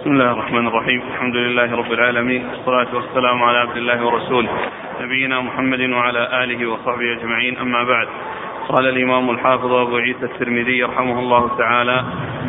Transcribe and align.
بسم 0.00 0.10
الله 0.12 0.32
الرحمن 0.32 0.66
الرحيم 0.66 1.02
الحمد 1.14 1.36
لله 1.36 1.76
رب 1.76 1.92
العالمين 1.92 2.46
والصلاة 2.48 2.94
والسلام 2.94 3.42
على 3.42 3.58
عبد 3.58 3.76
الله 3.76 4.06
ورسوله 4.06 4.48
نبينا 5.00 5.40
محمد 5.40 5.80
وعلى 5.80 6.44
آله 6.44 6.70
وصحبه 6.70 7.12
أجمعين 7.18 7.58
أما 7.58 7.84
بعد 7.84 8.08
قال 8.68 8.88
الإمام 8.88 9.30
الحافظ 9.30 9.72
أبو 9.72 9.96
عيسى 9.96 10.24
الترمذي 10.24 10.82
رحمه 10.82 11.18
الله 11.18 11.50
تعالى 11.58 12.04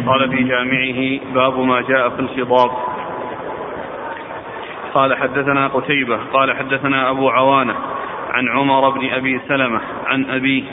قال 0.08 0.30
في 0.30 0.44
جامعه 0.44 1.34
باب 1.34 1.60
ما 1.60 1.82
جاء 1.82 2.10
في 2.10 2.20
الخضاب 2.20 2.72
قال 4.94 5.18
حدثنا 5.18 5.68
قتيبة 5.68 6.20
قال 6.34 6.56
حدثنا 6.56 7.10
أبو 7.10 7.30
عوانة 7.30 7.76
عن 8.34 8.50
عمر 8.50 8.90
بن 8.90 9.10
أبي 9.10 9.42
سلمة 9.48 9.82
عن 10.06 10.26
أبيه 10.30 10.64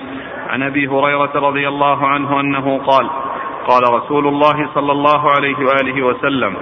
عن 0.48 0.62
أبي 0.62 0.88
هريرة 0.88 1.32
رضي 1.34 1.68
الله 1.68 2.06
عنه 2.06 2.40
أنه 2.40 2.79
قال 2.79 3.10
قال 3.69 3.82
رسول 3.95 4.29
الله 4.29 4.69
صلى 4.75 4.93
الله 4.93 5.30
عليه 5.30 5.57
وآله 5.59 6.03
وسلم 6.03 6.57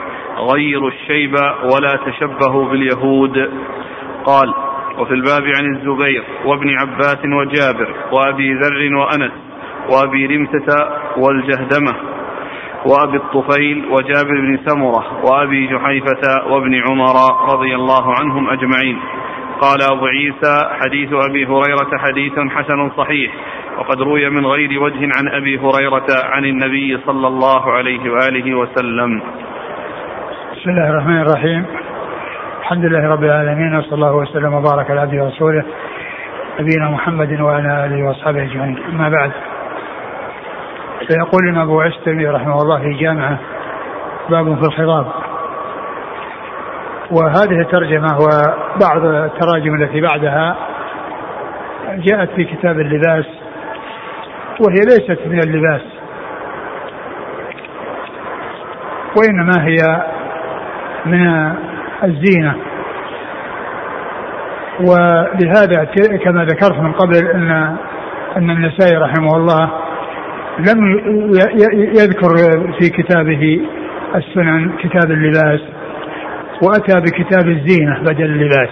غيروا 0.53 0.91
الشيب 0.91 1.35
ولا 1.63 1.99
تشبهوا 2.07 2.69
باليهود. 2.69 3.51
قال 4.25 4.55
وفي 4.99 5.15
الباب 5.15 5.43
عن 5.43 5.65
الزبير 5.77 6.25
وابن 6.45 6.69
عباس 6.81 7.19
وجابر 7.25 7.95
وأبي 8.13 8.53
ذر 8.53 8.97
وأنس 8.97 9.33
وأبي 9.91 10.27
رمسة 10.27 10.89
والجهدمة 11.17 11.95
وأبي 12.87 13.17
الطفيل 13.17 13.87
وجابر 13.91 14.41
بن 14.41 14.59
سمرة 14.67 15.05
وأبي 15.25 15.67
جحيفة 15.67 16.47
وابن 16.51 16.75
عمر 16.89 17.15
رضي 17.55 17.75
الله 17.75 18.15
عنهم 18.19 18.51
أجمعين. 18.51 18.99
قال 19.61 19.83
أبو 19.93 20.07
عيسى 20.07 20.69
حديث 20.81 21.09
أبي 21.13 21.47
هريرة 21.47 21.91
حديث 21.99 22.33
حسن 22.33 22.91
صحيح 22.97 23.33
وقد 23.79 24.01
روي 24.01 24.31
من 24.31 24.47
غير 24.47 24.83
وجه 24.83 25.11
عن 25.17 25.29
أبي 25.29 25.59
هريرة 25.59 26.07
عن 26.25 26.45
النبي 26.45 26.99
صلى 27.07 27.27
الله 27.27 27.73
عليه 27.73 28.11
وآله 28.11 28.55
وسلم. 28.55 29.23
بسم 30.53 30.71
الله 30.71 30.91
الرحمن 30.91 31.21
الرحيم. 31.21 31.67
الحمد 32.61 32.85
لله 32.85 33.09
رب 33.09 33.25
العالمين 33.25 33.77
وصلى 33.77 33.93
الله 33.93 34.17
وسلم 34.17 34.55
وبارك 34.55 34.91
على 34.91 35.01
عبده 35.01 35.25
ورسوله 35.25 35.65
نبينا 36.61 36.91
محمد 36.91 37.41
وعلى 37.41 37.87
آله 37.87 38.09
وأصحابه 38.09 38.43
أجمعين. 38.43 38.79
أما 38.93 39.09
بعد 39.09 39.31
فيقول 41.07 41.59
أبو 41.59 41.81
عيسى 41.81 42.11
رحمه 42.11 42.63
الله 42.63 42.79
في 42.79 42.93
جامعه 42.93 43.39
باب 44.31 44.55
في 44.55 44.67
الخضاب. 44.69 45.26
وهذه 47.11 47.61
الترجمة 47.61 48.19
وبعض 48.19 49.05
التراجم 49.05 49.75
التي 49.83 50.01
بعدها 50.01 50.57
جاءت 51.97 52.31
في 52.31 52.45
كتاب 52.45 52.81
اللباس 52.81 53.25
وهي 54.61 54.81
ليست 54.85 55.19
من 55.27 55.39
اللباس 55.39 55.81
وإنما 59.17 59.67
هي 59.67 60.05
من 61.07 61.53
الزينة. 62.05 62.57
ولهذا 64.81 65.85
كما 66.25 66.45
ذكرت 66.45 66.81
من 66.81 66.93
قبل 66.93 67.27
ان 67.35 67.77
أن 68.37 68.51
النسائي 68.51 68.97
رحمه 68.97 69.37
الله 69.37 69.71
لم 70.59 71.01
يذكر 71.73 72.37
في 72.79 72.89
كتابه 72.89 73.61
السنن 74.15 74.71
كتاب 74.79 75.11
اللباس 75.11 75.61
وأتى 76.63 77.01
بكتاب 77.01 77.49
الزينة 77.49 78.01
بدل 78.03 78.25
اللباس 78.25 78.69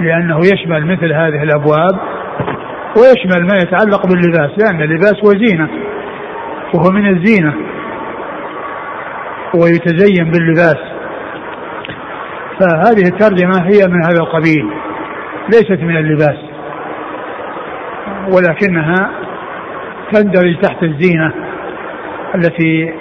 لأنه 0.00 0.38
يشمل 0.38 0.86
مثل 0.86 1.12
هذه 1.12 1.42
الأبواب 1.42 2.00
ويشمل 2.96 3.46
ما 3.46 3.56
يتعلق 3.56 4.06
باللباس 4.06 4.50
لأن 4.58 4.82
اللباس 4.82 5.24
وزينه 5.24 5.68
وهو 6.74 6.90
من 6.90 7.06
الزينة 7.08 7.54
ويتزين 9.54 10.30
باللباس. 10.30 10.78
فهذه 12.60 13.08
الترجمة 13.08 13.62
هي 13.62 13.86
من 13.88 14.04
هذا 14.04 14.20
القبيل 14.20 14.70
ليست 15.48 15.82
من 15.82 15.96
اللباس 15.96 16.36
ولكنها 18.32 19.10
تندرج 20.12 20.60
تحت 20.62 20.82
الزينة 20.82 21.32
التي 22.34 22.94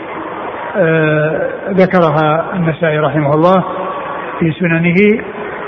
ذكرها 1.69 2.53
النسائي 2.53 2.99
رحمه 2.99 3.29
الله 3.29 3.63
في 4.39 4.51
سننه 4.59 5.23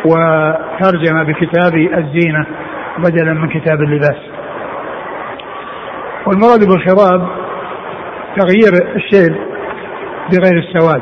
وترجم 0.05 1.23
به 1.23 1.43
كتاب 1.43 1.73
الزينة 1.75 2.45
بدلا 2.97 3.33
من 3.33 3.49
كتاب 3.49 3.81
اللباس. 3.81 4.21
والمراد 6.27 6.59
بالخضاب 6.67 7.27
تغيير 8.35 8.95
الشيب 8.95 9.35
بغير 10.31 10.57
السواد. 10.57 11.01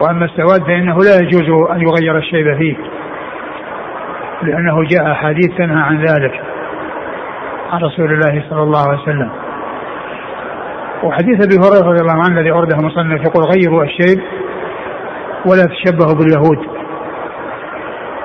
وأما 0.00 0.24
السواد 0.24 0.62
فإنه 0.62 0.94
لا 0.94 1.16
يجوز 1.22 1.70
أن 1.70 1.80
يغير 1.80 2.16
الشيب 2.18 2.56
فيه 2.58 2.76
لأنه 4.42 4.82
جاء 4.82 5.14
حديث 5.14 5.56
ينهى 5.58 5.82
عن 5.82 6.00
ذلك 6.00 6.42
عن 7.72 7.80
رسول 7.80 8.12
الله 8.12 8.44
صلى 8.50 8.62
الله 8.62 8.88
عليه 8.88 9.02
وسلم. 9.02 9.30
وحديث 11.02 11.46
أبي 11.46 11.56
هريرة 11.56 11.90
رضي 11.90 12.00
الله 12.00 12.24
عنه 12.24 12.38
الذي 12.38 12.50
أورده 12.50 12.76
المصنف 12.76 13.20
يقول 13.20 13.44
غيروا 13.44 13.84
الشيب 13.84 14.22
ولا 15.46 15.62
تشبهوا 15.62 16.14
باليهود. 16.14 16.58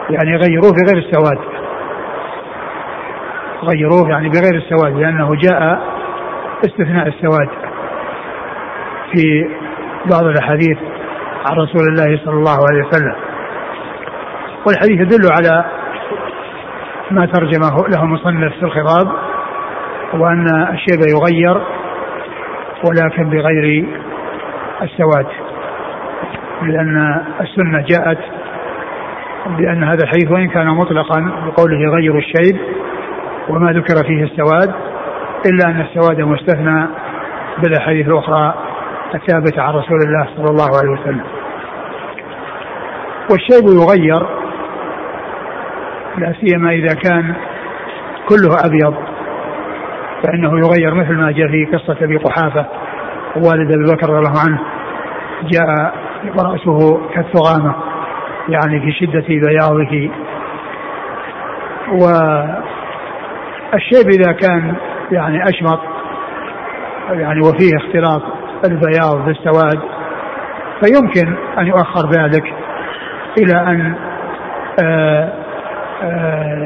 يعني 0.09 0.35
غيروه 0.35 0.71
بغير 0.71 0.97
السواد. 0.97 1.39
غيروه 3.63 4.09
يعني 4.09 4.29
بغير 4.29 4.55
السواد 4.55 4.93
لأنه 4.93 5.35
جاء 5.35 5.81
استثناء 6.65 7.07
السواد. 7.07 7.49
في 9.11 9.49
بعض 10.11 10.23
الأحاديث 10.23 10.77
عن 11.45 11.57
رسول 11.57 11.87
الله 11.89 12.19
صلى 12.25 12.33
الله 12.33 12.57
عليه 12.69 12.87
وسلم. 12.87 13.15
والحديث 14.67 15.01
يدل 15.01 15.29
على 15.31 15.65
ما 17.11 17.25
ترجمه 17.25 17.87
له 17.87 18.03
المصنف 18.03 18.53
في 18.53 18.63
الخطاب 18.63 19.07
وأن 20.13 20.45
الشيب 20.73 20.99
يغير 21.15 21.61
ولكن 22.83 23.29
بغير 23.29 23.85
السواد 24.81 25.25
لأن 26.61 27.21
السنة 27.41 27.85
جاءت 27.89 28.17
بأن 29.57 29.83
هذا 29.83 30.03
الحديث 30.03 30.31
وإن 30.31 30.49
كان 30.49 30.67
مطلقا 30.67 31.19
بقوله 31.45 31.89
غير 31.89 32.17
الشيب 32.17 32.57
وما 33.49 33.71
ذكر 33.71 34.03
فيه 34.07 34.23
السواد 34.23 34.73
إلا 35.45 35.65
أن 35.65 35.81
السواد 35.81 36.21
مستثنى 36.21 36.87
بالأحاديث 37.63 38.07
الأخرى 38.07 38.53
الثابتة 39.15 39.61
عن 39.61 39.73
رسول 39.73 39.97
الله 39.97 40.27
صلى 40.35 40.45
الله 40.51 40.77
عليه 40.77 40.89
وسلم. 40.89 41.23
والشيب 43.31 43.65
يغير 43.65 44.25
لا 46.17 46.33
سيما 46.41 46.71
إذا 46.71 46.95
كان 46.95 47.33
كله 48.29 48.55
أبيض. 48.65 49.10
فإنه 50.23 50.59
يغير 50.59 50.93
مثل 50.93 51.13
ما 51.13 51.31
جاء 51.31 51.47
في 51.47 51.65
قصة 51.65 51.97
أبي 52.01 52.17
قحافة 52.17 52.65
والد 53.35 53.71
أبي 53.71 53.83
بكر 53.93 54.09
رضي 54.09 54.19
الله 54.19 54.39
عنه 54.45 54.59
جاء 55.43 55.93
رأسه 56.39 57.01
كالثغامة 57.13 57.75
يعني 58.49 58.79
في 58.79 58.91
شدة 58.91 59.25
بياضه. 59.27 60.09
والشيب 61.91 62.49
إذا 64.09 64.31
كان 64.31 64.75
يعني 65.11 65.43
أشمط 65.43 65.79
يعني 67.09 67.39
وفيه 67.39 67.77
اختلاط 67.77 68.21
البياض 68.65 69.25
بالسواد 69.25 69.79
فيمكن 70.83 71.35
أن 71.57 71.67
يؤخر 71.67 72.09
ذلك 72.11 72.53
إلى 73.37 73.61
أن 73.61 73.95
آآ 74.83 75.33
آآ 76.03 76.61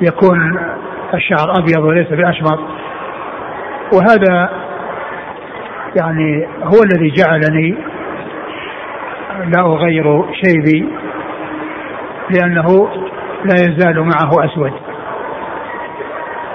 يكون 0.00 0.58
الشعر 1.14 1.58
أبيض 1.58 1.84
وليس 1.84 2.08
بأشمر. 2.08 2.58
وهذا 3.92 4.50
يعني 6.00 6.46
هو 6.64 6.82
الذي 6.82 7.10
جعلني 7.10 7.76
لا 9.46 9.60
أغير 9.60 10.24
شيبي 10.32 10.88
لأنه 12.30 12.88
لا 13.44 13.54
يزال 13.54 14.00
معه 14.00 14.44
أسود. 14.44 14.72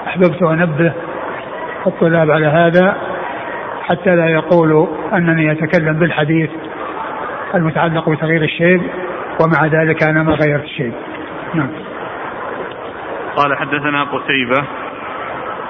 أحببت 0.06 0.42
أنبه 0.42 0.92
الطلاب 1.86 2.30
على 2.30 2.46
هذا 2.46 2.96
حتى 3.82 4.16
لا 4.16 4.26
يقولوا 4.26 4.86
أنني 5.12 5.52
أتكلم 5.52 5.92
بالحديث 5.92 6.50
المتعلق 7.54 8.08
بتغيير 8.08 8.42
الشيب 8.42 8.82
ومع 9.40 9.66
ذلك 9.66 10.08
أنا 10.08 10.22
ما 10.22 10.32
غيرت 10.32 10.64
الشيب 10.64 10.92
نعم. 11.54 11.70
قال 13.36 13.56
حدثنا 13.56 14.04
قتيبة. 14.04 14.66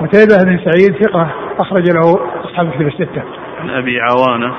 قتيبة 0.00 0.44
بن 0.44 0.58
سعيد 0.64 1.04
ثقة 1.04 1.30
أخرج 1.58 1.90
له 1.90 2.20
أصحاب 2.44 2.66
الكتب 2.66 2.86
الستة. 2.86 3.22
عن 3.60 3.70
أبي 3.70 4.00
عوانة. 4.00 4.54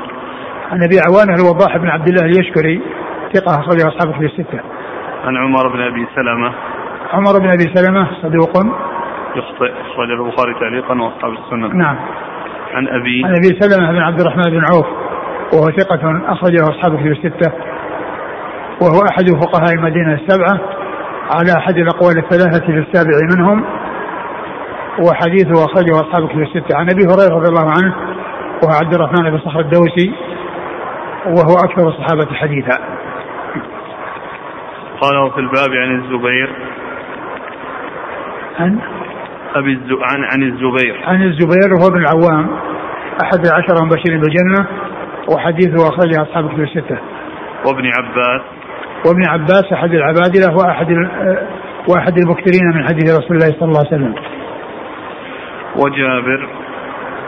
عن 0.71 0.83
أبي 0.83 0.99
عوانة 1.07 1.35
الوضاح 1.35 1.77
بن 1.77 1.87
عبد 1.87 2.07
الله 2.07 2.25
اليشكري 2.25 2.81
ثقة 3.33 3.59
أخرج 3.59 3.81
أصحاب 3.81 4.09
الكتب 4.09 4.23
الستة. 4.23 4.59
عن 5.25 5.37
عمر 5.37 5.67
بن 5.67 5.81
أبي 5.81 6.07
سلمة. 6.15 6.53
عمر 7.13 7.39
بن 7.39 7.47
أبي 7.47 7.75
سلمة 7.75 8.07
صدوق. 8.21 8.65
يخطئ 9.35 9.71
أخرج 9.71 10.11
البخاري 10.11 10.53
تعليقا 10.59 11.01
وأصحاب 11.01 11.31
السنن 11.31 11.77
نعم. 11.77 11.95
عن 12.73 12.87
أبي. 12.87 13.21
عن 13.25 13.35
أبي 13.35 13.59
سلمة 13.59 13.91
بن 13.91 13.97
عبد 13.97 14.21
الرحمن 14.21 14.43
بن 14.43 14.65
عوف 14.65 14.87
وهو 15.53 15.71
ثقة 15.71 16.21
أخرجه 16.27 16.63
أصحاب 16.63 16.95
كتب 16.97 17.11
الستة. 17.11 17.51
وهو 18.81 19.01
أحد 19.11 19.29
فقهاء 19.29 19.73
المدينة 19.73 20.13
السبعة. 20.13 20.80
على 21.35 21.57
أحد 21.57 21.77
الأقوال 21.77 22.17
الثلاثة 22.17 22.65
في 22.65 22.79
السابع 22.79 23.17
منهم 23.35 23.65
وحديثه 24.99 25.65
أخرجه 25.65 25.95
أصحاب 25.95 26.27
كتب 26.27 26.39
الستة. 26.39 26.77
عن 26.77 26.89
أبي 26.89 27.03
هريرة 27.03 27.35
رضي 27.35 27.49
الله 27.49 27.69
عنه 27.69 27.95
وهو 28.63 28.73
عبد 28.83 28.93
الرحمن 28.93 29.31
بن 29.31 29.39
صخر 29.39 29.59
الدوسي 29.59 30.13
وهو 31.25 31.55
أكثر 31.65 31.87
الصحابة 31.87 32.35
حديثا. 32.35 32.77
قال 35.01 35.31
في 35.31 35.39
الباب 35.39 35.69
عن 35.71 35.95
الزبير. 35.95 36.49
عن؟ 38.59 38.79
أبي 39.55 39.73
الز... 39.73 39.91
عن 39.91 40.23
عن 40.33 40.43
الزبير. 40.43 41.01
عن 41.05 41.23
الزبير 41.23 41.73
وهو 41.73 41.89
بن 41.89 41.99
العوام 41.99 42.49
أحد 43.23 43.45
العشرة 43.45 43.79
المبشرين 43.79 44.21
بالجنة 44.21 44.67
وحديثه 45.35 45.89
أخرجه 45.89 46.21
أصحاب 46.21 46.49
كتب 46.49 46.61
الستة. 46.61 46.97
وابن 47.65 47.85
عباس. 47.85 48.41
وابن 49.07 49.27
عباس 49.27 49.73
أحد 49.73 49.93
العبادلة 49.93 50.55
وأحد 50.55 50.87
وأحد 51.89 52.17
المكثرين 52.17 52.67
من 52.75 52.83
حديث 52.83 53.17
رسول 53.19 53.37
الله 53.37 53.59
صلى 53.59 53.67
الله 53.67 53.79
عليه 53.79 53.87
وسلم. 53.87 54.15
وجابر. 55.75 56.49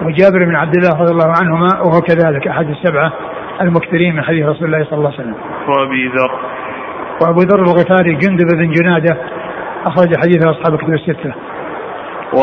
وجابر 0.02 0.46
بن 0.46 0.56
عبد 0.56 0.76
الله 0.76 1.02
رضي 1.02 1.12
الله 1.12 1.34
عنهما 1.42 1.82
وهو 1.82 2.02
كذلك 2.02 2.48
أحد 2.48 2.70
السبعة 2.70 3.14
المكثرين 3.62 4.16
من 4.16 4.24
حديث 4.24 4.46
رسول 4.46 4.66
الله 4.66 4.84
صلى 4.84 4.98
الله 4.98 5.12
عليه 5.12 5.22
وسلم. 5.22 5.36
وأبي 5.68 6.08
ذر. 6.08 6.32
وأبو 7.22 7.40
ذر 7.40 7.60
الغفاري 7.60 8.16
جندب 8.16 8.48
بن 8.58 8.72
جنادة 8.72 9.18
أخرج 9.86 10.18
حديث 10.18 10.46
أصحاب 10.46 10.74
الكتب 10.74 10.94
الستة. 10.94 11.34
و... 12.34 12.40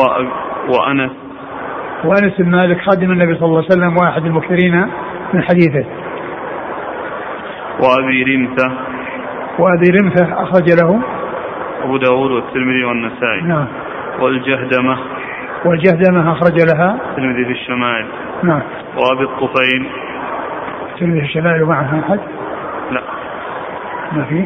وأنس. 0.69 1.11
وأنس 2.05 2.33
بن 2.39 2.51
مالك 2.51 2.81
خادم 2.81 3.11
النبي 3.11 3.35
صلى 3.35 3.45
الله 3.45 3.57
عليه 3.57 3.67
وسلم 3.67 3.97
وأحد 3.97 4.25
المكثرين 4.25 4.87
من 5.33 5.43
حديثه. 5.43 5.85
وأبي 7.79 8.23
رمثة 8.23 8.90
وأبي 9.59 9.89
رمثة 9.89 10.43
أخرج 10.43 10.71
له. 10.81 11.01
أبو 11.83 11.97
داود 11.97 12.31
والترمذي 12.31 12.83
والنسائي. 12.83 13.41
نعم. 13.41 13.67
والجهدمة. 14.19 14.97
والجهدمة 15.65 16.31
أخرج 16.31 16.59
لها. 16.73 16.97
الترمذي 17.09 17.45
في 17.45 17.51
الشمائل. 17.51 18.05
نعم. 18.43 18.61
وأبي 18.97 19.23
الطفيل. 19.23 19.89
الترمذي 20.93 21.19
في 21.19 21.25
الشمائل 21.25 21.63
ومعها 21.63 21.99
أحد 21.99 22.19
لا. 22.91 23.01
ما 24.11 24.23
في 24.23 24.45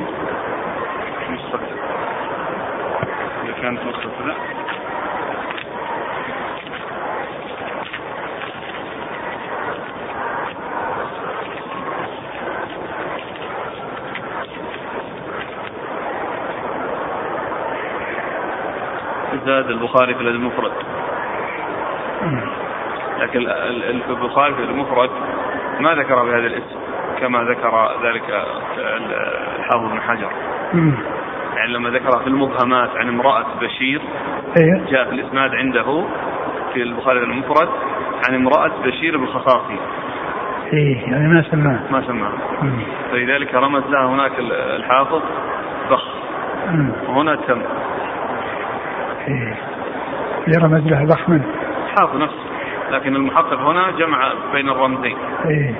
كانت 3.61 3.79
نسخة 3.79 4.27
لا 4.27 4.33
زاد 19.45 19.69
البخاري 19.69 20.15
في 20.15 20.21
الأدب 20.21 20.35
المفرد. 20.35 20.71
لكن 23.19 23.39
ال- 23.39 23.49
ال- 23.83 24.01
البخاري 24.09 24.55
في 24.55 24.63
المفرد 24.63 25.09
ما 25.79 25.93
ذكر 25.95 26.23
بهذا 26.25 26.47
الاسم 26.47 26.75
كما 27.19 27.39
ذكر 27.43 27.89
ذلك 28.03 28.29
ال- 28.29 29.13
الحافظ 29.59 29.91
بن 29.91 30.01
حجر. 30.01 30.29
يعني 31.55 31.73
لما 31.73 31.89
ذكر 31.89 32.19
في 32.19 32.27
المبهمات 32.27 32.89
عن 32.97 33.07
امرأة 33.07 33.45
بشير 33.61 34.01
إيه. 34.57 34.85
جاء 34.91 35.03
في 35.03 35.09
الإسناد 35.11 35.55
عنده 35.55 36.05
في 36.73 36.81
البخاري 36.83 37.19
المفرد 37.19 37.69
عن 38.27 38.35
امرأة 38.35 38.71
بشير 38.85 39.17
بن 39.17 39.25
خصاصي 39.25 39.79
إيه 40.73 41.11
يعني 41.11 41.27
ما 41.27 41.43
سماه. 41.51 41.79
ما 41.91 42.01
سماها 42.07 42.33
مم. 42.61 42.79
فلذلك 43.11 43.53
رمز 43.55 43.83
لها 43.89 44.05
هناك 44.05 44.39
ال- 44.39 44.51
الحافظ 44.53 45.21
بخ. 45.91 46.03
وهنا 47.09 47.35
تم. 47.35 47.61
لرمز 50.47 50.87
له 50.87 51.05
ضخما. 51.05 51.41
حافظ 51.95 52.15
نفسه 52.15 52.45
لكن 52.91 53.15
المحقق 53.15 53.59
هنا 53.59 53.91
جمع 53.91 54.33
بين 54.53 54.69
الرمزين. 54.69 55.17
إيه. 55.45 55.75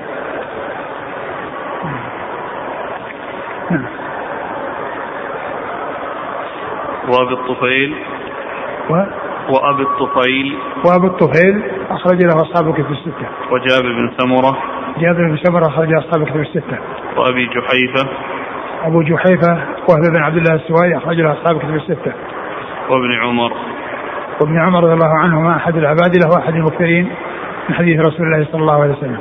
نعم 3.70 3.86
وأبي 7.08 7.34
الطفيل. 7.34 7.94
و... 8.90 8.94
وأبي 9.48 9.82
الطفيل. 9.82 10.58
وأبو 10.84 11.06
الطفيل 11.06 11.62
أخرج 11.90 12.22
له 12.22 12.42
اصحاب 12.42 12.68
الكتب 12.68 12.90
الستة. 12.90 13.28
وجابر 13.50 13.92
بن 13.92 14.10
سمرة. 14.18 14.58
جابر 14.98 15.28
بن 15.28 15.36
سمرة 15.36 15.66
أخرج 15.66 15.88
له 15.88 15.98
اصحاب 15.98 16.22
الكتب 16.22 16.40
الستة. 16.40 16.78
وأبي 17.16 17.46
جحيفة. 17.46 18.08
أبو 18.84 19.02
جحيفة 19.02 19.52
وهب 19.88 20.12
بن 20.14 20.22
عبد 20.22 20.36
الله 20.36 20.54
السوائي 20.54 20.96
أخرج 20.96 21.20
له 21.20 21.32
اصحاب 21.32 21.56
الكتب 21.56 21.74
الستة. 21.74 22.12
وابن 22.90 23.12
عمر. 23.22 23.52
وابن 24.40 24.60
عمر 24.60 24.84
رضي 24.84 24.92
الله 24.92 25.18
عنهما 25.18 25.56
أحد 25.56 25.76
العبادله 25.76 26.28
وأحد 26.36 26.54
المكثرين 26.54 27.12
من 27.68 27.74
حديث 27.74 28.00
رسول 28.00 28.26
الله 28.26 28.46
صلى 28.52 28.60
الله 28.60 28.82
عليه 28.82 28.92
وسلم. 28.92 29.20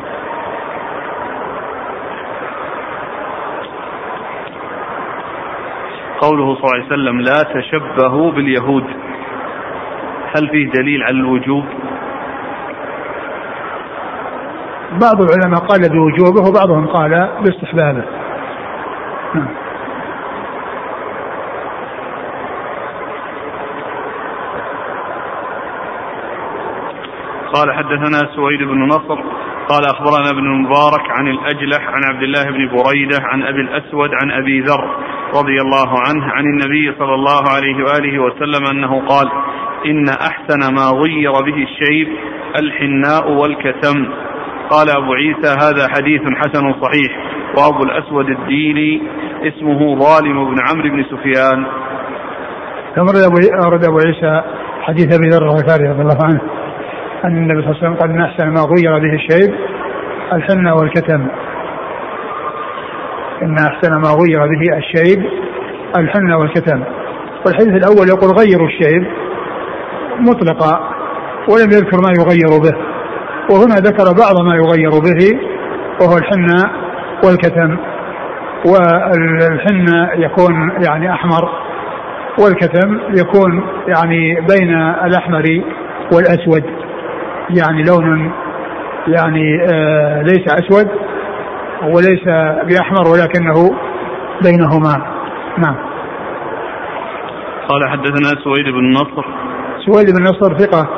قوله 6.21 6.55
صلى 6.55 6.63
الله 6.63 6.73
عليه 6.73 6.85
وسلم 6.85 7.21
لا 7.21 7.43
تشبهوا 7.53 8.31
باليهود. 8.31 8.85
هل 10.35 10.49
فيه 10.49 10.69
دليل 10.69 11.03
على 11.03 11.17
الوجوب؟ 11.17 11.65
بعض 15.01 15.21
العلماء 15.21 15.59
قال 15.59 15.89
بوجوبه 15.89 16.49
وبعضهم 16.49 16.87
قال 16.87 17.29
باستحبابه. 17.41 18.03
قال 27.55 27.73
حدثنا 27.73 28.35
سويد 28.35 28.59
بن 28.59 28.87
نصر 28.87 29.19
قال 29.69 29.83
أخبرنا 29.85 30.29
ابن 30.29 30.45
المبارك 30.45 31.05
عن 31.09 31.27
الأجلح 31.27 31.87
عن 31.87 32.01
عبد 32.03 32.23
الله 32.23 32.43
بن 32.43 32.69
بريدة 32.77 33.17
عن 33.21 33.43
أبي 33.43 33.61
الأسود 33.61 34.09
عن 34.21 34.31
أبي 34.31 34.59
ذر 34.59 34.89
رضي 35.35 35.61
الله 35.61 35.89
عنه 36.07 36.25
عن 36.31 36.43
النبي 36.43 36.95
صلى 36.99 37.15
الله 37.15 37.43
عليه 37.55 37.83
وآله 37.83 38.19
وسلم 38.19 38.65
أنه 38.71 39.07
قال 39.07 39.27
إن 39.85 40.09
أحسن 40.09 40.73
ما 40.73 40.99
غير 41.01 41.31
به 41.31 41.63
الشيب 41.63 42.07
الحناء 42.59 43.31
والكتم 43.31 44.07
قال 44.69 44.89
أبو 44.89 45.13
عيسى 45.13 45.47
هذا 45.47 45.87
حديث 45.97 46.21
حسن 46.21 46.73
صحيح 46.81 47.11
وأبو 47.57 47.83
الأسود 47.83 48.29
الديلي 48.29 49.01
اسمه 49.43 49.99
ظالم 49.99 50.45
بن 50.45 50.55
عمرو 50.69 50.89
بن 50.89 51.03
سفيان. 51.03 51.65
ثم 52.95 53.05
أورد 53.65 53.83
أبو 53.83 53.99
عيسى 53.99 54.41
حديث 54.81 55.13
أبي 55.13 55.29
ذر 55.29 55.43
الغفاري 55.43 55.89
رضي 55.89 56.01
الله 56.01 56.17
عنه. 56.23 56.64
أن 57.25 57.37
النبي 57.37 57.61
صلى 57.61 57.71
الله 57.71 57.77
عليه 57.77 57.87
وسلم 57.87 57.95
قال 57.95 58.09
ان 58.09 58.21
احسن 58.21 58.47
ما 58.49 58.61
غير 58.61 58.99
به 58.99 59.13
الشيب 59.13 59.55
الحناء 60.33 60.75
والكتم. 60.75 61.27
إن 63.41 63.57
أحسن 63.57 63.93
ما 63.93 64.09
غير 64.09 64.39
به 64.39 64.77
الشيب 64.77 65.25
الحناء 65.97 66.37
والكتم. 66.37 66.83
والحديث 67.45 67.73
الأول 67.73 68.07
يقول 68.07 68.31
غيروا 68.39 68.67
الشيب 68.67 69.07
مطلقا 70.19 70.89
ولم 71.49 71.69
يذكر 71.71 71.97
ما 71.97 72.11
يغير 72.19 72.61
به. 72.63 72.77
وهنا 73.51 73.75
ذكر 73.75 74.05
بعض 74.23 74.45
ما 74.45 74.55
يغير 74.55 74.89
به 74.89 75.39
وهو 76.01 76.17
الحنة 76.17 76.71
والكتم. 77.25 77.77
والحنة 78.65 80.09
يكون 80.15 80.71
يعني 80.87 81.11
أحمر 81.13 81.49
والكتم 82.39 82.99
يكون 83.09 83.67
يعني 83.87 84.35
بين 84.35 84.73
الأحمر 85.05 85.43
والأسود. 86.13 86.63
يعني 87.49 87.83
لون 87.83 88.31
يعني 89.07 89.61
آه 89.73 90.21
ليس 90.21 90.47
أسود 90.47 90.87
وليس 91.83 92.23
بأحمر 92.63 93.07
ولكنه 93.07 93.75
بينهما. 94.43 95.05
نعم. 95.57 95.75
قال 97.67 97.89
حدثنا 97.89 98.43
سويد 98.43 98.65
بن 98.65 98.91
نصر. 98.93 99.25
سويد 99.85 100.07
بن 100.17 100.23
نصر 100.23 100.57
ثقة 100.57 100.89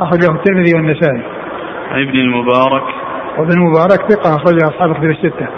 أخرجه 0.00 0.30
الترمذي 0.34 0.74
والنسائي. 0.74 1.22
عن 1.90 2.02
ابن 2.02 2.18
المبارك. 2.18 2.82
وابن 3.38 3.58
مبارك 3.58 4.12
ثقة 4.12 4.36
أخرجه 4.36 4.68
أصحاب 4.68 4.90
الكتب 4.90 5.10
الستة. 5.10 5.48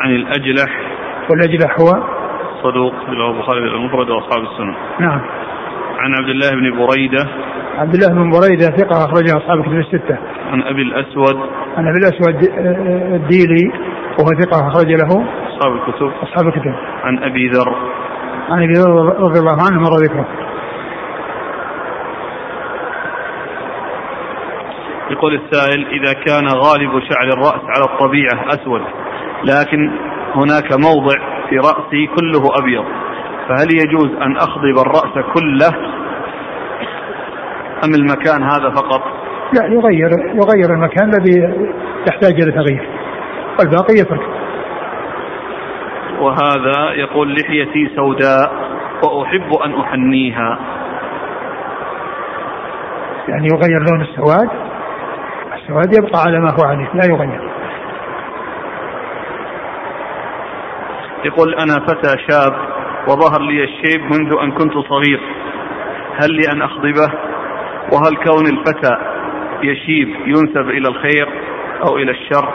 عن 0.00 0.10
الأجلح. 0.10 0.80
والأجلح 1.30 1.80
هو؟ 1.80 2.02
صدوق 2.62 2.94
له 3.10 3.30
البخاري 3.30 3.58
المفرد 3.58 4.10
وأصحاب 4.10 4.42
السنة. 4.42 4.74
نعم. 5.00 5.20
عن 5.98 6.14
عبد 6.14 6.28
الله 6.28 6.50
بن 6.50 6.86
بريدة. 6.86 7.28
عبد 7.78 7.94
الله 7.94 8.08
بن 8.08 8.30
بريدة 8.30 8.66
ثقة 8.66 9.04
أخرجه 9.04 9.36
أصحاب 9.36 9.58
الكتب 9.58 9.78
الستة. 9.78 10.18
عن 10.50 10.62
أبي 10.62 10.82
الأسود. 10.82 11.36
عن 11.76 11.86
أبي 11.88 11.98
الأسود 11.98 12.48
آه، 12.50 13.16
الديلي 13.16 13.72
وهو 14.18 14.28
ثقة 14.42 14.68
أخرج 14.68 14.86
له 14.86 15.26
أصحاب 15.48 15.72
الكتب. 15.72 16.12
أصحاب 16.22 16.48
الكتب. 16.48 16.74
عن 17.04 17.18
أبي 17.18 17.48
ذر. 17.48 17.74
عن 18.50 18.62
أبي 18.62 18.72
ذر 18.72 19.20
رضي 19.20 19.40
الله 19.40 19.56
عنه 19.70 19.80
مر 19.80 19.96
ذكره. 19.96 20.26
يقول 25.10 25.34
السائل 25.34 25.86
إذا 25.86 26.12
كان 26.12 26.46
غالب 26.46 26.90
شعر 26.90 27.28
الرأس 27.28 27.62
على 27.76 27.84
الطبيعة 27.84 28.54
أسود 28.54 28.82
لكن 29.44 29.90
هناك 30.34 30.72
موضع 30.72 31.16
في 31.48 31.56
رأسي 31.58 32.06
كله 32.06 32.42
أبيض 32.62 32.84
فهل 33.48 33.68
يجوز 33.72 34.22
أن 34.22 34.36
أخضب 34.36 34.78
الرأس 34.78 35.24
كله 35.34 35.70
أم 37.84 37.94
المكان 37.94 38.42
هذا 38.42 38.70
فقط؟ 38.70 39.02
لا 39.52 39.66
يغير 39.66 40.10
يغير 40.34 40.74
المكان 40.74 41.14
الذي 41.14 41.40
يحتاج 42.08 42.40
إلى 42.42 42.52
تغيير. 42.52 42.88
والباقي 43.58 43.94
يترك. 43.94 44.28
وهذا 46.20 46.92
يقول 46.92 47.34
لحيتي 47.34 47.90
سوداء 47.96 48.52
وأحب 49.02 49.52
أن 49.64 49.80
أحنيها. 49.80 50.58
يعني 53.28 53.46
يغير 53.46 53.80
لون 53.90 54.00
السواد. 54.00 54.48
السواد 55.54 55.98
يبقى 55.98 56.20
على 56.22 56.40
ما 56.40 56.50
هو 56.50 56.64
عليه 56.64 56.90
لا 56.94 57.04
يغير. 57.04 57.50
يقول 61.24 61.54
أنا 61.54 61.86
فتى 61.86 62.14
شاب 62.28 62.52
وظهر 63.08 63.40
لي 63.40 63.64
الشيب 63.64 64.00
منذ 64.02 64.36
أن 64.42 64.52
كنت 64.52 64.72
صغير. 64.72 65.20
هل 66.16 66.30
لي 66.30 66.52
أن 66.52 66.62
أخضبه؟ 66.62 67.12
وهل 67.92 68.16
كون 68.16 68.46
الفتى 68.46 68.96
يشيب 69.62 70.08
ينسب 70.26 70.68
إلى 70.70 70.88
الخير 70.88 71.28
أو 71.88 71.96
إلى 71.96 72.10
الشر؟ 72.10 72.48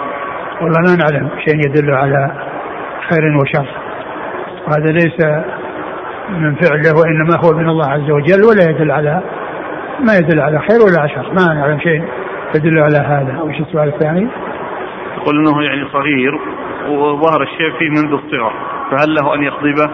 والله 0.61 0.81
لا 0.81 0.95
نعلم. 0.95 1.29
شيء 1.45 1.55
يدل 1.55 1.93
على 1.93 2.31
خير 3.09 3.37
وشر. 3.41 3.67
وهذا 4.67 4.91
ليس 4.91 5.25
من 6.29 6.55
فعله 6.55 6.99
وإنما 6.99 7.37
هو 7.45 7.57
من 7.57 7.69
الله 7.69 7.87
عز 7.87 8.11
وجل 8.11 8.43
ولا 8.43 8.69
يدل 8.69 8.91
على 8.91 9.21
ما 9.99 10.13
يدل 10.13 10.41
على 10.41 10.59
خير 10.59 10.79
ولا 10.81 11.07
شر. 11.07 11.33
ما 11.33 11.53
نعلم 11.53 11.79
شيء 11.79 12.03
يدل 12.55 12.79
على 12.79 12.97
هذا. 12.97 13.41
وش 13.41 13.59
السؤال 13.59 13.87
الثاني؟ 13.87 14.27
يقول 15.17 15.35
إنه 15.35 15.63
يعني 15.63 15.89
صغير 15.93 16.39
وظهر 16.89 17.43
الشيء 17.43 17.71
فيه 17.79 17.89
منذ 17.89 18.13
الصغر 18.13 18.53
فهل 18.91 19.15
له 19.15 19.35
أن 19.35 19.43
يخضبه؟ 19.43 19.89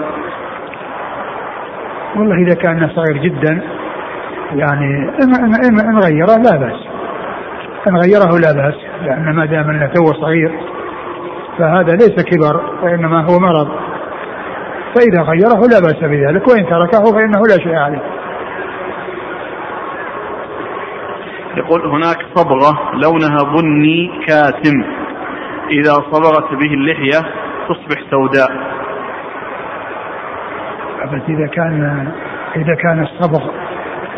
والله 2.15 2.35
إذا 2.35 2.53
كان 2.53 2.89
صغير 2.95 3.17
جدا 3.17 3.61
يعني 4.51 5.09
ان 5.89 5.99
غيره 5.99 6.37
لا 6.37 6.57
بأس. 6.57 6.87
إن 7.87 7.97
غيره 7.97 8.37
لا 8.37 8.51
بأس 8.51 8.75
لأن 9.01 9.35
ما 9.35 9.45
دام 9.45 9.69
إنه 9.69 9.85
تو 9.85 10.05
صغير 10.21 10.59
فهذا 11.57 11.91
ليس 11.91 12.23
كبر 12.23 12.61
وإنما 12.83 13.21
هو 13.21 13.39
مرض. 13.39 13.67
فإذا 14.95 15.21
غيره 15.21 15.61
لا 15.71 15.79
بأس 15.79 15.99
بذلك 16.03 16.47
وإن 16.47 16.65
تركه 16.65 17.03
فإنه 17.03 17.41
لا 17.49 17.63
شيء 17.63 17.75
عليه. 17.75 18.01
يقول 21.57 21.81
هناك 21.81 22.17
صبغة 22.35 22.91
لونها 22.93 23.61
بني 23.61 24.11
كاتم. 24.27 24.83
إذا 25.69 25.93
صبغت 25.93 26.53
به 26.53 26.73
اللحية 26.73 27.19
تصبح 27.69 28.01
سوداء. 28.11 28.51
بس 31.13 31.21
إذا 31.29 31.47
كان 31.47 32.07
إذا 32.55 32.75
كان 32.75 33.03
الصبغ 33.03 33.58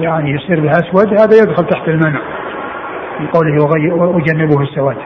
يعني 0.03 0.31
يصير 0.31 0.59
بها 0.59 0.71
أسود 0.71 1.19
هذا 1.19 1.43
يدخل 1.43 1.65
تحت 1.65 1.87
المنع. 1.87 2.21
في 3.17 3.27
قوله 3.27 3.63
وجنبه 4.15 4.61
السواد. 4.61 4.97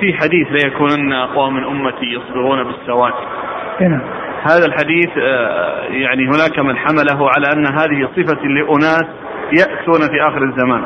في 0.00 0.14
حديث 0.14 0.48
لا 0.50 0.66
يكونن 0.66 1.12
أقوام 1.12 1.54
من 1.54 1.64
أمتي 1.64 2.06
يصبغون 2.06 2.64
بالسواد 2.64 3.12
هنا 3.80 4.00
هذا 4.42 4.66
الحديث 4.66 5.08
آه، 5.18 5.82
يعني 5.84 6.26
هناك 6.26 6.58
من 6.58 6.76
حمله 6.76 7.30
على 7.36 7.46
أن 7.56 7.66
هذه 7.66 8.08
صفة 8.16 8.42
لأناس 8.42 9.04
يأتون 9.58 10.00
في 10.00 10.22
آخر 10.28 10.42
الزمان 10.42 10.84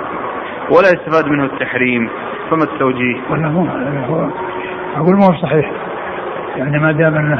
ولا 0.70 0.88
يستفاد 0.88 1.26
منه 1.26 1.44
التحريم. 1.44 2.10
فما 2.50 2.64
التوجيه؟ 2.64 3.16
ولا 3.30 3.48
هو, 3.48 3.60
هو 4.14 4.30
أقول 4.96 5.16
ما 5.16 5.26
هو 5.26 5.42
صحيح. 5.42 5.72
يعني 6.58 6.78
ما 6.78 6.92
دام 6.92 7.16
أن 7.16 7.32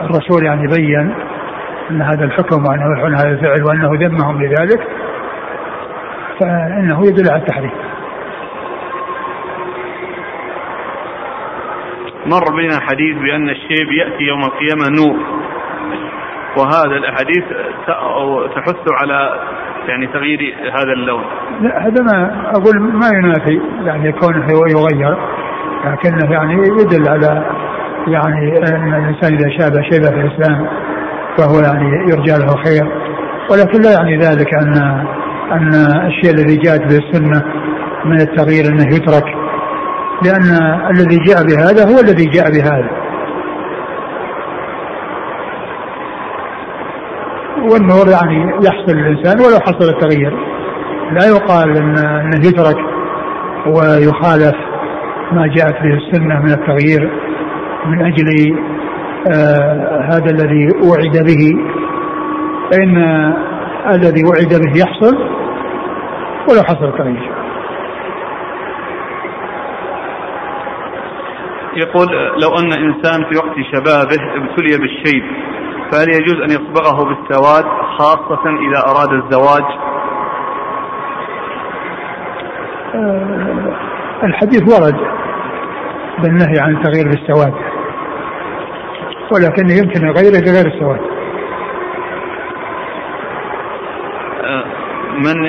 الرسول 0.00 0.44
يعني 0.44 0.66
بين 0.66 1.14
أن 1.90 2.02
هذا 2.02 2.24
الحكم 2.24 2.66
وأنه 2.66 2.98
يفعل 2.98 3.14
هذا 3.14 3.28
الفعل 3.28 3.62
وأنه 3.62 3.90
ذمهم 4.06 4.42
لذلك 4.42 4.80
فإنه 6.40 7.06
يدل 7.06 7.30
على 7.30 7.42
التحريم. 7.42 7.70
مر 12.26 12.56
بنا 12.56 12.80
حديث 12.80 13.16
بأن 13.16 13.48
الشيب 13.48 13.92
يأتي 13.92 14.24
يوم 14.24 14.40
القيامة 14.44 14.88
نور. 14.88 15.16
وهذا 16.56 16.96
الأحاديث 16.96 17.44
تحث 18.56 18.92
على 19.02 19.40
يعني 19.88 20.06
تغيير 20.06 20.54
هذا 20.72 20.92
اللون. 20.92 21.24
لا 21.60 21.86
هذا 21.86 22.02
ما 22.02 22.50
أقول 22.50 22.80
ما 22.80 23.08
ينافي 23.14 23.60
يعني 23.84 24.12
كونه 24.12 24.46
يغير 24.52 25.16
لكنه 25.84 26.32
يعني 26.32 26.54
يدل 26.54 27.08
على 27.08 27.44
يعني 28.08 28.58
أن 28.58 28.94
الإنسان 28.94 29.34
إذا 29.34 29.50
شاب 29.58 29.82
شيبة 29.82 30.08
في 30.08 30.20
الإسلام 30.20 30.68
فهو 31.38 31.60
يعني 31.60 32.10
يرجى 32.10 32.32
له 32.32 32.56
خير. 32.64 32.84
ولكن 33.50 33.80
لا 33.80 33.92
يعني 33.92 34.18
ذلك 34.18 34.54
أن 34.62 35.04
أن 35.52 35.74
الشيء 36.06 36.30
الذي 36.34 36.56
جاءت 36.56 36.80
به 36.80 36.98
السنة 36.98 37.42
من 38.04 38.20
التغيير 38.20 38.64
أنه 38.64 38.96
يترك. 38.96 39.24
لأن 40.24 40.44
الذي 40.90 41.16
جاء 41.16 41.42
بهذا 41.42 41.92
هو 41.92 42.00
الذي 42.00 42.24
جاء 42.24 42.50
بهذا. 42.50 42.90
والنور 47.72 48.08
يعني 48.08 48.66
يحصل 48.66 48.96
للإنسان 48.96 49.40
ولو 49.40 49.60
حصل 49.60 49.88
التغيير. 49.90 50.36
لا 51.12 51.26
يقال 51.26 51.76
إن 51.76 51.98
أنه 51.98 52.46
يترك 52.48 52.76
ويخالف 53.66 54.56
ما 55.32 55.46
جاءت 55.46 55.82
به 55.82 55.94
السنة 55.94 56.40
من 56.40 56.50
التغيير. 56.50 57.10
من 57.86 58.06
أجل 58.06 58.56
آه 59.32 60.00
هذا 60.12 60.30
الذي 60.30 60.68
وعد 60.90 61.26
به. 61.26 61.74
فإن 62.72 62.96
الذي 63.94 64.22
وعد 64.24 64.60
به 64.62 64.80
يحصل 64.80 65.16
ولو 66.48 66.62
حصل 66.62 66.84
التغيير 66.84 67.30
يقول 71.76 72.06
لو 72.42 72.48
أن 72.58 72.72
إنسان 72.72 73.24
في 73.24 73.36
وقت 73.36 73.54
شبابه 73.72 74.22
ابتلي 74.36 74.78
بالشيب 74.78 75.24
فهل 75.92 76.08
يجوز 76.08 76.40
أن 76.42 76.50
يصبغه 76.50 77.04
بالسواد 77.04 77.64
خاصة 77.98 78.42
إذا 78.46 78.80
أراد 78.86 79.12
الزواج؟ 79.12 79.64
آه 82.94 83.76
الحديث 84.22 84.62
ورد 84.62 84.96
بالنهي 86.22 86.60
عن 86.60 86.76
التغيير 86.76 87.08
بالسواد 87.08 87.54
ولكن 89.32 89.70
يمكن 89.70 90.00
غيره 90.00 90.40
بغير 90.40 90.66
السواد. 90.66 91.00
آه 94.44 94.64
من 95.14 95.44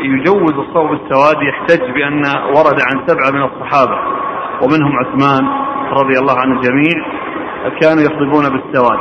يجوز 0.00 0.52
الصوب 0.52 0.90
بالسواد 0.90 1.36
يحتج 1.42 1.90
بأن 1.94 2.22
ورد 2.56 2.78
عن 2.88 3.06
سبعة 3.06 3.30
من 3.30 3.42
الصحابة 3.42 3.98
ومنهم 4.62 4.92
عثمان 4.96 5.48
رضي 5.92 6.18
الله 6.18 6.40
عن 6.40 6.52
الجميع 6.52 7.06
كانوا 7.80 8.02
يخطبون 8.02 8.44
بالسواد. 8.44 8.98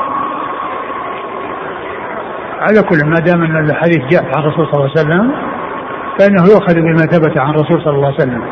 على 2.59 2.81
كل 2.81 3.09
ما 3.09 3.19
دام 3.19 3.43
أن 3.43 3.69
الحديث 3.69 3.99
جاء 4.11 4.23
عن 4.23 4.43
الرسول 4.43 4.65
صلى 4.65 4.73
الله 4.73 4.91
عليه 4.97 5.01
وسلم 5.01 5.31
فإنه 6.19 6.43
يؤخذ 6.43 6.75
بما 6.75 7.05
ثبت 7.05 7.39
عن 7.39 7.49
الرسول 7.49 7.81
صلى 7.83 7.95
الله 7.95 8.07
عليه 8.07 8.17
وسلم. 8.17 8.43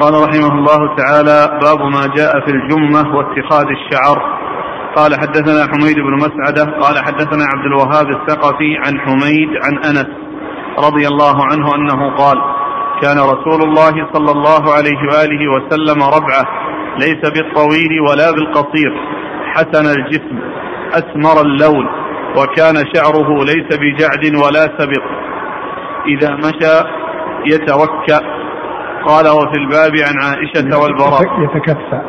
قال 0.00 0.14
رحمه 0.14 0.52
الله 0.58 0.96
تعالى 0.96 1.58
باب 1.62 1.80
ما 1.80 2.06
جاء 2.16 2.40
في 2.40 2.50
الجمة 2.50 3.16
واتخاذ 3.16 3.66
الشعر. 3.66 4.36
قال 4.96 5.14
حدثنا 5.20 5.72
حميد 5.72 5.96
بن 5.96 6.14
مسعدة 6.16 6.78
قال 6.80 6.98
حدثنا 6.98 7.44
عبد 7.44 7.66
الوهاب 7.66 8.10
الثقفي 8.10 8.76
عن 8.76 9.00
حميد 9.00 9.48
عن 9.64 9.78
أنس 9.84 10.06
رضي 10.78 11.08
الله 11.08 11.44
عنه 11.44 11.74
أنه 11.74 12.16
قال 12.16 12.36
كان 13.02 13.18
رسول 13.18 13.62
الله 13.62 14.08
صلى 14.12 14.30
الله 14.30 14.72
عليه 14.72 14.98
وآله 15.10 15.42
وسلم 15.54 16.02
ربعة 16.02 16.44
ليس 16.98 17.30
بالطويل 17.30 18.00
ولا 18.08 18.30
بالقصير 18.30 18.92
حسن 19.54 19.86
الجسم 19.86 20.38
أسمر 20.92 21.40
اللون 21.40 21.86
وكان 22.36 22.74
شعره 22.94 23.44
ليس 23.44 23.68
بجعد 23.80 24.34
ولا 24.44 24.64
سبق. 24.78 25.04
إذا 26.06 26.34
مشى 26.34 26.76
يتوكأ. 27.46 28.35
قال 29.06 29.28
وفي 29.28 29.56
الباب 29.56 29.92
عن 30.08 30.14
عائشة 30.22 30.78
والبراء. 30.78 31.22
يتكفى. 31.42 32.00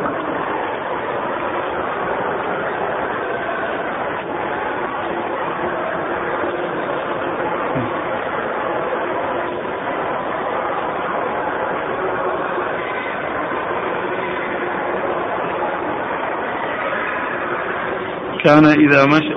كان 18.44 18.64
إذا 18.64 19.04
مشى 19.06 19.34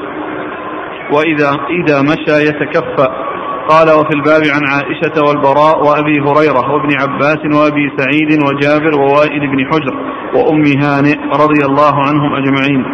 وإذا 1.11 1.49
إذا 1.69 2.01
مشى 2.01 2.47
يتكفأ 2.47 3.20
قال 3.69 3.87
وفي 3.99 4.13
الباب 4.15 4.41
عن 4.55 4.61
عائشة 4.73 5.15
والبراء 5.27 5.85
وأبي 5.85 6.19
هريرة 6.19 6.71
وابن 6.73 6.89
عباس 7.01 7.39
وأبي 7.55 7.91
سعيد 7.97 8.43
وجابر 8.47 8.99
ووائل 8.99 9.39
بن 9.39 9.65
حجر 9.71 9.95
وأم 10.35 10.63
هانئ 10.83 11.17
رضي 11.43 11.65
الله 11.65 11.95
عنهم 12.07 12.35
أجمعين. 12.35 12.85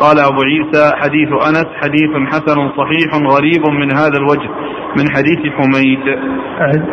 قال 0.00 0.18
أبو 0.18 0.40
عيسى 0.42 0.96
حديث 0.96 1.28
أنس 1.48 1.66
حديث 1.82 2.12
حسن 2.32 2.70
صحيح 2.78 3.14
غريب 3.34 3.66
من 3.66 3.96
هذا 3.96 4.16
الوجه 4.16 4.50
من 4.98 5.10
حديث 5.14 5.40
حميد. 5.56 6.18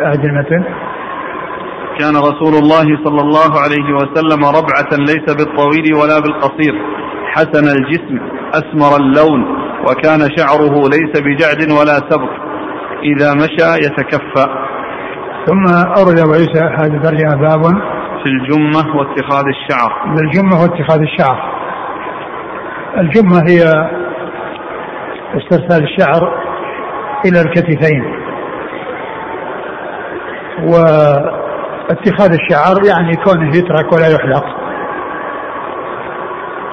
أعد 0.02 0.24
المتن 0.24 0.64
كان 1.98 2.16
رسول 2.16 2.54
الله 2.62 3.04
صلى 3.04 3.20
الله 3.20 3.60
عليه 3.60 3.94
وسلم 3.94 4.44
ربعة 4.44 4.90
ليس 4.98 5.26
بالطويل 5.38 5.94
ولا 5.94 6.20
بالقصير. 6.20 6.74
حسن 7.32 7.64
الجسم 7.76 8.18
أسمر 8.54 8.96
اللون 8.96 9.44
وكان 9.86 10.20
شعره 10.36 10.74
ليس 10.88 11.22
بجعد 11.24 11.70
ولا 11.70 11.96
سبط. 12.10 12.51
إذا 13.04 13.34
مشى 13.34 13.86
يتكفى 13.86 14.46
ثم 15.46 15.64
أورد 15.98 16.18
أبو 16.18 16.32
عيسى 16.32 16.60
هذه 16.60 16.96
الترجمة 16.96 17.36
باب 17.36 17.62
في 18.22 18.28
الجمة 18.28 18.96
واتخاذ 18.96 19.44
الشعر. 19.46 19.92
بالجمة 20.16 20.62
واتخاذ 20.62 21.00
الشعر. 21.00 21.52
الجمة 22.98 23.38
هي 23.48 23.62
استرسال 25.36 25.82
الشعر 25.84 26.42
إلى 27.26 27.40
الكتفين. 27.40 28.04
واتخاذ 30.62 32.32
الشعر 32.32 32.76
يعني 32.86 33.16
كونه 33.16 33.56
يترك 33.56 33.92
ولا 33.92 34.08
يحلق. 34.08 34.44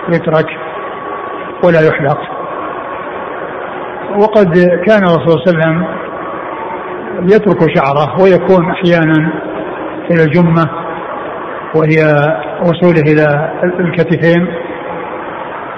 يترك 0.10 0.48
ولا 1.64 1.82
يحلق. 1.88 2.20
وقد 4.18 4.54
كان 4.88 5.04
الرسول 5.04 5.40
صلى 5.40 5.54
الله 5.54 5.66
عليه 5.66 5.78
وسلم 5.78 6.09
يترك 7.22 7.76
شعره 7.76 8.22
ويكون 8.22 8.72
أحيانا 8.72 9.32
إلى 10.12 10.24
الجمة 10.24 10.70
وهي 11.76 12.00
وصوله 12.62 13.02
إلى 13.02 13.52
الكتفين 13.80 14.48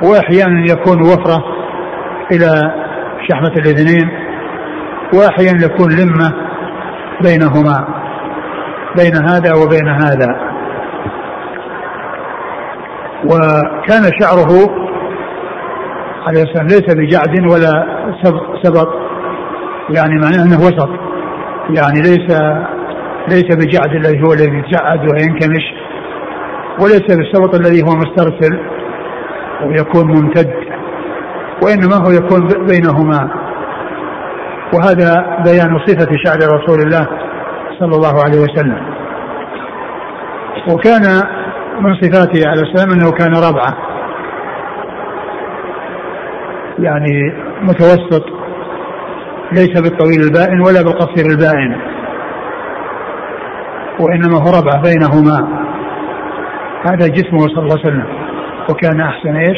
وأحيانا 0.04 0.66
يكون 0.72 1.02
وفرة 1.02 1.44
إلى 2.32 2.74
شحمة 3.30 3.54
الإذنين 3.58 4.10
وأحيانا 5.14 5.66
يكون 5.66 5.92
لمة 5.92 6.34
بينهما 7.24 7.88
بين 8.98 9.16
هذا 9.16 9.54
وبين 9.54 9.88
هذا. 9.88 10.52
وكان 13.26 14.04
شعره 14.22 14.70
عليه 16.28 16.44
السلام 16.44 16.68
ليس 16.68 16.96
بجعد 16.96 17.52
ولا 17.52 17.86
سبط 18.64 18.88
يعني 19.90 20.16
معناه 20.16 20.44
أنه 20.44 20.60
وسط. 20.60 21.11
يعني 21.78 22.02
ليس 22.02 22.32
ليس 23.28 23.56
بجعد 23.56 23.96
الذي 23.96 24.22
هو 24.24 24.34
الذي 24.34 24.58
يتجعد 24.58 25.00
وينكمش 25.00 25.64
وليس 26.80 27.16
بالسبط 27.18 27.56
الذي 27.56 27.82
هو 27.84 27.96
مسترسل 27.96 28.60
ويكون 29.66 30.08
ممتد 30.08 30.54
وإنما 31.64 31.96
هو 31.96 32.12
يكون 32.12 32.48
بينهما. 32.48 33.30
وهذا 34.74 35.42
بيان 35.46 35.80
صفة 35.88 36.08
شعر 36.26 36.38
رسول 36.38 36.82
الله 36.82 37.08
صلى 37.80 37.96
الله 37.96 38.24
عليه 38.24 38.40
وسلم. 38.40 38.82
وكان 40.74 41.02
من 41.80 41.94
صفاته 42.02 42.50
عليه 42.50 42.62
السلام 42.62 42.92
أنه 42.92 43.12
كان 43.12 43.34
ربعة 43.36 43.74
يعني 46.80 47.34
متوسط. 47.62 48.41
ليس 49.52 49.82
بالطويل 49.82 50.22
البائن 50.22 50.62
ولا 50.62 50.82
بالقصير 50.82 51.26
البائن 51.26 51.76
وإنما 54.00 54.38
هو 54.38 54.50
ربعه 54.60 54.82
بينهما. 54.82 55.38
هذا 56.86 57.08
جسمه 57.08 57.40
صلى 57.40 57.64
الله 57.64 57.78
عليه 57.80 57.88
وسلم 57.88 58.06
وكان 58.70 59.02
أحسن 59.02 59.36
إيش؟ 59.36 59.58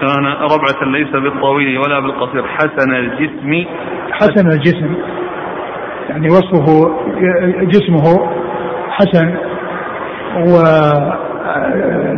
كان 0.00 0.24
ربعة 0.26 0.84
ليس 0.92 1.10
بالطويل 1.10 1.78
ولا 1.78 2.00
بالقصير. 2.00 2.46
حسن 2.46 2.94
الجسم. 2.94 3.64
حسن 4.12 4.46
الجسم 4.48 4.94
يعني 6.08 6.26
وصفه 6.26 6.90
جسمه 7.62 8.30
حسن 8.90 9.36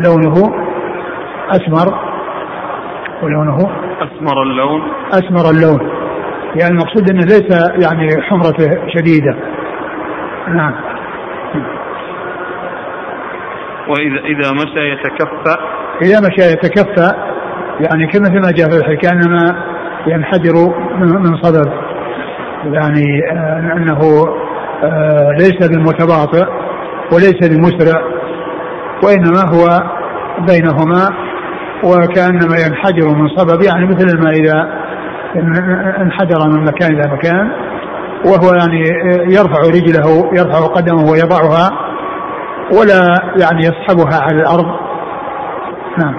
ولونه 0.04 0.34
أسمر 1.50 1.88
ولونه 3.22 3.83
أسمر 4.02 4.42
اللون. 4.42 4.82
أسمر 5.12 5.50
اللون. 5.50 5.90
يعني 6.60 6.72
المقصود 6.74 7.10
أنه 7.10 7.24
ليس 7.24 7.70
يعني 7.84 8.22
حمرته 8.22 8.88
شديدة. 8.94 9.36
نعم. 10.48 10.74
وإذا 13.88 14.20
إذا 14.24 14.52
مشى 14.52 14.90
يتكفى 14.92 15.56
إذا 16.02 16.20
مشى 16.20 16.52
يتكفى 16.52 17.12
يعني 17.80 18.06
كما 18.06 18.24
فيما 18.24 18.50
جاء 18.50 18.70
في 18.70 18.76
الحديث 18.76 19.00
كأنما 19.00 19.64
ينحدر 20.06 20.52
من 20.98 21.36
صدد 21.42 21.72
يعني 22.64 23.04
آه، 23.32 23.72
أنه 23.76 24.00
آه، 24.84 25.30
ليس 25.38 25.68
بالمتباطئ 25.68 26.46
وليس 27.12 27.48
بمسرع 27.48 28.00
وإنما 29.04 29.40
هو 29.54 29.82
بينهما 30.48 31.23
وكأنما 31.84 32.56
ينحدر 32.66 33.08
من 33.16 33.28
صبب 33.28 33.62
يعني 33.62 33.86
مثل 33.86 34.22
ما 34.22 34.30
إذا 34.30 34.84
انحدر 36.02 36.38
من 36.54 36.64
مكان 36.64 36.94
إلى 36.94 37.12
مكان 37.12 37.50
وهو 38.26 38.54
يعني 38.54 38.80
يرفع 39.34 39.60
رجله 39.60 40.30
يرفع 40.32 40.66
قدمه 40.66 41.10
ويضعها 41.10 41.70
ولا 42.78 43.00
يعني 43.42 43.60
يسحبها 43.60 44.20
على 44.22 44.40
الأرض. 44.40 44.66
نعم. 45.98 46.14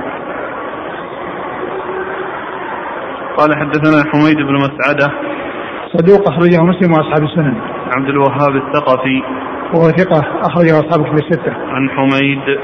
قال 3.38 3.56
حدثنا 3.56 4.12
حميد 4.12 4.38
بن 4.38 4.56
مسعدة. 4.56 5.13
صدوق 5.93 6.30
أخرجه 6.30 6.63
مسلم 6.63 6.91
وأصحاب 6.93 7.23
السنن. 7.23 7.56
عبد 7.97 8.10
الوهاب 8.10 8.56
الثقفي. 8.56 9.23
وهو 9.73 9.89
ثقة 9.89 10.23
أخرجه 10.41 10.80
أصحاب 10.80 11.06
الكتب 11.06 11.25
الستة. 11.25 11.54
عن 11.54 11.89
حميد. 11.89 12.60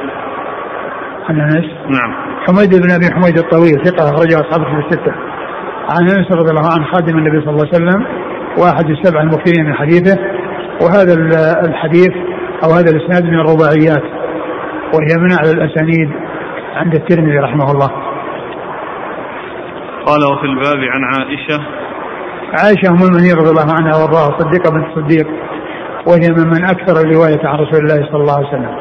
عن 1.30 1.40
أنس. 1.40 1.66
نعم. 1.90 2.31
حميد 2.48 2.82
بن 2.82 2.92
أبي 2.92 3.06
حميد 3.14 3.38
الطويل 3.38 3.86
ثقة 3.86 4.04
أخرجه 4.04 4.36
أصحاب 4.36 4.62
الكتب 4.62 4.80
الستة. 4.80 5.14
عن 5.92 6.10
أنس 6.10 6.32
رضي 6.32 6.50
الله 6.50 6.72
عنه 6.74 6.86
خادم 6.86 7.18
النبي 7.18 7.42
صلى 7.42 7.50
الله 7.50 7.68
عليه 7.74 7.76
وسلم 7.76 8.06
واحد 8.58 8.90
السبع 8.90 9.22
المكثرين 9.22 9.66
من 9.66 9.74
حديثه. 9.74 10.18
وهذا 10.82 11.14
الحديث 11.68 12.12
أو 12.64 12.70
هذا 12.72 12.90
الإسناد 12.92 13.24
من 13.24 13.40
الرباعيات 13.40 14.04
وهي 14.94 15.18
من 15.18 15.32
أعلى 15.32 15.52
الأسانيد 15.52 16.10
عند 16.76 16.96
الترمذي 16.96 17.38
رحمه 17.40 17.72
الله. 17.72 17.88
قال 20.06 20.20
وفي 20.34 20.46
الباب 20.46 20.80
عن 20.94 21.04
عائشة. 21.04 21.64
عائشة 22.60 22.90
أم 22.90 22.96
المؤمنين 22.96 23.36
رضي 23.36 23.50
الله 23.50 23.74
عنها 23.80 23.98
وارضاها 23.98 24.40
صديقة 24.40 24.72
بنت 24.72 24.86
الصديق 24.86 25.28
وهي 26.08 26.30
ممن 26.30 26.66
أكثر 26.66 27.02
الرواية 27.02 27.48
عن 27.48 27.60
رسول 27.60 27.80
الله 27.80 28.08
صلى 28.12 28.22
الله 28.22 28.38
عليه 28.38 28.48
وسلم. 28.48 28.76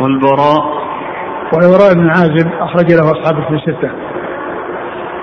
والبراء. 0.00 0.83
والبراء 1.52 1.94
بن 1.94 2.08
عازب 2.08 2.46
أخرج 2.60 2.92
له 2.92 3.10
أصحابه 3.10 3.48
في 3.48 3.54
الستة. 3.54 3.90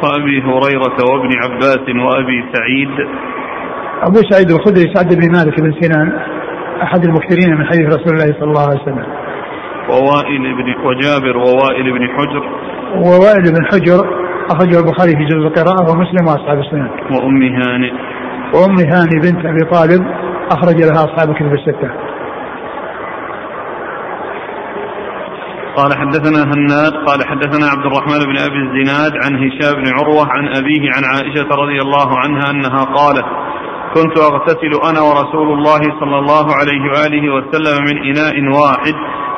وأبي 0.03 0.41
هريرة 0.41 0.97
وابن 1.11 1.29
عباس 1.43 1.83
وأبي 2.05 2.43
سعيد. 2.53 3.07
أبو 4.01 4.15
سعيد 4.29 4.51
الخدري 4.51 4.93
سعد 4.93 5.15
بن 5.15 5.31
مالك 5.31 5.61
بن 5.61 5.71
سنان 5.81 6.19
أحد 6.83 7.03
المكثرين 7.03 7.57
من 7.57 7.65
حديث 7.65 7.85
رسول 7.85 8.13
الله 8.13 8.39
صلى 8.39 8.49
الله 8.49 8.67
عليه 8.69 8.81
وسلم. 8.81 9.05
ووائل 9.89 10.55
بن 10.55 10.87
وجابر 10.87 11.37
ووائل 11.37 11.93
بن 11.93 12.07
حجر. 12.07 12.43
ووائل 12.95 13.43
بن 13.53 13.65
حجر 13.65 14.21
أخرجه 14.51 14.79
البخاري 14.79 15.11
في 15.11 15.25
جزء 15.25 15.47
القراءة 15.47 15.91
ومسلم 15.91 16.27
وأصحاب 16.27 16.59
السنن. 16.59 16.89
وأم 17.11 17.41
هانئ. 17.43 17.91
وأم 18.55 18.75
هاني 18.77 19.19
بنت 19.23 19.45
أبي 19.45 19.63
طالب 19.71 20.07
أخرج 20.51 20.75
لها 20.75 21.05
أصحاب 21.05 21.29
الكتب 21.29 21.53
الستة. 21.53 22.10
قال 25.77 25.97
حدثنا 25.97 26.43
هناد 26.43 26.93
قال 27.07 27.27
حدثنا 27.27 27.65
عبد 27.67 27.85
الرحمن 27.85 28.19
بن 28.29 28.37
أبي 28.47 28.59
الزناد 28.65 29.11
عن 29.23 29.35
هشام 29.35 29.73
بن 29.81 29.87
عروة 29.97 30.27
عن 30.29 30.47
أبيه 30.47 30.83
عن 30.95 31.03
عائشة 31.13 31.47
رضي 31.63 31.81
الله 31.81 32.17
عنها 32.17 32.51
أنها 32.51 32.83
قالت 32.83 33.25
كنت 33.95 34.17
أغتسل 34.19 34.89
أنا 34.89 35.01
ورسول 35.01 35.53
الله 35.53 35.81
صلى 35.99 36.19
الله 36.19 36.45
عليه 36.59 36.83
وآله 36.91 37.33
وسلم 37.35 37.83
من 37.85 37.97
إناء 38.09 38.61
واحد 38.61 38.95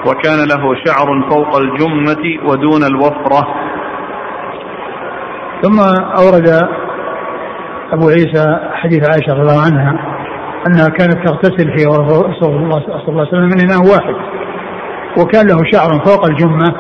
وكان 0.08 0.40
له 0.48 0.76
شعر 0.86 1.30
فوق 1.30 1.58
الجمة 1.58 2.50
ودون 2.50 2.84
الوفرة. 2.84 3.48
ثم 5.62 5.80
أورد 6.18 6.48
أبو 7.94 8.10
عيسى 8.10 8.60
حديث 8.74 9.10
عائشة 9.10 9.34
رضي 9.34 9.42
الله 9.42 9.62
عنها 9.62 9.92
أنها 10.68 10.90
كانت 10.90 11.28
تغتسل 11.28 11.78
في 11.78 11.86
رسول 11.86 12.56
الله 12.56 12.80
صلى 12.80 13.08
الله 13.08 13.28
عليه 13.28 13.30
وسلم 13.30 13.50
من 13.50 13.60
إناء 13.62 13.80
واحد. 13.80 14.43
وكان 15.18 15.48
له 15.48 15.58
شعر 15.72 16.06
فوق 16.06 16.26
الجمة 16.26 16.76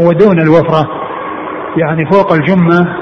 ودون 0.00 0.40
الوفرة. 0.40 0.88
يعني 1.76 2.06
فوق 2.12 2.32
الجمة 2.32 2.96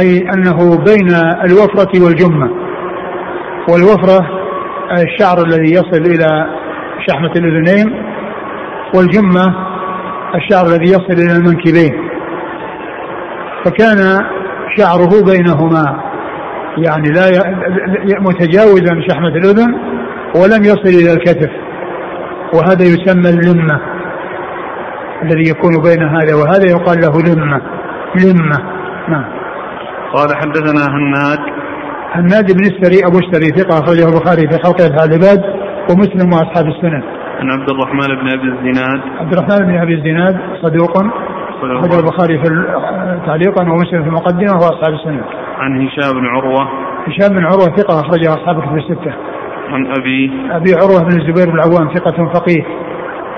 أي 0.00 0.18
أنه 0.34 0.76
بين 0.84 1.14
الوفرة 1.44 2.04
والجمة. 2.04 2.50
والوفرة 3.68 4.26
الشعر 4.92 5.38
الذي 5.46 5.72
يصل 5.72 6.02
إلى 6.06 6.46
شحمة 7.08 7.32
الأذنين 7.36 8.02
والجمة 8.94 9.54
الشعر 10.34 10.66
الذي 10.66 10.90
يصل 10.90 11.12
إلى 11.12 11.36
المنكبين. 11.36 12.10
فكان 13.64 13.98
شعره 14.78 15.24
بينهما 15.24 16.02
يعني 16.78 17.08
لا 17.08 17.24
متجاوزا 18.20 19.00
شحمة 19.08 19.28
الأذن 19.28 19.74
ولم 20.36 20.64
يصل 20.64 20.88
إلى 21.02 21.12
الكتف. 21.12 21.50
وهذا 22.54 22.82
يسمى 22.82 23.30
اللمة 23.30 23.80
الذي 25.22 25.50
يكون 25.50 25.72
بين 25.82 26.02
هذا 26.08 26.34
وهذا 26.34 26.66
يقال 26.70 27.00
له 27.00 27.34
لمة. 27.34 27.60
لمة. 28.16 28.58
نعم. 29.08 29.24
قال 30.14 30.36
حدثنا 30.36 30.82
هناد. 30.96 31.38
هناد 32.12 32.52
بن 32.52 32.64
السري 32.64 33.06
أبو 33.06 33.18
السري 33.18 33.46
ثقة 33.46 33.78
أخرجه 33.78 34.08
البخاري 34.08 34.48
في 34.48 34.58
خلق 34.64 34.80
أفعال 34.80 35.10
العباد 35.10 35.40
ومسلم 35.90 36.32
وأصحاب 36.32 36.66
السنن. 36.66 37.02
عن 37.40 37.50
عبد 37.50 37.70
الرحمن 37.70 38.08
بن 38.20 38.28
أبي 38.28 38.48
الزناد. 38.48 39.00
عبد 39.20 39.32
الرحمن 39.32 39.66
بن 39.66 39.78
أبي 39.78 39.94
الزناد 39.94 40.40
صدوق. 40.62 40.96
أخرجه 41.62 41.98
البخاري 41.98 42.38
في 42.38 42.48
تعليقا 43.26 43.62
ومسلم 43.62 44.02
في 44.02 44.08
المقدمة 44.08 44.54
وأصحاب 44.54 44.92
السنن. 44.94 45.22
عن 45.58 45.86
هشام 45.86 46.20
بن 46.20 46.26
عروة. 46.26 46.68
هشام 47.06 47.34
بن 47.34 47.44
عروة 47.44 47.76
ثقة 47.76 48.00
أخرجه 48.00 48.28
أصحاب 48.34 48.60
كتب 48.62 48.76
الستة. 48.76 49.14
عن 49.72 49.86
أبي 49.86 50.30
أبي 50.50 50.74
عروة 50.74 51.02
بن 51.02 51.20
الزبير 51.20 51.50
بن 51.50 51.58
العوام 51.60 51.94
ثقة 51.94 52.32
فقيه 52.34 52.64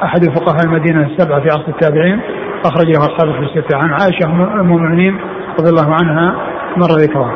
أحد 0.05 0.25
فقهاء 0.25 0.65
المدينة 0.65 1.07
السبعة 1.07 1.41
في 1.41 1.49
عصر 1.49 1.69
التابعين 1.69 2.21
أخرجه 2.65 2.99
أصحاب 2.99 3.33
كتب 3.33 3.43
الستة 3.43 3.77
عن 3.77 3.91
عائشة 3.91 4.27
أم 4.27 4.61
المؤمنين 4.61 5.19
رضي 5.61 5.71
الله 5.71 5.95
عنها 5.95 6.35
مر 6.77 6.91
ذكرها 6.91 7.35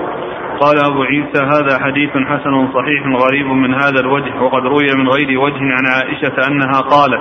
قال 0.61 0.77
أبو 0.85 1.03
عيسى 1.03 1.45
هذا 1.45 1.79
حديث 1.85 2.11
حسن 2.11 2.69
صحيح 2.75 3.03
غريب 3.25 3.47
من 3.47 3.75
هذا 3.75 4.01
الوجه 4.01 4.43
وقد 4.43 4.63
روي 4.63 4.87
من 4.99 5.09
غير 5.09 5.41
وجه 5.41 5.61
عن 5.61 5.87
عائشة 5.87 6.49
أنها 6.49 6.81
قالت 6.81 7.21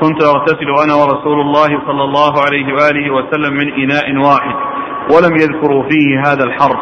كنت 0.00 0.22
أغتسل 0.22 0.68
أنا 0.84 0.94
ورسول 0.94 1.40
الله 1.40 1.68
صلى 1.86 2.04
الله 2.04 2.32
عليه 2.46 2.72
وآله 2.72 3.10
وسلم 3.14 3.54
من 3.54 3.72
إناء 3.72 4.16
واحد 4.16 4.54
ولم 5.12 5.36
يذكروا 5.36 5.82
فيه 5.88 6.20
هذا 6.20 6.44
الحرف 6.44 6.80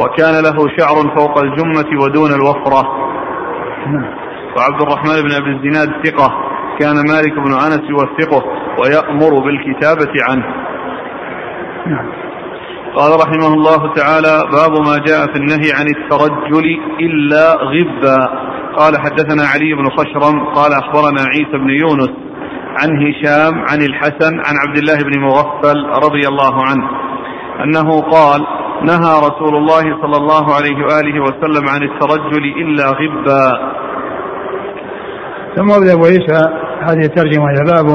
وكان 0.00 0.34
له 0.44 0.68
شعر 0.78 1.16
فوق 1.16 1.38
الجمة 1.38 2.04
ودون 2.04 2.30
الوفرة. 2.32 2.82
وعبد 4.56 4.82
الرحمن 4.82 5.22
بن 5.22 5.32
أبي 5.32 5.50
الزناد 5.50 6.06
ثقة. 6.06 6.28
كان 6.80 6.94
مالك 6.94 7.32
بن 7.32 7.52
أنس 7.52 7.82
يوثقه 7.90 8.42
ويأمر 8.80 9.44
بالكتابة 9.44 10.12
عنه. 10.28 10.46
نعم. 11.86 12.06
قال 12.96 13.20
رحمه 13.20 13.54
الله 13.54 13.94
تعالى 13.94 14.42
باب 14.52 14.72
ما 14.86 14.98
جاء 15.06 15.26
في 15.26 15.36
النهي 15.36 15.72
عن 15.78 15.86
الترجل 15.86 16.80
إلا 17.00 17.54
غبا. 17.54 18.28
قال 18.76 19.00
حدثنا 19.00 19.42
علي 19.54 19.74
بن 19.74 19.88
خشرم. 19.90 20.44
قال 20.44 20.72
أخبرنا 20.72 21.20
عيسى 21.20 21.58
بن 21.58 21.70
يونس 21.70 22.10
عن 22.80 22.90
هشام 23.06 23.54
عن 23.54 23.82
الحسن 23.82 24.34
عن 24.46 24.54
عبد 24.66 24.78
الله 24.78 24.98
بن 25.02 25.20
مغفل 25.20 25.86
رضي 26.04 26.28
الله 26.28 26.64
عنه 26.64 26.88
أنه 27.64 28.00
قال 28.00 28.46
نهى 28.82 29.12
رسول 29.28 29.56
الله 29.56 29.82
صلى 30.02 30.16
الله 30.16 30.54
عليه 30.56 30.84
وآله 30.84 31.20
وسلم 31.22 31.64
عن 31.68 31.82
الترجل 31.82 32.44
إلا 32.62 32.84
غبا. 32.84 33.72
ثم 35.56 35.70
أبو 35.70 36.04
عيسى 36.04 36.40
هذه 36.82 37.04
الترجمة 37.04 37.44
إلى 37.44 37.62
باب 37.72 37.86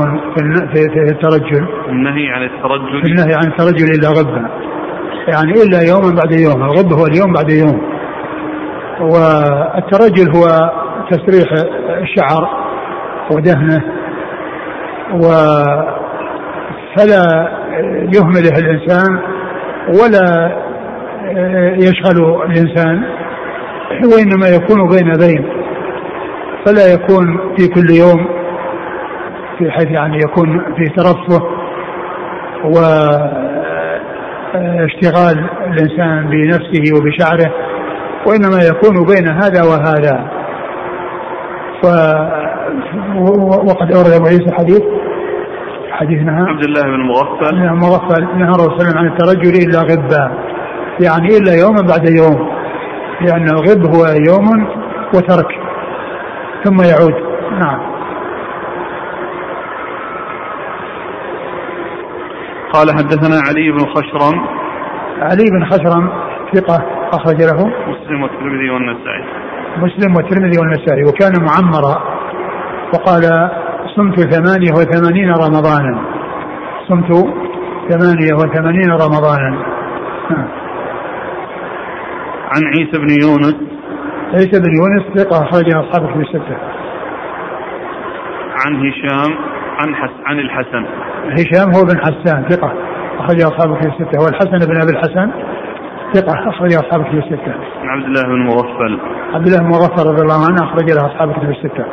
في 0.73 1.11
الترجل. 1.11 1.67
النهي 1.89 2.29
عن 2.29 2.43
الترجل. 2.43 3.05
النهي 3.05 3.33
عن 3.33 3.47
الترجل 3.51 3.85
إلا 3.85 4.09
غبا. 4.09 4.49
يعني 5.27 5.51
إلا 5.51 5.81
يوما 5.89 6.15
بعد 6.15 6.31
يوم. 6.31 6.63
الغب 6.63 6.93
هو 6.93 7.05
اليوم 7.05 7.33
بعد 7.33 7.49
يوم. 7.49 7.81
والترجل 9.01 10.35
هو 10.35 10.71
تسريح 11.11 11.47
الشعر 12.01 12.49
ودهنه. 13.31 13.83
و 15.13 15.27
فلا 16.97 17.51
يهمله 18.15 18.57
الإنسان 18.59 19.19
ولا 19.87 20.57
يشغل 21.79 22.41
الإنسان 22.45 23.03
وإنما 24.13 24.47
يكون 24.47 24.87
بين 24.89 25.11
بين 25.19 25.49
فلا 26.65 26.93
يكون 26.93 27.25
في 27.57 27.67
كل 27.67 27.89
يوم 27.99 28.27
في 29.57 29.71
حيث 29.71 29.87
يعني 29.87 30.17
يكون 30.17 30.61
في 30.75 30.85
ترفه 30.85 31.43
واشتغال 34.53 35.49
الإنسان 35.67 36.29
بنفسه 36.29 36.83
وبشعره 36.95 37.53
وإنما 38.27 38.59
يكون 38.63 39.05
بين 39.05 39.27
هذا 39.27 39.63
وهذا. 39.63 40.31
ف 41.83 41.85
وقد 43.67 43.95
أورد 43.95 44.11
أبو 44.11 44.25
عيسى 44.25 44.51
حديث 44.51 44.81
حديث 45.91 46.21
نهى. 46.21 46.41
عبد 46.41 46.63
الله 46.63 46.81
بن 46.81 46.99
مغفل. 47.07 47.55
نهى 47.55 47.73
مغفل 47.75 48.23
نهى 48.37 48.49
الرسول 48.49 48.97
عن 48.97 49.07
الترجل 49.07 49.53
إلا 49.67 49.79
غبا 49.81 50.46
يعني 50.99 51.27
إلا 51.37 51.53
يوما 51.53 51.81
بعد 51.81 52.09
يوم 52.09 52.49
لأن 53.21 53.49
الغب 53.49 53.95
هو 53.95 54.05
يوم 54.05 54.67
وترك 55.13 55.59
ثم 56.63 56.81
يعود. 56.81 57.15
نعم. 57.51 57.79
قال 62.73 62.87
حدثنا 62.91 63.37
علي 63.49 63.71
بن 63.71 63.79
خشرم. 63.79 64.45
علي 65.21 65.45
بن 65.51 65.65
خشرم 65.65 66.09
ثقة 66.53 66.85
أخرج 67.13 67.41
له. 67.41 67.65
مسلم 67.65 68.23
والترمذي 68.23 68.69
والنسائي. 68.69 69.23
مسلم 69.77 70.15
والترمذي 70.15 70.59
والنسائي 70.59 71.03
وكان 71.03 71.33
معمرا 71.49 72.01
وقال 72.93 73.51
صمت 73.95 74.19
ثمانية 74.19 74.71
وثمانين 74.71 75.29
رمضانا. 75.29 76.01
صمت 76.87 77.11
ثمانية 77.89 78.33
وثمانين 78.33 78.91
رمضانا. 78.91 79.57
نعم. 80.29 80.66
عن 82.57 82.63
عيسى 82.65 82.97
بن 82.97 83.09
يونس 83.23 83.55
عيسى 84.33 84.59
بن 84.59 84.71
يونس 84.79 85.17
ثقة 85.17 85.43
أخرجها 85.43 85.79
أصحاب 85.79 86.13
في 86.13 86.19
الستة 86.19 86.57
عن 88.65 88.75
هشام 88.75 89.35
عن 89.79 89.95
حس 89.95 90.09
عن 90.25 90.39
الحسن 90.39 90.85
هشام 91.31 91.75
هو 91.75 91.83
بن 91.83 91.99
حسان 91.99 92.49
ثقة 92.49 92.73
أخرج 93.19 93.41
أصحاب 93.41 93.81
في 93.81 93.87
الستة 93.87 94.23
والحسن 94.23 94.71
بن 94.71 94.81
أبي 94.81 94.91
الحسن 94.91 95.31
ثقة 96.13 96.49
أخرج 96.49 96.73
أصحاب 96.73 97.03
في 97.03 97.17
الستة. 97.17 97.53
عن 97.81 97.89
عبد 97.89 98.05
الله 98.05 98.21
بن 98.21 98.45
مغفل. 98.45 98.99
عبد 99.33 99.47
الله 99.47 99.59
بن 99.59 99.69
مغفل 99.69 100.07
رضي 100.09 100.21
الله 100.21 100.45
عنه 100.45 100.63
أخرج 100.63 100.91
له 100.91 101.05
أصحاب 101.05 101.31
في 101.31 101.45
الستة. 101.45 101.85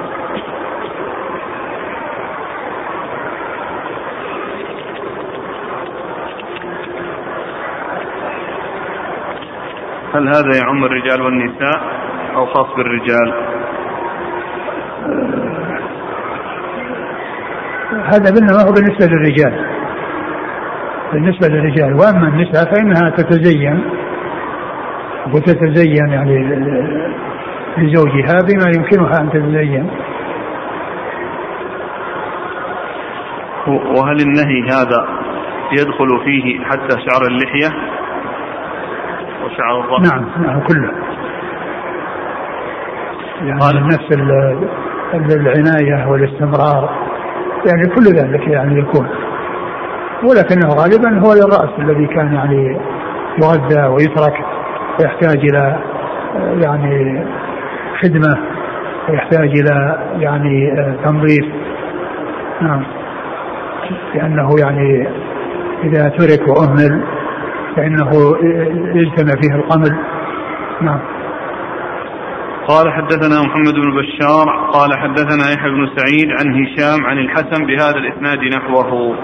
هل 10.14 10.29
هذا 10.29 10.59
يعم 10.62 10.85
الرجال 10.85 11.22
والنساء 11.22 11.81
أو 12.37 12.46
خاص 12.46 12.66
بالرجال؟ 12.77 13.35
هذا 18.05 18.31
منما 18.31 18.62
هو 18.62 18.72
بالنسبة 18.72 19.07
للرجال. 19.07 19.66
بالنسبة 21.12 21.48
للرجال. 21.48 21.94
وأما 21.94 22.29
النساء 22.29 22.74
فإنها 22.74 23.11
تتزين. 23.11 23.85
وتتزين 25.33 26.09
يعني 26.09 26.38
لزوجها 27.79 28.38
بما 28.48 28.66
يمكنها 28.77 29.20
أن 29.20 29.31
تتزين. 29.31 29.90
وهل 33.66 34.16
النهي 34.20 34.62
هذا 34.62 35.09
يدخل 35.72 36.24
فيه 36.24 36.64
حتى 36.64 36.96
شعر 37.09 37.22
اللحية؟ 37.29 37.94
وشعر 39.55 39.81
الرأس. 39.81 40.12
نعم 40.12 40.47
نعم 40.47 40.61
كله. 40.61 40.90
يعني 43.43 43.61
قال. 43.61 43.87
نفس 43.87 44.12
العناية 45.14 46.09
والاستمرار. 46.09 46.90
يعني 47.67 47.88
كل 47.88 48.05
ذلك 48.05 48.49
يعني 48.49 48.79
يكون. 48.79 49.09
ولكنه 50.25 50.69
غالبا 50.69 51.27
هو 51.27 51.33
للرأس 51.33 51.79
الذي 51.79 52.07
كان 52.07 52.35
يعني 52.35 52.79
يغذى 53.43 53.87
ويترك 53.87 54.45
ويحتاج 55.01 55.38
إلى 55.38 55.79
يعني 56.62 57.25
خدمة 58.03 58.38
ويحتاج 59.09 59.49
إلى 59.49 59.99
يعني 60.19 60.77
تنظيف. 61.05 61.47
نعم. 62.61 62.83
لأنه 64.14 64.51
يعني 64.61 65.09
إذا 65.85 66.09
ترك 66.09 66.49
وأهمل 66.49 67.05
فإنه 67.77 68.11
يجتمع 68.95 69.41
فيه 69.43 69.55
القمل 69.55 69.99
نعم 70.81 71.01
قال 72.69 72.93
حدثنا 72.93 73.43
محمد 73.43 73.75
بن 73.75 73.97
بشار 74.01 74.47
قال 74.73 74.99
حدثنا 74.99 75.53
يحيى 75.53 75.71
بن 75.71 75.89
سعيد 75.97 76.29
عن 76.31 76.63
هشام 76.63 77.07
عن 77.07 77.19
الحسن 77.19 77.67
بهذا 77.67 77.97
الإسناد 77.97 78.39
نحوه. 78.39 79.17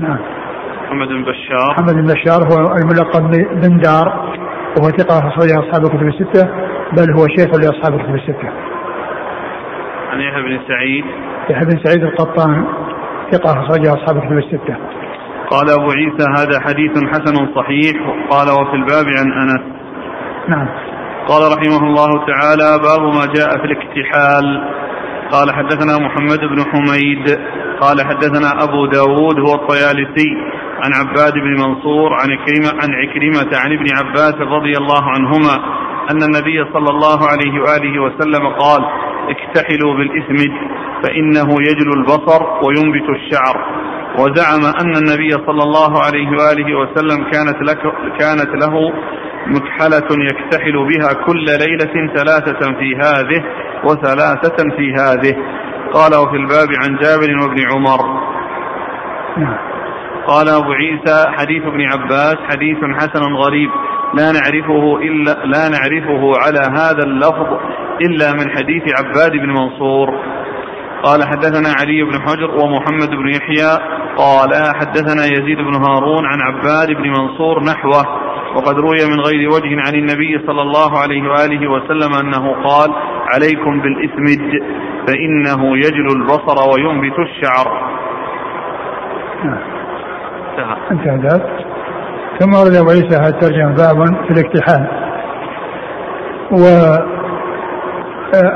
نعم. 0.00 0.18
محمد 0.86 1.08
بن 1.08 1.22
بشار 1.22 1.70
محمد 1.70 1.94
بن 1.94 2.06
بشار 2.06 2.40
هو 2.52 2.76
الملقب 2.76 3.30
بن 3.62 3.80
دار 3.80 4.08
وهو 4.76 4.90
ثقة 4.90 5.18
أخرجه 5.18 5.58
أصحاب 5.58 5.84
الكتب 5.84 6.06
الستة 6.06 6.48
بل 6.92 7.12
هو 7.18 7.26
شيخ 7.28 7.48
لأصحاب 7.54 7.94
الكتب 8.00 8.14
الستة. 8.14 8.48
عن 10.12 10.20
يحيى 10.20 10.42
بن 10.42 10.60
سعيد 10.68 11.04
يحيى 11.50 11.64
بن 11.64 11.84
سعيد 11.84 12.02
القطان 12.02 12.64
ثقة 13.32 13.52
أخرجه 13.52 13.92
أصحاب 13.92 14.16
الكتب 14.16 14.38
الستة. 14.38 14.76
قال 15.54 15.70
أبو 15.70 15.90
عيسى 15.90 16.26
هذا 16.38 16.60
حديث 16.60 16.92
حسن 17.12 17.54
صحيح 17.54 17.96
قال 18.30 18.48
وفي 18.50 18.76
الباب 18.76 19.06
عن 19.18 19.32
أنس. 19.42 19.62
نعم. 20.48 20.68
قال 21.28 21.42
رحمه 21.52 21.86
الله 21.88 22.10
تعالى 22.26 22.78
باب 22.88 23.02
ما 23.14 23.26
جاء 23.34 23.58
في 23.58 23.64
الاكتحال 23.64 24.44
قال 25.32 25.54
حدثنا 25.54 26.06
محمد 26.06 26.40
بن 26.40 26.64
حميد 26.70 27.38
قال 27.80 28.06
حدثنا 28.06 28.64
أبو 28.64 28.86
داود 28.86 29.40
هو 29.40 29.54
الطيالسي 29.54 30.30
عن 30.84 30.92
عباد 31.00 31.32
بن 31.32 31.52
منصور 31.52 32.12
عن 32.12 32.28
كريمة 32.46 32.70
عن 32.82 32.90
عكرمة 33.00 33.58
عن 33.58 33.72
ابن 33.72 33.86
عباس 33.98 34.34
رضي 34.34 34.76
الله 34.76 35.02
عنهما 35.10 35.54
أن 36.10 36.22
النبي 36.22 36.72
صلى 36.72 36.90
الله 36.90 37.18
عليه 37.28 37.60
وآله 37.60 38.02
وسلم 38.02 38.48
قال 38.48 38.84
اكتحلوا 39.30 39.94
بالإثمد 39.94 40.52
فإنه 41.02 41.48
يجلو 41.60 41.92
البصر 41.92 42.42
وينبت 42.64 43.08
الشعر 43.08 43.84
وزعم 44.18 44.64
أن 44.80 44.96
النبي 44.96 45.30
صلى 45.30 45.62
الله 45.62 46.02
عليه 46.02 46.28
وآله 46.28 46.78
وسلم 46.78 47.24
كانت, 47.32 47.62
لك 47.62 47.82
كانت 48.18 48.62
له 48.62 48.92
مكحلة 49.46 50.08
يكتحل 50.30 50.72
بها 50.72 51.12
كل 51.26 51.44
ليلة 51.44 52.14
ثلاثة 52.16 52.72
في 52.78 52.96
هذه 52.96 53.44
وثلاثة 53.84 54.56
في 54.76 54.94
هذه. 54.94 55.36
قال 55.92 56.14
وفي 56.14 56.36
الباب 56.36 56.68
عن 56.82 56.96
جابر 56.96 57.42
وابن 57.42 57.64
عمر. 57.72 58.00
نعم. 59.36 59.58
قال 60.26 60.48
أبو 60.48 60.72
عيسى 60.72 61.26
حديث 61.38 61.62
ابن 61.62 61.82
عباس 61.82 62.36
حديث 62.50 62.78
حسن 62.96 63.34
غريب. 63.34 63.70
لا 64.14 64.32
نعرفه 64.32 64.96
إلا 64.96 65.30
لا 65.44 65.68
نعرفه 65.68 66.32
على 66.38 66.58
هذا 66.58 67.02
اللفظ 67.04 67.58
إلا 68.00 68.32
من 68.32 68.50
حديث 68.50 68.82
عباد 68.98 69.32
بن 69.32 69.50
منصور. 69.50 70.14
قال 71.04 71.24
حدثنا 71.24 71.68
علي 71.80 72.02
بن 72.02 72.20
حجر 72.20 72.50
ومحمد 72.50 73.10
بن 73.10 73.28
يحيى 73.28 73.72
قال 74.16 74.50
حدثنا 74.74 75.24
يزيد 75.24 75.58
بن 75.58 75.74
هارون 75.74 76.26
عن 76.26 76.40
عباد 76.40 76.88
بن 76.88 77.08
منصور 77.08 77.64
نحوه 77.64 78.04
وقد 78.56 78.78
روي 78.78 78.98
من 79.10 79.20
غير 79.20 79.48
وجه 79.48 79.80
عن 79.86 79.94
النبي 79.94 80.46
صلى 80.46 80.62
الله 80.62 80.98
عليه 80.98 81.22
وآله 81.22 81.70
وسلم 81.70 82.14
أنه 82.14 82.52
قال 82.68 82.90
عليكم 83.34 83.80
بالإثمد 83.80 84.62
فإنه 85.06 85.76
يجلو 85.76 86.12
البصر 86.12 86.70
وينبت 86.70 87.18
الشعر. 87.18 87.94
انتهى. 90.90 91.40
ثم 92.38 92.54
ورد 92.54 92.74
أبو 92.74 92.90
عيسى 92.90 93.16
هذا 93.16 93.28
الترجمة 93.28 93.74
باب 93.76 94.26
في 94.26 94.30
الاكتحال 94.30 94.86
و 96.52 96.64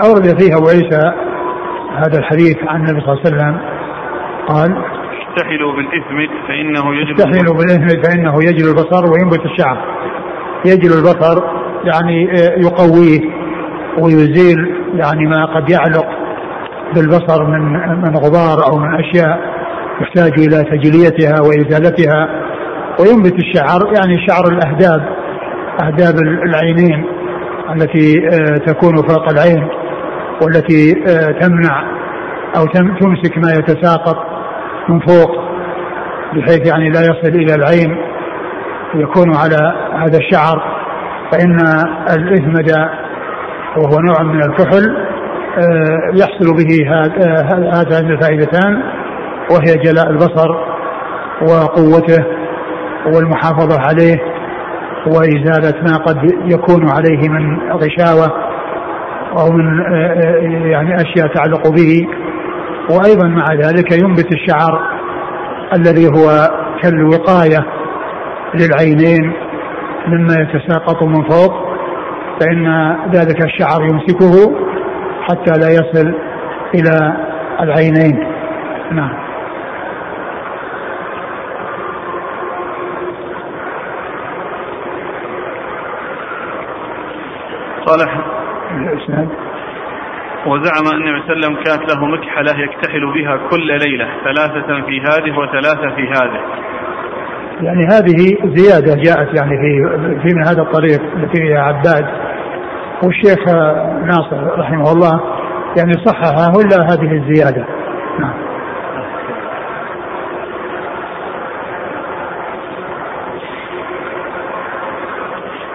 أورد 0.05 0.41
فيه 0.41 0.57
أبو 0.57 0.69
عيسى 0.69 1.28
هذا 1.99 2.19
الحديث 2.19 2.57
عن 2.67 2.81
النبي 2.81 3.01
صلى 3.01 3.13
الله 3.13 3.23
عليه 3.25 3.37
وسلم. 3.37 3.61
قال 4.49 4.71
اكتحلوا 5.29 5.73
بالإثم 5.77 6.33
فإنه 6.49 6.95
يجلو 6.95 7.13
اكتحلوا 7.13 7.55
بالإثم 7.55 8.03
فإنه 8.03 8.35
يجلو 8.43 8.71
البصر 8.71 9.13
وينبت 9.13 9.45
الشعر. 9.47 9.79
يجلو 10.67 10.95
البصر 10.99 11.43
يعني 11.85 12.31
آه، 12.31 12.59
يقويه 12.59 13.21
ويزيل 13.99 14.59
يعني 14.95 15.27
ما 15.27 15.45
قد 15.45 15.71
يعلق 15.71 16.07
بالبصر 16.95 17.47
من 17.47 17.61
من 18.01 18.17
غبار 18.17 18.73
أو 18.73 18.79
من 18.79 18.95
أشياء 18.95 19.39
يحتاج 20.01 20.33
إلى 20.39 20.65
تجليتها 20.65 21.41
وإزالتها 21.41 22.29
وينبت 23.01 23.35
الشعر 23.35 23.81
يعني 23.97 24.27
شعر 24.29 24.45
الأهداب 24.53 25.09
أهداب 25.83 26.15
العينين 26.47 27.05
التي 27.75 28.29
آه، 28.29 28.57
تكون 28.67 28.97
فوق 28.97 29.31
العين. 29.31 29.69
والتي 30.43 30.93
آه، 31.09 31.41
تمنع 31.41 31.83
أو 32.57 32.67
تمسك 33.01 33.39
ما 33.39 33.53
يتساقط 33.53 34.17
من 34.89 35.01
فوق 35.01 35.31
بحيث 36.35 36.69
يعني 36.69 36.91
لا 36.91 37.01
يصل 37.01 37.37
إلى 37.37 37.55
العين 37.55 37.97
يكون 38.95 39.37
على 39.37 39.73
هذا 39.95 40.19
الشعر. 40.19 40.79
فإن 41.33 41.57
الإثمد 42.17 42.71
وهو 43.77 44.01
نوع 44.01 44.23
من 44.23 44.43
الكحل 44.43 44.97
آه، 45.59 46.11
يحصل 46.15 46.57
به 46.57 46.91
هاتان 47.73 48.11
الفائدتان 48.11 48.83
وهي 49.51 49.75
جلاء 49.85 50.11
البصر 50.11 50.51
وقوته 51.43 52.25
والمحافظة 53.07 53.81
عليه 53.81 54.19
وإزالة 55.07 55.83
ما 55.83 55.97
قد 55.97 56.17
يكون 56.45 56.91
عليه 56.91 57.29
من 57.29 57.73
غشاوة. 57.73 58.48
أو 59.39 59.53
من 59.53 59.65
يعني 60.71 60.95
أشياء 60.95 61.35
تعلق 61.35 61.69
به. 61.69 62.07
وأيضا 62.91 63.29
مع 63.29 63.55
ذلك 63.55 63.93
ينبت 63.93 64.33
الشعر 64.33 64.81
الذي 65.73 66.07
هو 66.07 66.51
كالوقاية 66.83 67.67
للعينين 68.55 69.33
مما 70.07 70.35
يتساقط 70.35 71.03
من 71.03 71.23
فوق 71.23 71.69
فإن 72.41 72.97
ذلك 73.13 73.45
الشعر 73.45 73.83
يمسكه 73.83 74.55
حتى 75.23 75.61
لا 75.61 75.71
يصل 75.71 76.15
إلى 76.75 77.17
العينين. 77.61 78.27
نعم. 78.93 79.29
قال 87.87 88.38
الإسناد 88.71 89.29
وزعم 90.47 90.87
النبي 90.95 91.23
صلى 91.23 91.33
الله 91.33 91.47
عليه 91.47 91.47
وسلم 91.47 91.55
كانت 91.65 91.95
له 91.95 92.07
مكحلة 92.07 92.63
يكتحل 92.65 93.13
بها 93.15 93.37
كل 93.51 93.67
ليلة 93.67 94.09
ثلاثة 94.25 94.87
في 94.87 95.01
هذه 95.01 95.39
وثلاثة 95.39 95.97
في 95.97 96.09
هذه. 96.09 96.41
يعني 97.63 97.87
هذه 97.87 98.39
زيادة 98.57 99.03
جاءت 99.03 99.37
يعني 99.37 99.57
في 99.57 99.99
في 100.23 100.35
من 100.35 100.47
هذا 100.47 100.63
الطريق 100.63 101.01
التي 101.17 101.43
فيها 101.43 101.63
عباد. 101.63 102.07
والشيخ 103.05 103.49
ناصر 104.05 104.59
رحمه 104.59 104.93
الله 104.93 105.21
يعني 105.77 105.93
صححه 105.93 106.53
ولا 106.57 106.87
هذه 106.87 107.13
الزيادة؟ 107.13 107.67
نعم. 108.19 108.35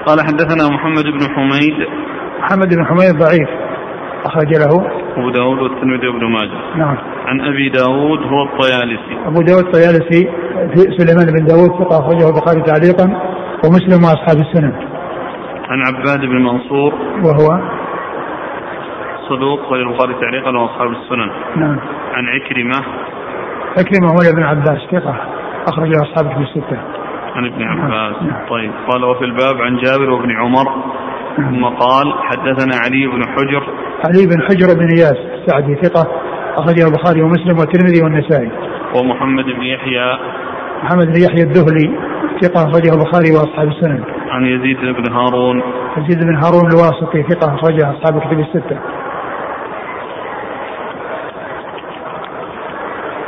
قال 0.06 0.22
حدثنا 0.22 0.76
محمد 0.76 1.04
بن 1.04 1.36
حميد 1.36 1.88
محمد 2.44 2.76
بن 2.76 2.86
حميد 2.86 3.16
ضعيف. 3.20 3.50
أخرج 4.26 4.54
له. 4.54 4.92
أبو 5.18 5.30
داود 5.30 5.60
والترمذي 5.60 6.08
وابن 6.08 6.26
ماجه. 6.26 6.78
نعم. 6.78 6.98
عن 7.26 7.42
أبي 7.42 7.70
داود 7.70 8.20
هو 8.20 8.44
الطيالسي. 8.44 9.18
أبو 9.26 9.42
داود 9.42 9.66
الطيالسي 9.66 10.30
سليمان 10.98 11.26
بن 11.26 11.46
داود 11.46 11.70
ثقة 11.70 12.00
أخرجه 12.00 12.28
البخاري 12.28 12.62
تعليقا 12.62 13.06
ومسلم 13.66 14.04
وأصحاب 14.04 14.38
السنن. 14.38 14.74
عن 15.70 15.80
عباد 15.88 16.20
بن 16.20 16.44
منصور. 16.44 16.94
وهو؟ 17.24 17.62
صدوق 19.30 19.74
البخاري 19.74 20.14
تعليقا 20.14 20.58
وأصحاب 20.58 20.92
السنن. 20.92 21.30
نعم. 21.56 21.80
عن 22.14 22.26
عكرمة. 22.28 22.86
عكرمة 23.78 24.08
هو 24.12 24.34
ابن 24.34 24.44
عباس 24.44 24.78
ثقة 24.92 25.16
أخرجه 25.68 25.96
أصحابه 26.02 26.30
في 26.30 26.42
الستة. 26.42 26.78
عن 27.36 27.46
ابن 27.46 27.64
عباس. 27.64 28.24
نعم. 28.24 28.50
طيب. 28.50 28.72
قال 28.90 29.04
وفي 29.04 29.26
الباب 29.26 29.62
عن 29.62 29.78
جابر 29.78 30.10
وابن 30.10 30.32
عمر. 30.32 30.70
نعم. 30.70 31.03
ثم 31.38 31.66
قال 31.66 32.14
حدثنا 32.14 32.76
علي 32.86 33.08
بن 33.08 33.24
حجر 33.28 33.64
علي 34.06 34.26
بن 34.26 34.42
حجر 34.42 34.68
بن 34.80 34.88
إياس 34.98 35.18
السعدي 35.34 35.76
ثقة 35.76 36.12
أخرجه 36.56 36.88
البخاري 36.88 37.22
ومسلم 37.22 37.60
والترمذي 37.60 38.04
والنسائي. 38.04 38.52
ومحمد 38.96 39.46
بن 39.46 39.64
يحيى 39.64 40.18
محمد 40.84 41.08
بن 41.08 41.22
يحيى 41.22 41.44
الدهلي 41.44 42.00
ثقة 42.42 42.70
أخرجه 42.70 42.94
البخاري 42.94 43.32
وأصحاب 43.32 43.68
السنن. 43.68 44.04
عن 44.30 44.46
يزيد 44.46 44.78
بن 44.78 45.14
هارون 45.14 45.62
يزيد 45.98 46.24
بن 46.24 46.36
هارون 46.36 46.72
الواسطي 46.72 47.24
ثقة 47.24 47.56
أخرجه 47.56 47.92
أصحاب 47.92 48.18
الكتب 48.18 48.40
الستة. 48.40 48.80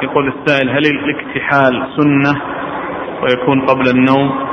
يقول 0.04 0.28
السائل 0.28 0.70
هل 0.70 0.84
الاكتحال 0.86 1.88
سنة 1.98 2.42
ويكون 3.24 3.62
قبل 3.62 3.90
النوم؟ 3.90 4.45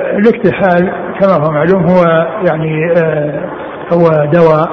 الاكتحال 0.00 0.92
كما 1.20 1.46
هو 1.46 1.50
معلوم 1.50 1.90
هو 1.90 2.26
يعني 2.48 2.92
آه 2.92 3.44
هو 3.92 4.08
دواء 4.32 4.70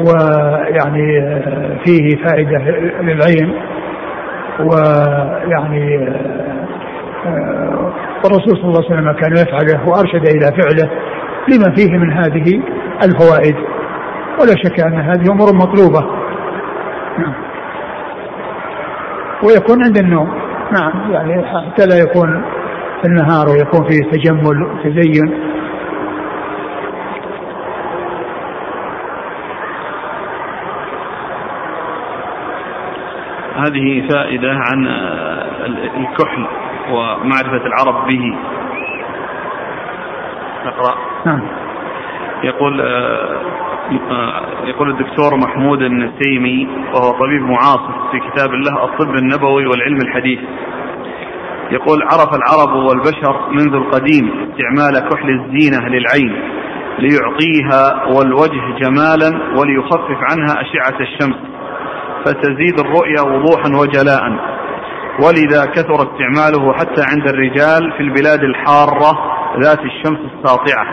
ويعني 0.00 1.36
فيه 1.84 2.16
فائدة 2.24 2.58
للعين 3.00 3.54
ويعني 4.60 6.08
والرسول 8.24 8.56
صلى 8.56 8.64
الله 8.64 8.84
عليه 8.84 9.00
وسلم 9.00 9.12
كان 9.12 9.32
يفعله 9.32 9.88
وأرشد 9.88 10.28
إلى 10.28 10.46
فعله 10.62 10.90
لما 11.48 11.74
فيه 11.76 11.98
من 11.98 12.12
هذه 12.12 12.62
الفوائد. 13.04 13.56
ولا 14.40 14.54
شك 14.64 14.80
أن 14.80 15.00
هذه 15.00 15.32
أمور 15.32 15.54
مطلوبة. 15.54 16.00
نعم. 17.18 17.34
ويكون 19.42 19.84
عند 19.84 19.98
النوم. 19.98 20.28
نعم 20.72 21.12
يعني 21.12 21.44
حتى 21.46 21.86
لا 21.86 21.96
يكون 21.98 22.42
في 23.02 23.06
النهار 23.06 23.48
ويكون 23.48 23.88
فيه 23.88 24.10
تجمل 24.10 24.62
وتزين 24.62 25.50
هذه 33.56 34.08
فائدة 34.08 34.52
عن 34.52 34.86
الكحل 35.96 36.46
ومعرفة 36.90 37.66
العرب 37.66 38.06
به. 38.08 38.36
نقرأ. 40.66 40.94
نعم. 41.26 41.42
يقول 42.44 42.80
آه، 42.80 43.40
يقول 44.64 44.90
الدكتور 44.90 45.36
محمود 45.36 45.82
النسيمي 45.82 46.68
وهو 46.94 47.10
طبيب 47.10 47.42
معاصر 47.42 48.10
في 48.12 48.20
كتاب 48.30 48.54
الله 48.54 48.84
الطب 48.84 49.14
النبوي 49.14 49.66
والعلم 49.66 49.96
الحديث. 49.96 50.40
يقول 51.70 52.02
عرف 52.02 52.30
العرب 52.34 52.84
والبشر 52.88 53.48
منذ 53.50 53.74
القديم 53.74 54.30
استعمال 54.50 55.08
كحل 55.08 55.28
الزينة 55.28 55.88
للعين 55.88 56.42
ليعطيها 56.98 58.04
والوجه 58.06 58.78
جمالا 58.80 59.58
وليخفف 59.58 60.18
عنها 60.30 60.60
أشعة 60.60 61.00
الشمس 61.00 61.36
فتزيد 62.24 62.80
الرؤيا 62.80 63.22
وضوحا 63.22 63.68
وجلاء. 63.80 64.22
ولذا 65.24 65.64
كثر 65.64 65.94
استعماله 65.94 66.72
حتى 66.72 67.02
عند 67.12 67.28
الرجال 67.28 67.92
في 67.96 68.00
البلاد 68.00 68.42
الحارة 68.44 69.18
ذات 69.62 69.80
الشمس 69.80 70.18
الساطعة. 70.34 70.86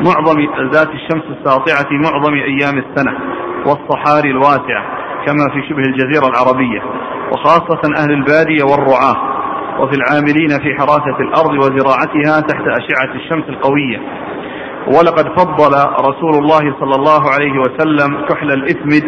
معظم 0.00 0.40
ذات 0.72 0.88
الشمس 0.88 1.24
الساطعة 1.38 1.90
معظم 1.92 2.34
أيام 2.34 2.78
السنة 2.78 3.18
والصحاري 3.66 4.30
الواسعة 4.30 4.84
كما 5.26 5.44
في 5.52 5.68
شبه 5.68 5.82
الجزيرة 5.82 6.26
العربية 6.28 6.82
وخاصة 7.32 7.80
أهل 7.98 8.12
البادية 8.12 8.64
والرعاة. 8.64 9.33
وفي 9.80 9.96
العاملين 9.96 10.48
في 10.48 10.74
حراثة 10.78 11.18
الأرض 11.20 11.52
وزراعتها 11.52 12.40
تحت 12.40 12.64
أشعة 12.66 13.14
الشمس 13.14 13.44
القوية. 13.48 13.98
ولقد 14.86 15.26
فضل 15.38 15.74
رسول 16.00 16.34
الله 16.34 16.74
صلى 16.80 16.94
الله 16.94 17.30
عليه 17.30 17.58
وسلم 17.58 18.26
كحل 18.28 18.52
الإثمد 18.52 19.04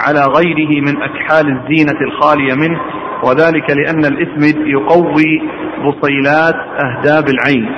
على 0.00 0.20
غيره 0.36 0.80
من 0.80 1.02
أكحال 1.02 1.46
الزينة 1.48 2.00
الخالية 2.00 2.54
منه 2.54 2.80
وذلك 3.24 3.70
لأن 3.70 4.04
الإثمد 4.04 4.66
يقوي 4.66 5.42
بصيلات 5.84 6.54
أهداب 6.54 7.24
العين. 7.28 7.70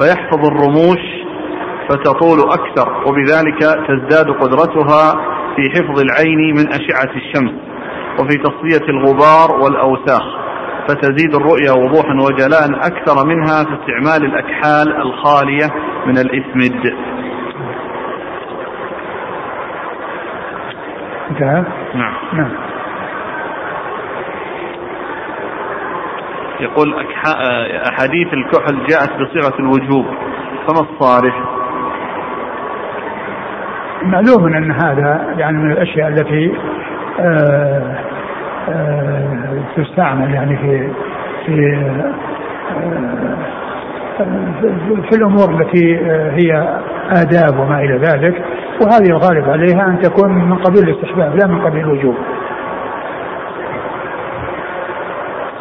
فيحفظ 0.00 0.46
الرموش 0.46 1.02
فتطول 1.88 2.38
أكثر 2.40 3.04
وبذلك 3.06 3.58
تزداد 3.88 4.30
قدرتها 4.30 5.12
في 5.56 5.70
حفظ 5.70 6.00
العين 6.00 6.54
من 6.56 6.68
أشعة 6.68 7.10
الشمس. 7.16 7.52
وفي 8.20 8.38
تصفية 8.38 8.88
الغبار 8.88 9.60
والأوساخ. 9.62 10.43
فتزيد 10.88 11.34
الرؤيا 11.34 11.72
وضوحا 11.72 12.14
وجلاء 12.14 12.86
أكثر 12.86 13.26
منها 13.26 13.64
في 13.64 13.74
استعمال 13.80 14.24
الأكحال 14.24 14.96
الخالية 14.96 15.66
من 16.06 16.18
الإسمد. 16.18 16.94
انتهى؟ 21.30 21.64
نعم. 21.94 22.14
نعم. 22.32 22.50
يقول 26.60 26.94
أحاديث 27.88 28.32
الكحل 28.32 28.86
جاءت 28.86 29.10
بصيغة 29.12 29.58
الوجوب 29.58 30.06
فما 30.66 30.80
الصارف 30.80 31.34
معلوم 34.02 34.54
أن 34.54 34.70
هذا 34.70 35.34
يعني 35.38 35.58
من 35.58 35.72
الأشياء 35.72 36.08
التي 36.08 36.56
آه 37.20 37.24
آه، 37.24 38.13
تستعمل 39.76 40.34
يعني 40.34 40.56
في 40.56 40.90
في 41.46 41.76
آه، 42.76 43.34
في 45.10 45.16
الأمور 45.16 45.50
التي 45.50 45.96
آه، 45.96 46.30
هي 46.30 46.80
آداب 47.10 47.58
وما 47.60 47.80
إلى 47.80 47.96
ذلك 47.96 48.44
وهذه 48.80 49.06
الغالب 49.06 49.50
عليها 49.50 49.86
أن 49.86 49.98
تكون 50.02 50.30
من 50.30 50.58
قبيل 50.58 50.88
الاستحباب 50.88 51.36
لا 51.36 51.46
من 51.46 51.60
قبيل 51.60 51.84
الوجوب. 51.84 52.14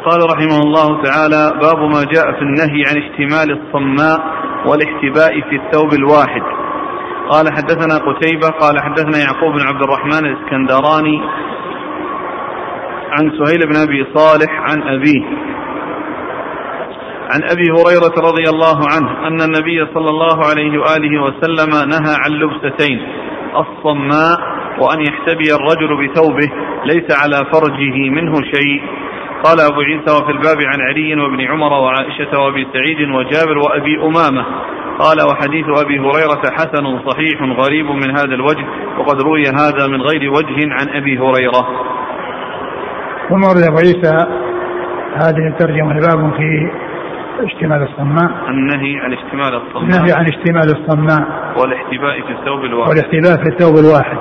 قال 0.06 0.20
رحمه 0.32 0.60
الله 0.66 1.04
تعالى 1.04 1.60
باب 1.62 1.80
ما 1.80 2.04
جاء 2.14 2.32
في 2.32 2.42
النهي 2.42 2.84
عن 2.90 2.98
اشتمال 2.98 3.62
الصماء 3.62 4.20
والاحتباء 4.66 5.50
في 5.50 5.56
الثوب 5.56 5.94
الواحد. 5.94 6.42
قال 7.30 7.46
حدثنا 7.54 7.98
قتيبة 7.98 8.48
قال 8.48 8.80
حدثنا 8.80 9.18
يعقوب 9.18 9.54
بن 9.54 9.68
عبد 9.68 9.82
الرحمن 9.84 10.26
الإسكندراني 10.26 11.22
عن 13.14 13.32
سهيل 13.40 13.60
بن 13.68 13.76
أبي 13.88 14.06
صالح 14.16 14.52
عن 14.52 14.82
أبيه. 14.82 15.24
عن 17.34 17.42
أبي 17.44 17.68
هريرة 17.72 18.16
رضي 18.30 18.50
الله 18.50 18.80
عنه 18.94 19.28
أن 19.28 19.42
النبي 19.42 19.86
صلى 19.94 20.10
الله 20.10 20.38
عليه 20.50 20.78
وآله 20.80 21.22
وسلم 21.24 21.90
نهى 21.90 22.16
عن 22.26 22.32
لبستين 22.32 23.00
الصماء 23.56 24.38
وأن 24.82 25.02
يحتبي 25.02 25.48
الرجل 25.56 26.08
بثوبه 26.08 26.50
ليس 26.86 27.08
على 27.24 27.38
فرجه 27.54 28.10
منه 28.10 28.34
شيء. 28.34 28.82
قال 29.44 29.60
أبو 29.72 29.82
عيسى 29.82 30.12
وفي 30.24 30.32
الباب 30.32 30.58
عن 30.62 30.82
علي 30.82 31.16
وابن 31.22 31.42
عمر 31.42 31.74
وعائشة 31.74 32.40
وأبي 32.40 32.68
سعيد 32.74 33.10
وجابر 33.10 33.58
وأبي 33.58 33.96
أمامة. 34.02 34.46
قال 35.00 35.18
وحديث 35.30 35.66
أبي 35.86 36.00
هريرة 36.00 36.42
حسن 36.52 37.00
صحيح 37.10 37.42
غريب 37.42 37.86
من 37.86 38.12
هذا 38.12 38.34
الوجه 38.36 38.66
وقد 38.98 39.22
روي 39.22 39.44
هذا 39.44 39.88
من 39.88 40.02
غير 40.02 40.32
وجه 40.32 40.58
عن 40.72 40.90
أبي 40.90 41.20
هريرة. 41.20 41.93
ثم 43.34 43.44
ورد 43.44 43.64
ابو 43.64 43.78
عيسى 43.78 44.16
هذه 45.16 45.48
الترجمة 45.48 45.94
باب 45.94 46.34
في 46.38 46.72
اشتمال 47.44 47.82
الصماء. 47.84 48.32
النهي 48.50 49.00
عن 49.00 49.14
اشتمال 49.14 49.56
الصماء. 49.56 49.84
النهي 49.84 50.12
عن 50.12 50.26
اشتمال 50.26 50.64
الصماء. 50.78 51.28
والاحتباء 51.58 52.22
في 52.22 52.32
الثوب 52.40 52.64
الواحد. 52.64 52.90
والاحتباء 52.90 53.44
في 53.44 53.50
الثوب 53.50 53.76
الواحد. 53.78 54.18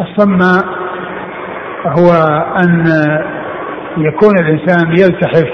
الصماء 0.00 0.64
هو 1.86 2.10
أن 2.64 2.86
يكون 3.96 4.38
الإنسان 4.38 4.90
يلتحف 4.90 5.50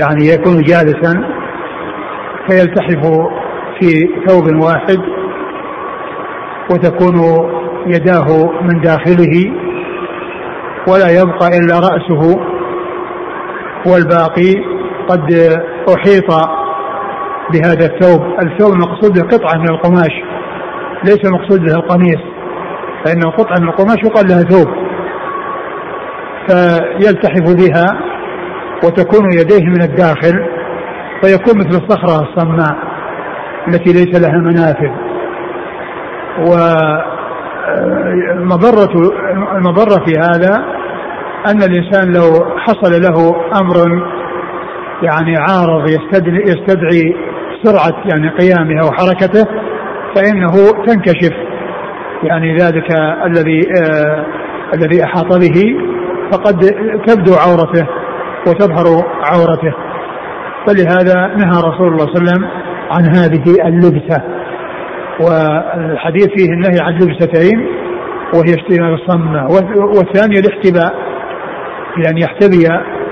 يعني 0.00 0.26
يكون 0.34 0.62
جالسا 0.62 1.28
فيلتحف 2.48 3.02
في 3.80 4.08
ثوب 4.26 4.62
واحد 4.62 5.02
وتكون 6.70 7.16
يداه 7.86 8.50
من 8.62 8.80
داخله 8.80 9.52
ولا 10.88 11.08
يبقى 11.20 11.48
إلا 11.58 11.74
رأسه 11.78 12.40
والباقي 13.86 14.54
قد 15.08 15.32
أحيط 15.94 16.30
بهذا 17.52 17.86
الثوب. 17.86 18.22
الثوب 18.40 18.72
المقصود 18.72 19.12
به 19.12 19.36
قطعة 19.36 19.58
من 19.58 19.68
القماش 19.68 20.12
ليس 21.04 21.24
المقصود 21.24 21.60
به 21.60 21.74
القميص 21.74 22.20
فإنه 23.04 23.30
قطعة 23.30 23.58
من 23.60 23.68
القماش 23.68 23.96
يقال 24.04 24.28
لها 24.28 24.42
ثوب. 24.42 24.68
فيلتحف 26.48 27.54
بها 27.54 28.00
وتكون 28.84 29.32
يديه 29.32 29.66
من 29.66 29.82
الداخل 29.82 30.46
فيكون 31.22 31.58
مثل 31.58 31.82
الصخرة 31.84 32.28
الصماء 32.28 32.76
التي 33.68 33.92
ليس 33.92 34.20
لها 34.20 34.38
منافذ. 34.38 34.90
و 36.38 36.54
المضرة 38.32 39.12
المضرة 39.56 40.04
في 40.04 40.12
هذا 40.18 40.64
أن 41.46 41.62
الإنسان 41.62 42.12
لو 42.12 42.56
حصل 42.58 43.02
له 43.02 43.36
أمر 43.60 43.76
يعني 45.02 45.36
عارض 45.36 45.88
يستدعي, 45.88 46.42
يستدعي 46.42 47.16
سرعة 47.62 48.02
يعني 48.04 48.28
قيامه 48.28 48.80
أو 48.82 48.92
حركته 48.92 49.44
فإنه 50.14 50.52
تنكشف 50.86 51.32
يعني 52.22 52.56
ذلك 52.56 52.92
الذي 53.24 53.60
آه 53.82 54.24
الذي 54.74 55.04
أحاط 55.04 55.32
به 55.36 55.76
فقد 56.32 56.60
تبدو 57.06 57.34
عورته 57.34 57.86
وتظهر 58.48 59.04
عورته. 59.24 59.74
فلهذا 60.66 61.26
نهى 61.26 61.58
رسول 61.58 61.88
الله 61.88 62.06
صلى 62.06 62.16
الله 62.16 62.32
عليه 62.32 62.32
وسلم 62.32 62.44
عن 62.90 63.16
هذه 63.16 63.68
اللبسة. 63.68 64.35
والحديث 65.20 66.26
فيه 66.36 66.52
النهي 66.52 66.80
عن 66.80 66.92
لبستين 66.94 67.66
وهي 68.34 68.54
اشتمال 68.54 68.94
الصمة 68.94 69.46
والثانية 69.96 70.40
الاحتباء 70.40 70.94
بأن 71.96 72.18
يحتبي 72.18 72.66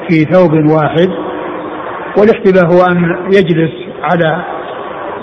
في 0.09 0.25
ثوب 0.33 0.53
واحد. 0.53 1.09
والاحتباء 2.19 2.67
هو 2.67 2.83
أن 2.93 3.17
يجلس 3.27 3.73
على 4.03 4.45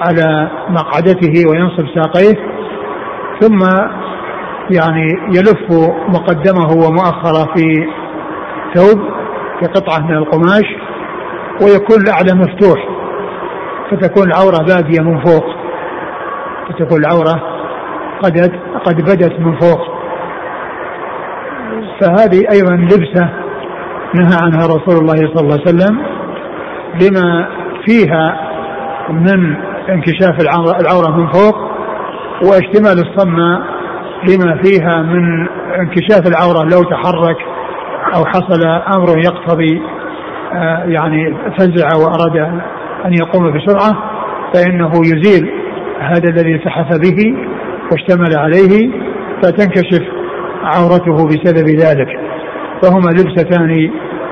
على 0.02 0.50
مقعدته 0.70 1.50
وينصب 1.50 1.86
ساقيه 1.96 2.36
ثم 3.42 3.60
يعني 4.72 5.08
يلف 5.28 5.90
مقدمه 6.08 6.72
ومؤخره 6.74 7.54
في 7.56 7.88
ثوب 8.76 9.02
كقطعة 9.62 10.00
من 10.08 10.18
القماش 10.18 10.66
ويكون 11.62 12.02
الأعلى 12.02 12.34
مفتوح 12.34 12.88
فتكون 13.92 14.28
العورة 14.28 14.58
بادية 14.68 15.02
من 15.02 15.20
فوق. 15.20 15.61
فتكون 16.70 17.00
العورة 17.00 17.44
قد 18.22 18.52
قد 18.86 18.96
بدت 19.02 19.40
من 19.40 19.60
فوق. 19.60 19.82
فهذه 22.02 22.44
أيضا 22.52 22.76
لبسة 22.76 23.30
نهى 24.14 24.38
عنها 24.42 24.66
رسول 24.66 24.96
الله 25.02 25.16
صلى 25.16 25.42
الله 25.42 25.60
عليه 25.60 25.64
وسلم 25.64 25.98
لما 27.02 27.48
فيها 27.86 28.52
من 29.10 29.56
انكشاف 29.90 30.36
العورة 30.82 31.18
من 31.18 31.28
فوق 31.32 31.56
واشتمال 32.44 33.08
الصمة 33.08 33.62
لما 34.30 34.62
فيها 34.64 35.02
من 35.02 35.48
انكشاف 35.80 36.28
العورة 36.28 36.64
لو 36.64 36.84
تحرك 36.84 37.38
أو 38.16 38.26
حصل 38.26 38.68
أمر 38.68 39.18
يقتضي 39.18 39.82
آه، 40.54 40.84
يعني 40.86 41.36
فزع 41.58 41.88
وأراد 41.98 42.38
أن 43.06 43.14
يقوم 43.14 43.54
بسرعة 43.54 43.94
فإنه 44.54 44.92
يزيل 44.96 45.61
هذا 46.02 46.30
الذي 46.30 46.56
التحف 46.56 46.88
به 47.00 47.38
واشتمل 47.92 48.38
عليه 48.38 48.92
فتنكشف 49.44 50.04
عورته 50.64 51.28
بسبب 51.28 51.68
ذلك. 51.68 52.08
فهما 52.82 53.10
لبستان 53.10 53.68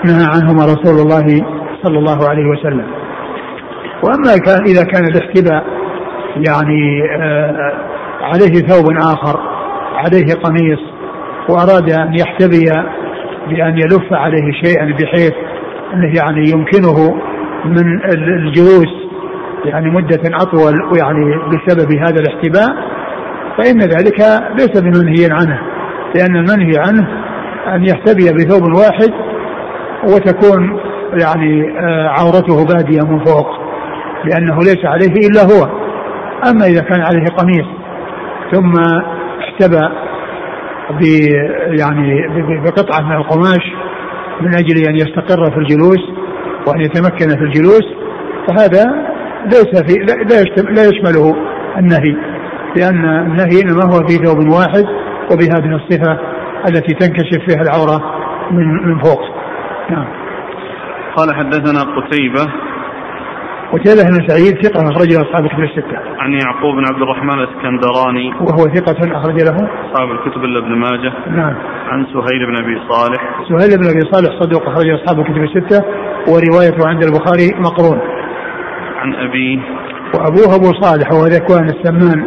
نهى 0.06 0.26
عنهما 0.36 0.66
رسول 0.66 1.02
الله 1.02 1.46
صلى 1.84 2.00
الله 2.00 2.30
عليه 2.30 2.46
وسلم. 2.46 2.88
وأما 4.04 4.38
كان 4.46 4.64
إذا 4.68 4.84
كان 4.84 5.04
الاحتباء 5.04 5.64
يعني 6.48 7.04
آه، 7.22 7.74
عليه 8.22 8.54
ثوب 8.68 8.86
آخر 8.98 9.40
عليه 9.96 10.34
قميص 10.44 10.80
وأراد 11.50 11.92
أن 11.92 12.14
يحتبي 12.20 12.66
بأن 13.50 13.78
يلف 13.78 14.14
عليه 14.14 14.52
شيئا 14.64 14.86
بحيث 14.86 15.34
أنه 15.94 16.16
يعني 16.18 16.50
يمكنه 16.50 17.16
من 17.66 18.06
الجلوس 18.14 18.99
يعني 19.66 19.90
مدة 19.90 20.22
أطول 20.42 20.82
ويعني 20.92 21.36
بسبب 21.36 21.92
هذا 21.92 22.20
الاحتباء 22.20 22.70
فإن 23.58 23.80
ذلك 23.80 24.20
ليس 24.56 24.82
بمنهي 24.82 25.28
عنه 25.32 25.60
لأن 26.16 26.36
المنهي 26.36 26.74
عنه 26.78 27.08
أن 27.76 27.86
يحتبي 27.86 28.34
بثوب 28.34 28.64
واحد 28.64 29.14
وتكون 30.04 30.80
يعني 31.22 31.80
آه، 31.80 32.08
عورته 32.08 32.66
بادية 32.66 33.02
من 33.02 33.24
فوق 33.24 33.48
لأنه 34.26 34.58
ليس 34.58 34.86
عليه 34.86 35.14
إلا 35.28 35.42
هو. 35.42 35.80
أما 36.50 36.66
إذا 36.66 36.82
كان 36.82 37.02
عليه 37.02 37.26
قميص 37.26 37.66
ثم 38.52 38.74
احتبى 39.40 39.90
ب 40.90 41.04
يعني 41.80 42.28
بقطعة 42.64 43.02
من 43.02 43.16
القماش 43.16 43.74
من 44.42 44.56
أجل 44.56 44.88
أن 44.88 44.96
يستقر 44.96 45.52
في 45.52 45.58
الجلوس 45.58 46.00
وأن 46.68 46.82
يتمكن 46.82 47.30
في 47.30 47.44
الجلوس 47.44 47.84
فهذا 48.48 49.09
ليس 49.46 49.82
في 49.82 49.94
لا, 50.00 50.44
لا 50.72 50.90
يشمله 50.90 51.36
النهي 51.78 52.16
لأن 52.78 53.06
النهي 53.06 53.62
إنما 53.62 53.84
هو 53.84 54.08
في 54.08 54.16
ثوب 54.16 54.38
واحد 54.54 54.86
وبهذه 55.32 55.76
الصفة 55.76 56.20
التي 56.70 56.94
تنكشف 56.94 57.40
فيها 57.48 57.62
العورة 57.62 58.02
من 58.52 58.88
من 58.88 59.00
فوق 59.00 59.22
نعم 59.90 60.08
قال 61.16 61.36
حدثنا 61.36 61.80
قتيبة 61.82 62.52
قتيبة 63.74 64.04
بن 64.04 64.28
سعيد 64.28 64.66
ثقة 64.66 64.82
أخرج 64.92 65.14
له 65.14 65.22
أصحاب 65.22 65.46
الكتب 65.46 65.64
الستة. 65.64 65.98
عن 66.20 66.32
يعقوب 66.34 66.76
بن 66.76 66.86
عبد 66.94 67.02
الرحمن 67.02 67.40
الإسكندراني 67.40 68.34
وهو 68.42 68.64
ثقة 68.76 69.18
أخرج 69.18 69.42
له 69.42 69.56
أصحاب 69.92 70.12
الكتب 70.12 70.44
إلا 70.44 70.60
ابن 70.60 70.76
ماجه. 70.76 71.14
نعم. 71.30 71.56
عن 71.90 72.06
سهيل 72.06 72.42
بن 72.48 72.56
أبي 72.64 72.82
صالح. 72.90 73.22
سهيل 73.50 73.78
بن 73.78 73.90
أبي 73.90 74.02
صالح 74.12 74.42
صدوق 74.42 74.70
أخرج 74.70 74.90
أصحاب 74.90 75.20
الكتب 75.20 75.44
الستة 75.44 75.86
وروايته 76.28 76.88
عند 76.88 77.04
البخاري 77.04 77.48
مقرون. 77.60 78.00
عن 79.00 79.16
أبيه 79.16 79.60
وأبوه 80.14 80.56
أبو 80.56 80.74
صالح 80.82 81.12
وهو 81.12 81.26
ذكوان 81.26 81.64
السمان 81.64 82.26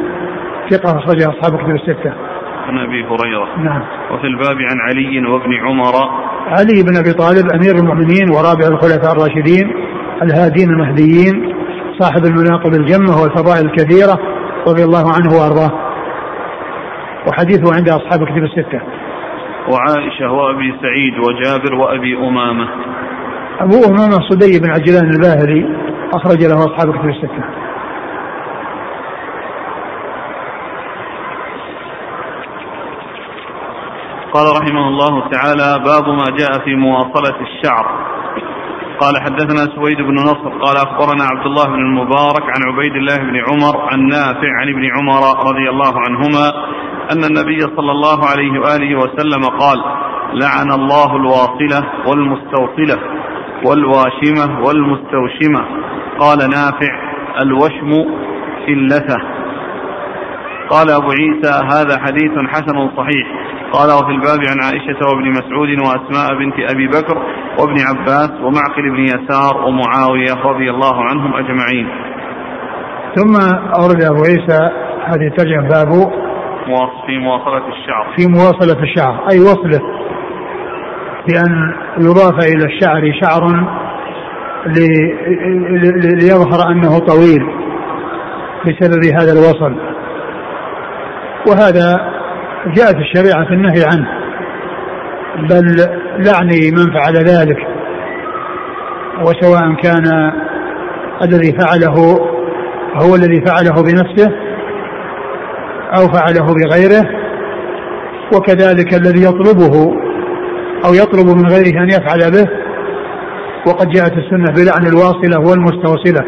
ثقة 0.71 0.99
أخرجها 0.99 1.29
أصحاب 1.29 1.59
كتب 1.59 1.75
الستة. 1.75 2.13
عن 2.67 2.79
أبي 2.79 3.05
هريرة. 3.05 3.59
نعم. 3.59 3.83
وفي 4.13 4.27
الباب 4.27 4.57
عن 4.71 4.79
علي 4.81 5.27
وابن 5.27 5.55
عمر. 5.55 5.95
علي 6.47 6.83
بن 6.83 6.97
أبي 6.97 7.13
طالب 7.13 7.47
أمير 7.55 7.75
المؤمنين 7.75 8.31
ورابع 8.31 8.67
الخلفاء 8.67 9.13
الراشدين 9.13 9.73
الهادين 10.23 10.71
المهديين 10.71 11.55
صاحب 11.99 12.25
المناقب 12.25 12.75
الجمة 12.75 13.23
والفضائل 13.23 13.67
الكثيرة 13.67 14.19
رضي 14.69 14.85
الله 14.85 15.05
عنه 15.13 15.31
وأرضاه. 15.39 15.73
وحديثه 17.29 17.75
عند 17.75 17.89
أصحاب 17.89 18.25
كتب 18.25 18.45
الستة. 18.45 18.81
وعائشة 19.69 20.33
وأبي 20.33 20.75
سعيد 20.83 21.15
وجابر 21.19 21.75
وأبي 21.75 22.17
أمامة. 22.17 22.69
أبو 23.61 23.77
أمامة 23.91 24.19
صدي 24.31 24.61
بن 24.61 24.71
عجلان 24.71 25.11
الباهلي 25.11 25.82
أخرج 26.13 26.45
له 26.45 26.57
أصحاب 26.57 26.91
الكتب 26.91 27.09
الستة. 27.09 27.45
قال 34.33 34.47
رحمه 34.63 34.89
الله 34.89 35.29
تعالى 35.31 35.85
باب 35.85 36.09
ما 36.09 36.25
جاء 36.39 36.65
في 36.65 36.75
مواصلة 36.75 37.37
الشعر 37.41 37.87
قال 39.01 39.15
حدثنا 39.23 39.75
سويد 39.77 39.97
بن 39.97 40.15
نصر 40.15 40.49
قال 40.49 40.77
أخبرنا 40.77 41.25
عبد 41.25 41.47
الله 41.47 41.65
بن 41.67 41.75
المبارك 41.75 42.43
عن 42.43 42.63
عبيد 42.73 42.93
الله 42.93 43.17
بن 43.17 43.37
عمر 43.49 43.81
عن 43.93 44.07
نافع 44.07 44.51
عن 44.61 44.69
ابن 44.69 44.85
عمر 44.97 45.49
رضي 45.49 45.71
الله 45.71 45.95
عنهما 46.01 46.49
أن 47.13 47.25
النبي 47.25 47.61
صلى 47.61 47.93
الله 47.93 48.19
عليه 48.27 48.61
وآله 48.61 48.99
وسلم 48.99 49.45
قال 49.59 49.79
لعن 50.33 50.73
الله 50.73 51.17
الواصلة 51.17 51.89
والمستوصلة 52.07 52.99
والواشمة 53.67 54.61
والمستوشمة 54.67 55.63
قال 56.19 56.39
نافع 56.39 56.93
الوشم 57.43 57.91
في 58.67 58.73
اللثة 58.73 59.17
قال 60.71 60.91
أبو 60.91 61.11
عيسى 61.11 61.53
هذا 61.75 62.01
حديث 62.01 62.33
حسن 62.49 62.91
صحيح. 62.97 63.27
قال 63.73 63.89
وفي 63.91 64.11
الباب 64.11 64.41
عن 64.51 64.59
عائشة 64.65 65.07
وابن 65.07 65.31
مسعود 65.31 65.69
وأسماء 65.69 66.39
بنت 66.39 66.73
أبي 66.73 66.87
بكر 66.87 67.19
وابن 67.59 67.77
عباس 67.89 68.31
ومعقل 68.31 68.91
بن 68.91 69.05
يسار 69.05 69.57
ومعاوية 69.57 70.45
رضي 70.45 70.71
الله 70.71 71.05
عنهم 71.05 71.35
أجمعين. 71.35 71.89
ثم 73.17 73.35
أورد 73.81 74.03
أبو 74.03 74.23
عيسى 74.29 74.71
هذه 75.05 75.27
الترجمة 75.27 75.69
باب 75.69 75.89
في 77.07 77.19
مواصلة 77.19 77.69
الشعر. 77.69 78.15
في 78.17 78.27
مواصلة 78.27 78.83
الشعر 78.83 79.29
أي 79.33 79.41
وصلة. 79.41 79.81
بأن 81.29 81.75
يضاف 81.99 82.35
إلى 82.47 82.65
الشعر 82.65 83.03
شعر 83.23 83.43
ليظهر 86.05 86.71
أنه 86.73 86.99
طويل 86.99 87.43
بسبب 88.67 89.05
هذا 89.05 89.33
الوصل. 89.33 89.77
وهذا 91.49 92.13
جاءت 92.77 92.97
الشريعة 92.97 93.45
في 93.45 93.55
النهي 93.55 93.85
عنه. 93.85 94.09
بل 95.49 95.77
لعني 96.19 96.71
من 96.71 96.93
فعل 96.93 97.17
ذلك. 97.17 97.59
وسواء 99.21 99.75
كان 99.83 100.33
الذي 101.23 101.53
فعله 101.53 102.19
هو 102.97 103.15
الذي 103.15 103.45
فعله 103.47 103.83
بنفسه 103.83 104.33
أو 105.97 106.09
فعله 106.09 106.55
بغيره 106.55 107.09
وكذلك 108.37 108.95
الذي 108.95 109.25
يطلبه 109.25 109.95
أو 110.85 110.95
يطلب 110.95 111.27
من 111.27 111.47
غيره 111.47 111.83
أن 111.83 111.89
يفعل 111.89 112.31
به 112.31 112.62
وقد 113.67 113.89
جاءت 113.89 114.13
السنة 114.13 114.53
بلعن 114.57 114.87
الواصلة 114.87 115.39
والمستوصلة. 115.49 116.25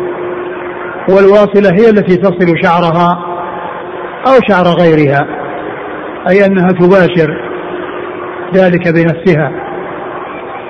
والواصلة 1.08 1.70
هي 1.72 1.90
التي 1.90 2.16
تصل 2.16 2.54
شعرها 2.62 3.08
أو 4.26 4.32
شعر 4.48 4.66
غيرها 4.66 5.26
أي 6.28 6.46
أنها 6.46 6.72
تباشر 6.72 7.30
ذلك 8.54 8.88
بنفسها. 8.88 9.52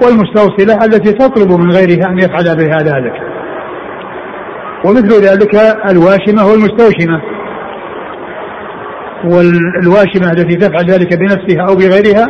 والمستوصلة 0.03 0.85
التي 0.85 1.12
تطلب 1.12 1.61
من 1.61 1.71
غيرها 1.71 2.11
أن 2.11 2.19
يفعل 2.19 2.57
بها 2.57 2.79
ذلك. 2.79 3.12
ومثل 4.85 5.23
ذلك 5.23 5.55
الواشمة 5.91 6.47
والمستوشمة. 6.47 7.21
والواشمة 9.25 10.33
التي 10.33 10.57
تفعل 10.57 10.85
ذلك 10.91 11.19
بنفسها 11.19 11.62
أو 11.69 11.75
بغيرها 11.75 12.27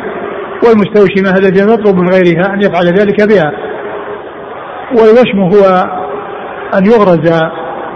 والمستوشمة 0.66 1.38
التي 1.38 1.66
تطلب 1.66 1.96
من 1.96 2.08
غيرها 2.08 2.54
أن 2.54 2.62
يفعل 2.62 2.86
ذلك 2.86 3.28
بها. 3.28 3.73
والوشم 4.90 5.40
هو 5.40 5.88
أن 6.78 6.86
يغرز 6.86 7.32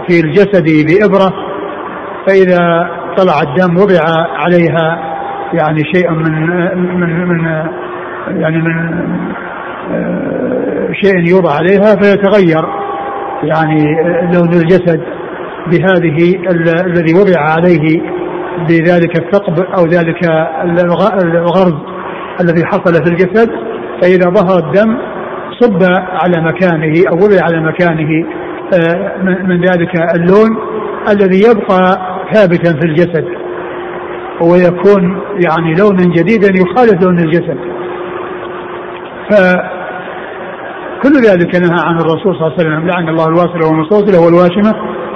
في 0.07 0.19
الجسد 0.19 0.65
بإبرة 0.87 1.33
فإذا 2.27 2.89
طلع 3.17 3.41
الدم 3.41 3.77
وضع 3.77 3.99
عليها 4.35 5.09
يعني 5.53 5.83
شيء 5.93 6.11
من 6.11 6.31
من 6.99 7.27
من 7.27 7.45
يعني 8.41 8.57
من 8.57 8.99
آه، 9.91 10.91
شيء 10.93 11.29
يوضع 11.29 11.51
عليها 11.55 11.95
فيتغير 11.95 12.65
يعني 13.43 13.83
لون 14.33 14.53
الجسد 14.53 15.01
بهذه 15.67 16.35
الذي 16.85 17.13
وضع 17.13 17.39
عليه 17.39 18.01
بذلك 18.69 19.19
الثقب 19.19 19.59
أو 19.77 19.85
ذلك 19.85 20.29
الغرز 21.23 21.75
الذي 22.41 22.65
حصل 22.65 22.93
في 22.93 23.09
الجسد 23.09 23.49
فإذا 24.01 24.29
ظهر 24.29 24.59
الدم 24.59 24.97
صب 25.59 25.83
على 26.23 26.41
مكانه 26.41 27.03
أو 27.11 27.15
وضع 27.15 27.43
على 27.43 27.61
مكانه 27.61 28.25
آه، 28.73 29.17
من 29.23 29.61
ذلك 29.61 30.15
اللون 30.15 30.49
الذي 31.09 31.39
يبقى 31.49 31.79
ثابتا 32.33 32.79
في 32.79 32.85
الجسد. 32.85 33.25
ويكون 34.41 35.21
يعني 35.47 35.73
لونا 35.79 36.03
جديدا 36.03 36.47
يخالف 36.47 37.03
لون 37.03 37.19
الجسد. 37.19 37.57
فكل 39.29 41.13
ذلك 41.29 41.55
نهى 41.55 41.79
عن 41.85 41.95
الرسول 41.99 42.35
صلى 42.35 42.47
الله 42.47 42.53
عليه 42.59 42.69
وسلم. 42.69 42.87
لعن 42.87 43.09
الله 43.09 43.27
الواصل 43.27 43.59
والمستوصل 43.63 44.25
والواشمة 44.25 44.73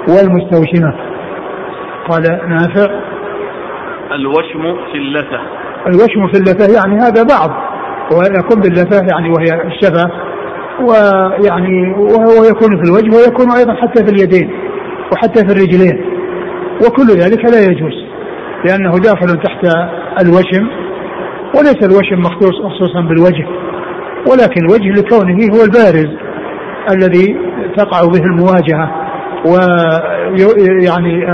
والمستوشمة. 0.07 0.93
قال 2.09 2.23
نافع. 2.49 2.89
الوشم 4.11 4.75
في 4.91 4.97
اللثة 4.97 5.41
الوشم 5.87 6.27
في 6.31 6.37
اللثة 6.37 6.73
يعني 6.73 6.95
هذا 6.95 7.23
بعض. 7.23 7.72
ويكون 8.11 8.61
باللثة 8.61 9.05
يعني 9.11 9.29
وهي 9.29 9.67
الشفة 9.67 10.11
ويعني 10.81 11.93
وهو 11.93 12.43
يكون 12.43 12.77
في 12.77 12.83
الوجه 12.89 13.15
ويكون 13.15 13.51
أيضا 13.51 13.73
حتى 13.73 14.05
في 14.05 14.11
اليدين 14.11 14.49
وحتى 15.11 15.45
في 15.45 15.51
الرجلين 15.51 16.05
وكل 16.85 17.07
ذلك 17.07 17.45
لا 17.45 17.61
يجوز 17.61 17.93
لأنه 18.65 18.91
داخل 18.91 19.41
تحت 19.43 19.65
الوشم 20.21 20.67
وليس 21.55 21.83
الوشم 21.83 22.19
مخصوص 22.19 22.53
خصوصا 22.53 23.01
بالوجه 23.01 23.47
ولكن 24.31 24.65
الوجه 24.65 25.01
لكونه 25.01 25.37
هو 25.55 25.63
البارز 25.63 26.09
الذي 26.91 27.37
تقع 27.77 28.01
به 28.01 28.23
المواجهة 28.25 28.91
ويعني 29.45 31.27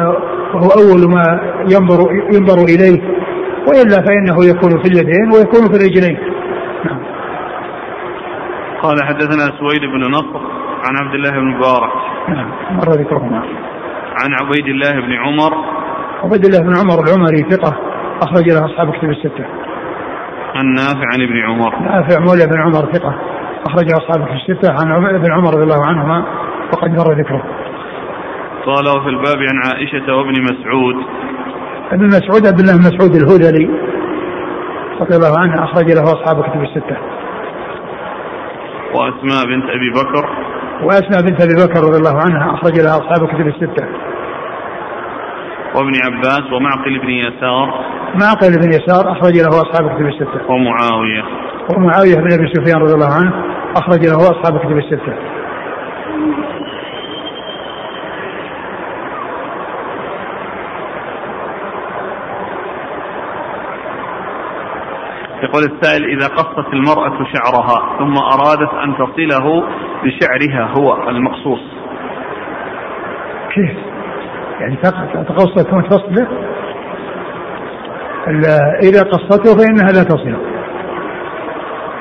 هو 0.54 0.70
أول 0.70 1.10
ما 1.10 1.40
ينظر 1.72 2.12
ينظر 2.34 2.64
إليه 2.64 3.02
وإلا 3.68 4.06
فإنه 4.06 4.46
يكون 4.46 4.84
في 4.84 4.88
اليدين 4.88 5.32
ويكون 5.34 5.62
في 5.72 5.76
الرجلين. 5.78 6.18
قال 8.82 9.04
حدثنا 9.04 9.60
سويد 9.60 9.82
بن 9.82 10.12
نصر 10.12 10.40
عن 10.86 11.06
عبد 11.06 11.14
الله 11.16 11.32
بن 11.32 11.46
مبارك. 11.46 11.92
نعم 12.28 12.50
مر 12.72 12.90
ذكرهما 12.90 13.44
عن 14.24 14.34
عبيد 14.42 14.68
الله 14.68 14.92
بن 14.92 15.14
عمر. 15.14 15.54
عبيد 16.24 16.46
الله 16.46 16.60
بن 16.60 16.74
عمر 16.78 17.04
العمري 17.04 17.50
ثقة 17.50 17.78
أخرج 18.22 18.50
له 18.50 18.66
أصحاب 18.66 18.92
كتب 18.92 19.10
الستة. 19.10 19.46
عن 20.56 20.66
نافع 20.74 21.06
عن 21.14 21.22
ابن 21.22 21.38
عمر. 21.48 21.80
نافع 21.80 22.20
مولى 22.20 22.48
بن 22.48 22.62
عمر 22.62 22.94
ثقة 22.94 23.16
أخرج 23.68 23.92
أصحاب 23.92 24.26
كتب 24.26 24.36
الستة 24.36 24.72
عن 24.72 25.06
ابن 25.16 25.32
عمر 25.32 25.54
رضي 25.54 25.64
الله 25.64 25.86
عنهما 25.86 26.26
وقد 26.74 26.90
مر 26.90 27.14
ذكره. 27.20 27.44
قال 28.66 28.88
وفي 28.98 29.10
الباب 29.10 29.38
عن 29.38 29.58
عائشة 29.72 30.16
وابن 30.16 30.42
مسعود. 30.42 30.96
ابن 31.92 32.06
مسعود 32.06 32.48
عبد 32.48 32.60
الله 32.60 32.74
بن 32.78 32.82
مسعود 32.82 33.16
الهذلي 33.16 33.70
رضي 35.02 35.16
الله 35.16 35.40
عنه 35.40 35.64
أخرج 35.64 35.92
له 35.92 36.04
أصحاب 36.04 36.44
كتب 36.44 36.62
الستة. 36.62 36.98
وأسماء 38.94 39.46
بنت 39.46 39.70
أبي 39.70 39.90
بكر. 39.90 40.30
وأسماء 40.84 41.22
بنت 41.22 41.42
أبي 41.42 41.54
بكر 41.64 41.80
رضي 41.80 41.98
الله 41.98 42.22
عنها 42.22 42.54
أخرج 42.54 42.80
لها 42.80 42.98
أصحاب 42.98 43.28
كتب 43.28 43.48
الستة. 43.48 43.88
وابن 45.76 45.94
عباس 46.06 46.54
ومعقل 46.54 47.00
بن 47.00 47.10
يسار. 47.10 47.86
معقل 48.22 48.52
بن 48.62 48.70
يسار 48.70 49.12
أخرج 49.12 49.36
له 49.38 49.50
أصحاب 49.50 49.96
كتب 49.96 50.08
الستة. 50.08 50.52
ومعاوية. 50.52 51.24
ومعاوية 51.76 52.16
بن 52.16 52.34
أبي 52.34 52.54
سفيان 52.54 52.82
رضي 52.82 52.94
الله 52.94 53.14
عنه 53.14 53.34
أخرج 53.76 54.06
له 54.06 54.18
أصحاب 54.18 54.60
كتب 54.60 54.78
الستة. 54.78 55.14
يقول 65.50 65.64
السائل 65.64 66.04
إذا 66.06 66.28
قصت 66.28 66.74
المرأة 66.74 67.18
شعرها 67.34 67.98
ثم 68.00 68.18
أرادت 68.18 68.74
أن 68.84 68.94
تصله 68.98 69.64
بشعرها 70.04 70.74
هو 70.78 71.10
المقصوص 71.10 71.60
كيف؟ 73.54 73.72
يعني 74.60 74.76
تقص 75.24 75.64
ثم 75.64 75.82
تصله؟ 75.82 76.28
إذا 78.84 79.04
قصته 79.04 79.58
فإنها 79.58 79.92
لا 79.92 80.04
تصله. 80.04 80.40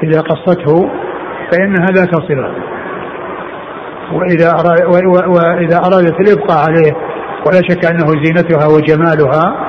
إذا 0.03 0.21
قصته 0.21 0.91
فإنها 1.53 1.87
لا 1.95 2.05
تصله. 2.05 2.53
وإذا 4.13 4.53
وإذا 5.27 5.77
أرادت 5.77 6.21
الإبقاء 6.21 6.59
عليه 6.69 6.93
ولا 7.47 7.61
شك 7.69 7.85
أنه 7.85 8.07
زينتها 8.25 8.67
وجمالها 8.67 9.69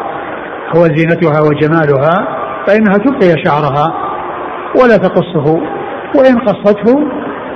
هو 0.75 0.81
زينتها 0.81 1.41
وجمالها 1.41 2.38
فإنها 2.69 2.97
تبقي 2.97 3.43
شعرها 3.45 3.93
ولا 4.81 4.97
تقصه. 4.97 5.61
وإن 6.15 6.39
قصته 6.39 7.07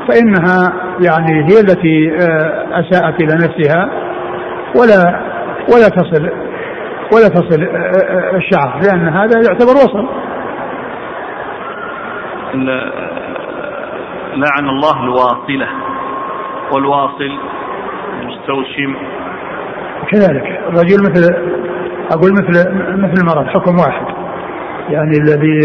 فإنها 0.08 0.74
يعني 1.02 1.44
هي 1.44 1.60
التي 1.60 2.12
آه، 2.12 2.80
أساءت 2.80 3.22
إلى 3.22 3.34
نفسها 3.34 3.90
ولا 4.76 5.20
ولا 5.74 5.90
تصل 5.90 6.30
ولا 7.14 7.28
تصل 7.28 7.64
آه، 7.64 7.68
آه، 7.68 8.38
الشعر 8.38 8.80
لأن 8.84 9.08
هذا 9.08 9.42
يعتبر 9.48 9.72
وصل. 9.74 10.08
لعن 14.36 14.70
الله 14.70 15.04
الواصلة 15.04 15.68
والواصل 16.72 17.32
مستوشم 18.24 18.96
كذلك 20.12 20.62
الرجل 20.68 21.04
مثل 21.04 21.34
أقول 22.12 22.32
مثل 22.34 22.72
مثل 22.98 23.22
المرض 23.22 23.48
حكم 23.48 23.76
واحد. 23.80 24.13
يعني 24.90 25.18
الذي 25.18 25.60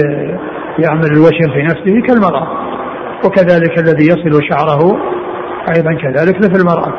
يعمل 0.78 1.12
الوشم 1.12 1.52
في 1.54 1.62
نفسه 1.62 2.00
كالمرأة. 2.06 2.48
وكذلك 3.24 3.78
الذي 3.78 4.04
يصل 4.04 4.42
شعره 4.50 4.98
أيضا 5.76 5.92
كذلك 5.92 6.36
مثل 6.36 6.60
المرأة. 6.60 6.92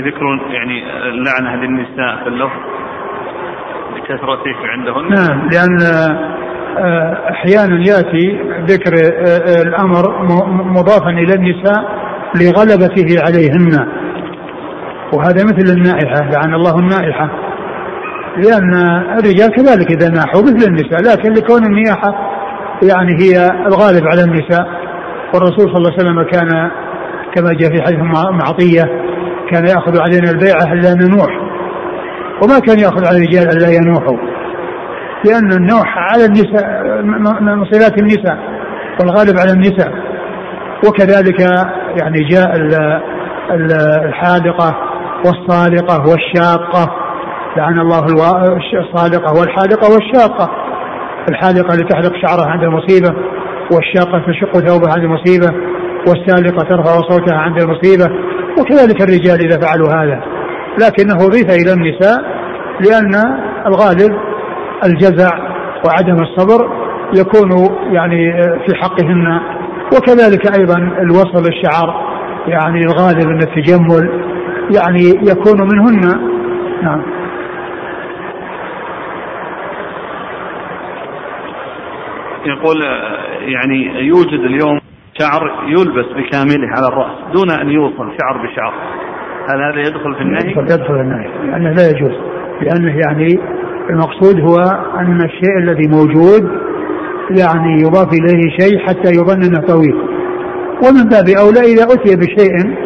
ذكر 0.00 0.24
يعني 0.50 0.82
اللعنة 1.08 1.56
للنساء 1.56 2.22
في 2.22 2.28
اللفظ 2.28 2.60
بكثرته 3.94 4.56
عندهن؟ 4.62 5.08
نعم 5.08 5.48
لأن 5.48 5.78
آه، 6.78 7.30
أحيانا 7.30 7.86
يأتي 7.86 8.40
ذكر 8.66 8.92
آه، 8.94 9.62
الأمر 9.62 10.22
مضافا 10.52 11.10
إلى 11.10 11.34
النساء 11.34 11.84
لغلبته 12.34 13.22
عليهن. 13.26 13.88
وهذا 15.14 15.44
مثل 15.44 15.76
النائحة 15.76 16.30
لعن 16.30 16.54
الله 16.54 16.78
النائحة. 16.78 17.41
لأن 18.36 18.74
الرجال 19.18 19.50
كذلك 19.56 19.90
إذا 19.90 20.08
ناحوا 20.08 20.42
مثل 20.42 20.68
النساء 20.68 21.00
لكن 21.02 21.32
لكون 21.32 21.64
النياحة 21.64 22.32
يعني 22.82 23.12
هي 23.22 23.50
الغالب 23.66 24.06
على 24.06 24.22
النساء. 24.24 24.66
والرسول 25.34 25.64
صلى 25.66 25.76
الله 25.76 25.92
عليه 25.92 26.02
وسلم 26.02 26.22
كان 26.22 26.70
كما 27.34 27.52
جاء 27.52 27.70
في 27.70 27.82
حديث 27.82 27.98
معطية 28.32 28.82
كان 29.50 29.66
يأخذ 29.66 30.00
علينا 30.00 30.30
البيعة 30.30 30.72
ألا 30.72 30.94
ننوح. 30.94 31.30
وما 32.42 32.58
كان 32.58 32.78
يأخذ 32.78 33.06
على 33.06 33.16
الرجال 33.16 33.48
ألا 33.56 33.68
ينوحوا. 33.68 34.18
لأن 35.24 35.52
النوح 35.52 35.98
على 35.98 36.24
النساء 36.24 36.82
من 37.42 37.64
صفات 37.64 37.98
النساء 37.98 38.38
والغالب 39.00 39.38
على 39.38 39.52
النساء. 39.52 39.92
وكذلك 40.86 41.40
يعني 42.00 42.18
جاء 42.30 42.50
الحالقة 44.08 44.76
والصالقة 45.26 46.10
والشاقة. 46.10 47.01
لعن 47.56 47.78
الله 47.78 48.04
الصادقة 48.80 49.40
والحالقة 49.40 49.94
والشاقة. 49.94 50.50
الحالقة 51.28 51.74
لتحلق 51.76 52.12
شعرها 52.26 52.50
عند 52.50 52.62
المصيبة 52.62 53.14
والشاقة 53.74 54.18
تشق 54.18 54.58
ثوبها 54.58 54.92
عند 54.92 55.04
المصيبة 55.04 55.48
والسالقة 56.08 56.64
ترفع 56.64 57.00
صوتها 57.08 57.36
عند 57.38 57.62
المصيبة 57.62 58.04
وكذلك 58.60 59.02
الرجال 59.02 59.46
إذا 59.46 59.60
فعلوا 59.60 59.88
هذا. 59.88 60.22
لكنه 60.80 61.28
ضيف 61.28 61.50
إلى 61.50 61.72
النساء 61.72 62.18
لأن 62.80 63.14
الغالب 63.66 64.18
الجزع 64.84 65.30
وعدم 65.86 66.22
الصبر 66.22 66.70
يكون 67.14 67.76
يعني 67.92 68.32
في 68.66 68.74
حقهن 68.74 69.40
وكذلك 69.96 70.58
أيضا 70.58 70.78
الوصل 70.78 71.48
الشعر 71.48 72.12
يعني 72.46 72.80
الغالب 72.80 73.28
أن 73.28 73.42
التجمل 73.42 74.10
يعني 74.76 75.08
يكون 75.30 75.60
منهن. 75.60 76.20
نعم. 76.82 77.21
يقول 82.46 82.82
يعني 83.40 84.06
يوجد 84.06 84.40
اليوم 84.40 84.80
شعر 85.18 85.64
يلبس 85.68 86.06
بكامله 86.16 86.68
على 86.68 86.86
الرأس 86.88 87.32
دون 87.34 87.50
أن 87.50 87.68
يوصل 87.68 88.12
شعر 88.20 88.46
بشعر. 88.46 88.74
هل 89.48 89.62
هذا 89.62 89.80
يدخل 89.80 90.14
في 90.14 90.20
النهي؟ 90.20 90.50
يدخل, 90.50 90.86
في 90.86 91.00
النهي 91.00 91.28
لأنه 91.46 91.70
لا 91.70 91.90
يجوز. 91.90 92.12
لأنه 92.60 92.98
يعني 92.98 93.38
المقصود 93.90 94.40
هو 94.40 94.56
أن 94.98 95.20
الشيء 95.24 95.58
الذي 95.58 95.88
موجود 95.88 96.42
يعني 97.30 97.82
يضاف 97.82 98.08
إليه 98.12 98.50
شيء 98.60 98.78
حتى 98.78 99.10
يظن 99.10 99.42
أنه 99.42 99.66
طويل. 99.66 99.94
ومن 100.84 101.08
باب 101.08 101.28
أولى 101.28 101.60
إذا 101.60 101.84
أتي 101.84 102.16
بشيء 102.16 102.76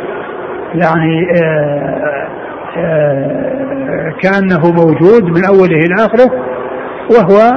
يعني 0.75 1.31
آآ 1.31 1.97
آه، 1.97 2.29
آآ 2.77 3.57
آه، 3.89 4.15
كأنه 4.23 4.73
موجود 4.73 5.25
من 5.25 5.45
أوله 5.45 5.77
إلى 5.77 5.95
آخره 5.95 6.31
وهو 7.11 7.53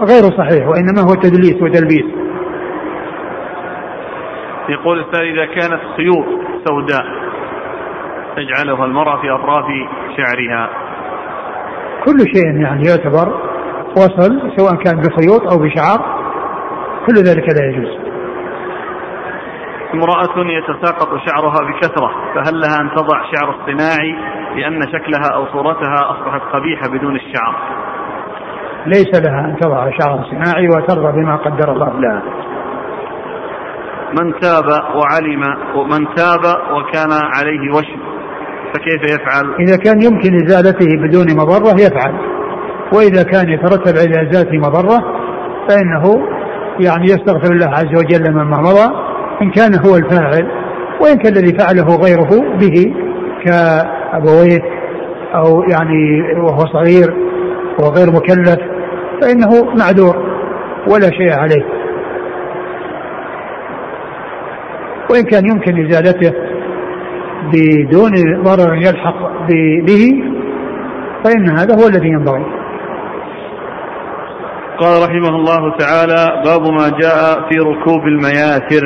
غير 0.00 0.22
صحيح 0.22 0.68
وإنما 0.68 1.02
هو 1.02 1.14
تدليس 1.14 1.62
وتلبيس. 1.62 2.04
يقول 4.68 5.00
الثاني 5.00 5.30
إذا 5.30 5.44
كانت 5.44 5.80
خيوط 5.96 6.26
سوداء 6.68 7.04
تجعلها 8.36 8.84
المرأة 8.84 9.20
في 9.20 9.30
أطراف 9.30 9.64
شعرها. 10.16 10.70
كل 12.04 12.18
شيء 12.34 12.60
يعني 12.60 12.82
يعتبر 12.88 13.40
وصل 13.96 14.52
سواء 14.56 14.74
كان 14.74 15.00
بخيوط 15.00 15.52
أو 15.52 15.58
بشعر 15.58 16.22
كل 17.06 17.14
ذلك 17.14 17.48
لا 17.48 17.66
يجوز. 17.66 18.12
امرأة 19.94 20.34
يتساقط 20.36 21.08
شعرها 21.26 21.70
بكثرة 21.70 22.10
فهل 22.34 22.60
لها 22.60 22.80
أن 22.80 22.90
تضع 22.96 23.22
شعر 23.34 23.50
اصطناعي 23.50 24.14
لأن 24.56 24.80
شكلها 24.92 25.34
أو 25.34 25.46
صورتها 25.52 26.10
أصبحت 26.10 26.40
قبيحة 26.52 26.88
بدون 26.88 27.16
الشعر؟ 27.16 27.54
ليس 28.86 29.20
لها 29.20 29.40
أن 29.40 29.56
تضع 29.60 29.90
شعر 29.98 30.24
صناعي 30.30 30.68
وترضى 30.68 31.12
بما 31.12 31.36
قدر 31.36 31.72
الله 31.72 32.00
لها 32.00 32.22
من 34.20 34.32
تاب 34.40 34.64
وعلم 34.94 35.42
ومن 35.76 36.14
تاب 36.14 36.40
وكان 36.44 37.10
عليه 37.12 37.72
وشم 37.74 38.00
فكيف 38.74 39.02
يفعل؟ 39.14 39.54
إذا 39.60 39.76
كان 39.76 40.02
يمكن 40.02 40.34
إزالته 40.34 40.86
بدون 40.96 41.26
مضرة 41.36 41.74
يفعل 41.74 42.14
وإذا 42.92 43.22
كان 43.22 43.48
يترتب 43.48 43.98
على 43.98 44.30
إزالته 44.30 44.58
مضرة 44.58 44.98
فإنه 45.68 46.26
يعني 46.80 47.04
يستغفر 47.04 47.52
الله 47.52 47.68
عز 47.68 47.94
وجل 47.98 48.32
مما 48.32 48.60
مضى 48.60 48.94
إن 49.42 49.50
كان 49.50 49.74
هو 49.86 49.96
الفاعل 49.96 50.48
وإن 51.00 51.16
كان 51.16 51.32
الذي 51.32 51.58
فعله 51.58 51.96
غيره 51.96 52.58
به 52.58 52.94
كأبويه 53.44 54.62
أو 55.34 55.62
يعني 55.62 56.22
وهو 56.38 56.58
صغير 56.58 57.14
وغير 57.80 58.06
مكلف 58.12 58.71
فإنه 59.22 59.64
معذور 59.64 60.16
ولا 60.86 61.10
شيء 61.10 61.32
عليه. 61.32 61.64
وإن 65.10 65.22
كان 65.22 65.50
يمكن 65.50 65.86
إزالته 65.86 66.32
بدون 67.52 68.12
ضرر 68.42 68.74
يلحق 68.74 69.46
به 69.86 70.24
فإن 71.24 71.48
هذا 71.48 71.74
هو 71.74 71.88
الذي 71.88 72.08
ينبغي. 72.08 72.46
قال 74.78 75.02
رحمه 75.02 75.36
الله 75.36 75.76
تعالى 75.76 76.42
باب 76.44 76.62
ما 76.62 76.88
جاء 76.88 77.48
في 77.48 77.58
ركوب 77.58 78.06
المياثر. 78.06 78.82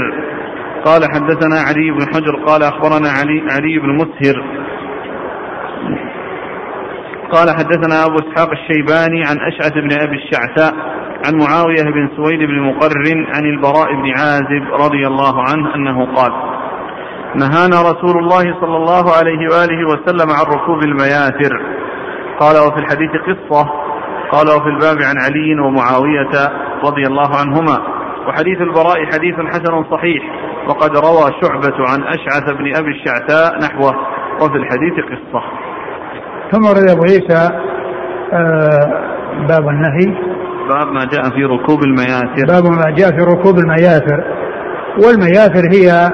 قال 0.84 1.02
حدثنا 1.14 1.60
علي 1.60 1.90
بن 1.90 2.06
حجر 2.14 2.44
قال 2.46 2.62
أخبرنا 2.62 3.08
علي, 3.08 3.42
علي 3.50 3.78
بن 3.78 3.94
مسهر 3.94 4.55
قال 7.32 7.50
حدثنا 7.50 8.04
أبو 8.06 8.16
إسحاق 8.16 8.50
الشيباني 8.50 9.24
عن 9.24 9.36
أشعث 9.40 9.72
بن 9.72 9.92
أبي 9.92 10.16
الشعثاء 10.16 10.74
عن 11.26 11.34
معاوية 11.34 11.82
بن 11.82 12.16
سويد 12.16 12.38
بن 12.38 12.60
مقرن 12.60 13.26
عن 13.34 13.44
البراء 13.44 13.92
بن 13.94 14.10
عازب 14.10 14.74
رضي 14.84 15.06
الله 15.06 15.42
عنه 15.42 15.74
أنه 15.74 16.14
قال 16.14 16.32
نهانا 17.34 17.76
رسول 17.82 18.18
الله 18.18 18.60
صلى 18.60 18.76
الله 18.76 19.04
عليه 19.18 19.40
وآله 19.52 19.86
وسلم 19.88 20.30
عن 20.30 20.44
ركوب 20.54 20.82
المياثر. 20.84 21.60
قال 22.40 22.56
وفي 22.56 22.78
الحديث 22.78 23.10
قصة. 23.10 23.70
قال 24.32 24.46
وفي 24.48 24.68
الباب 24.68 24.96
عن 25.02 25.16
علي 25.18 25.60
ومعاوية 25.60 26.34
رضي 26.84 27.06
الله 27.06 27.36
عنهما. 27.36 27.78
وحديث 28.28 28.60
البراء 28.60 29.06
حديث 29.06 29.34
حسن 29.34 29.84
صحيح. 29.90 30.22
وقد 30.68 30.96
روى 30.96 31.32
شعبة 31.42 31.88
عن 31.88 32.02
أشعث 32.02 32.52
بن 32.58 32.76
أبي 32.76 32.90
الشعثاء 32.90 33.58
نحوه. 33.58 33.94
وفي 34.42 34.56
الحديث 34.56 34.94
قصة. 35.04 35.42
ثم 36.52 36.64
ورد 36.66 36.90
أبو 36.90 37.02
عيسى 37.02 37.50
آه، 38.32 39.06
باب 39.48 39.68
النهي. 39.68 40.14
باب 40.68 40.86
ما 40.92 41.04
جاء 41.04 41.30
في 41.30 41.44
ركوب 41.44 41.82
المياثر. 41.82 42.46
باب 42.48 42.64
ما 42.64 42.90
جاء 42.96 43.10
في 43.10 43.22
ركوب 43.22 43.58
المياثر. 43.58 44.24
والمياثر 45.04 45.62
هي 45.72 46.12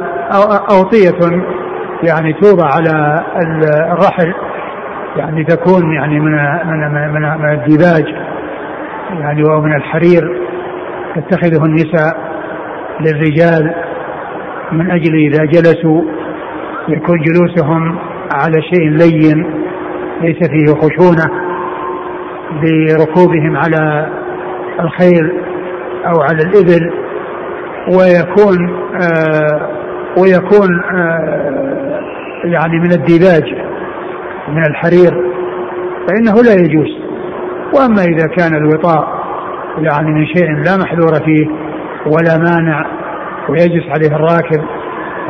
أوطية 0.70 1.42
يعني 2.02 2.32
توضع 2.32 2.66
على 2.66 3.24
الرحل 3.92 4.34
يعني 5.16 5.44
تكون 5.44 5.94
يعني 5.94 6.20
من 6.20 6.32
من 6.66 6.94
من, 6.94 7.22
من 7.22 7.52
الديباج 7.52 8.04
يعني 9.20 9.42
ومن 9.44 9.76
الحرير. 9.76 10.42
تتخذه 11.16 11.64
النساء 11.64 12.16
للرجال 13.00 13.74
من 14.72 14.90
أجل 14.90 15.14
إذا 15.14 15.44
جلسوا 15.44 16.02
يكون 16.88 17.18
جلوسهم 17.20 17.98
على 18.32 18.62
شيء 18.62 18.90
لين. 18.90 19.61
ليس 20.22 20.48
فيه 20.48 20.74
خشونة 20.74 21.24
بركوبهم 22.62 23.56
على 23.56 24.08
الخيل 24.80 25.32
أو 26.06 26.20
على 26.20 26.42
الإبل 26.42 26.92
ويكون 27.88 28.82
آه 29.02 29.68
ويكون 30.18 30.80
آه 30.94 32.00
يعني 32.44 32.78
من 32.78 32.92
الديباج 32.92 33.54
من 34.48 34.66
الحرير 34.66 35.32
فإنه 36.08 36.42
لا 36.42 36.52
يجوز. 36.52 37.02
وأما 37.74 38.02
إذا 38.02 38.26
كان 38.26 38.54
الوطاء 38.54 39.22
يعني 39.78 40.10
من 40.10 40.26
شيء 40.26 40.50
لا 40.56 40.76
محذور 40.76 41.14
فيه 41.24 41.46
ولا 42.06 42.38
مانع 42.38 42.86
ويجلس 43.48 43.84
عليه 43.88 44.16
الراكب 44.16 44.62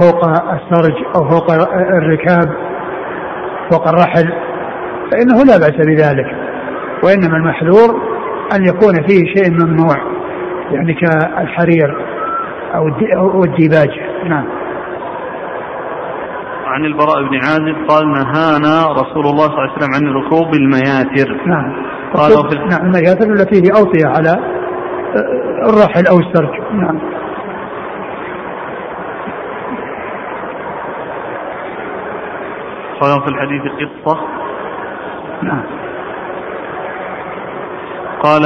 فوق 0.01 0.25
السرج 0.29 0.95
أو 1.17 1.29
فوق 1.29 1.53
الركاب 1.75 2.53
فوق 3.71 3.89
الرحل 3.89 4.33
فإنه 5.13 5.45
لا 5.45 5.57
بأس 5.59 5.87
بذلك 5.87 6.27
وإنما 7.05 7.37
المحذور 7.37 8.03
أن 8.57 8.65
يكون 8.65 8.95
فيه 9.09 9.35
شيء 9.35 9.51
ممنوع 9.51 9.97
يعني 10.71 10.95
كالحرير 10.95 11.97
أو 13.17 13.45
الديباج. 13.45 13.91
نعم. 14.29 14.45
عن 16.67 16.85
البراء 16.85 17.23
بن 17.23 17.37
عازب 17.37 17.89
قال 17.89 18.13
نهانا 18.13 18.93
رسول 18.93 19.27
الله 19.27 19.47
صلى 19.47 19.55
الله 19.55 19.69
عليه 19.69 19.73
وسلم 19.73 19.95
عن 19.95 20.15
ركوب 20.15 20.55
المياتر 20.55 21.47
نعم. 21.47 21.87
قال 22.15 22.31
في 22.31 22.59
نعم 22.59 22.87
المياتر 22.87 23.33
التي 23.33 23.57
هي 23.57 23.81
أوطية 23.81 24.07
على 24.07 24.39
الرحل 25.69 26.07
أو 26.07 26.19
السرج. 26.19 26.61
نعم. 26.73 26.99
قال 33.01 33.23
في 33.23 33.29
الحديث 33.29 33.63
قصة 33.73 34.42
نعم 35.43 35.65
قال 38.23 38.43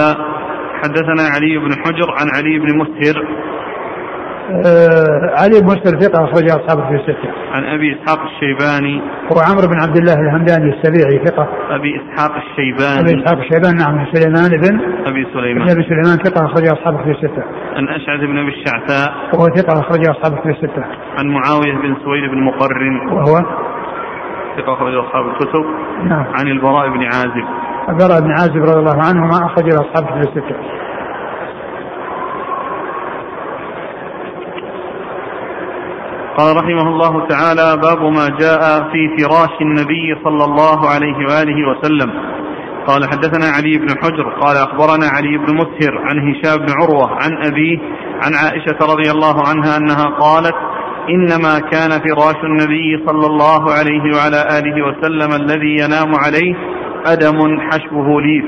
حدثنا 0.82 1.22
علي 1.34 1.58
بن 1.58 1.70
حجر 1.84 2.10
عن 2.10 2.26
علي 2.36 2.58
بن 2.58 2.78
مسهر 2.78 3.24
آه 4.66 5.42
علي 5.42 5.60
بن 5.60 5.66
مسهر 5.66 6.00
ثقة 6.00 6.24
أخرج 6.24 6.50
أصحابه 6.50 6.88
في 6.88 6.94
الستة. 6.94 7.30
عن 7.52 7.64
أبي 7.64 7.96
إسحاق 7.96 8.20
الشيباني 8.22 9.00
هو 9.32 9.38
عمرو 9.48 9.66
بن 9.68 9.80
عبد 9.82 9.96
الله 9.96 10.14
الهمداني 10.14 10.74
السبيعي 10.74 11.24
ثقة. 11.24 11.48
أبي 11.70 11.90
إسحاق 12.00 12.32
الشيباني. 12.36 13.00
أبي 13.00 13.22
إسحاق 13.22 13.38
الشيباني 13.38 13.78
نعم 13.78 14.06
سليمان 14.12 14.50
بن 14.50 14.74
أبي 15.06 15.26
سليمان. 15.32 15.64
بن 15.64 15.70
أبي 15.70 15.82
سليمان 15.82 16.16
ثقة 16.24 16.46
أخرج 16.46 16.66
أصحابه 16.68 16.98
في 17.04 17.10
الستة. 17.10 17.42
عن 17.76 17.88
أشعث 17.88 18.20
بن 18.20 18.38
أبي 18.38 18.52
الشعثاء. 18.56 19.08
وهو 19.34 19.46
ثقة 19.46 19.80
أخرج 19.80 20.08
أصحابه 20.08 20.36
في 20.42 20.48
الستة. 20.48 20.84
عن 21.18 21.26
معاوية 21.26 21.72
بن 21.82 21.96
سويد 22.04 22.30
بن 22.30 22.42
مقرن. 22.44 22.96
وهو 23.12 23.34
ثقة 24.56 24.72
أخرج 24.72 24.94
أصحاب 24.94 25.26
الكتب 25.26 25.64
نعم. 26.04 26.26
عن 26.34 26.48
البراء 26.48 26.88
بن 26.88 27.04
عازب. 27.04 27.46
البراء 27.88 28.20
بن 28.20 28.30
عازب 28.30 28.62
رضي 28.62 28.78
الله 28.78 29.02
عنه 29.02 29.26
ما 29.26 29.46
أخرج 29.46 29.72
أصحاب 29.72 30.08
الكتب 30.08 30.20
الستة. 30.20 30.56
قال 36.38 36.56
رحمه 36.56 36.88
الله 36.88 37.26
تعالى 37.26 37.80
باب 37.82 38.02
ما 38.02 38.28
جاء 38.40 38.90
في 38.92 39.16
فراش 39.18 39.60
النبي 39.60 40.20
صلى 40.24 40.44
الله 40.44 40.88
عليه 40.88 41.16
وآله 41.16 41.70
وسلم. 41.70 42.10
قال 42.86 43.04
حدثنا 43.04 43.46
علي 43.46 43.78
بن 43.78 43.88
حجر 44.02 44.28
قال 44.40 44.56
أخبرنا 44.56 45.06
علي 45.06 45.38
بن 45.38 45.54
مسهر 45.54 45.98
عن 45.98 46.18
هشام 46.28 46.56
بن 46.56 46.72
عروة 46.80 47.10
عن 47.10 47.46
أبيه 47.46 47.78
عن 48.22 48.34
عائشة 48.34 48.78
رضي 48.82 49.10
الله 49.10 49.48
عنها 49.48 49.76
أنها 49.76 50.06
قالت 50.06 50.54
إنما 51.10 51.58
كان 51.72 51.90
فراش 51.90 52.44
النبي 52.44 53.04
صلى 53.06 53.26
الله 53.26 53.72
عليه 53.78 54.04
وعلى 54.16 54.40
آله 54.58 54.86
وسلم 54.86 55.42
الذي 55.42 55.76
ينام 55.82 56.14
عليه 56.24 56.54
أدم 57.06 57.60
حشوه 57.60 58.22
ليف. 58.22 58.44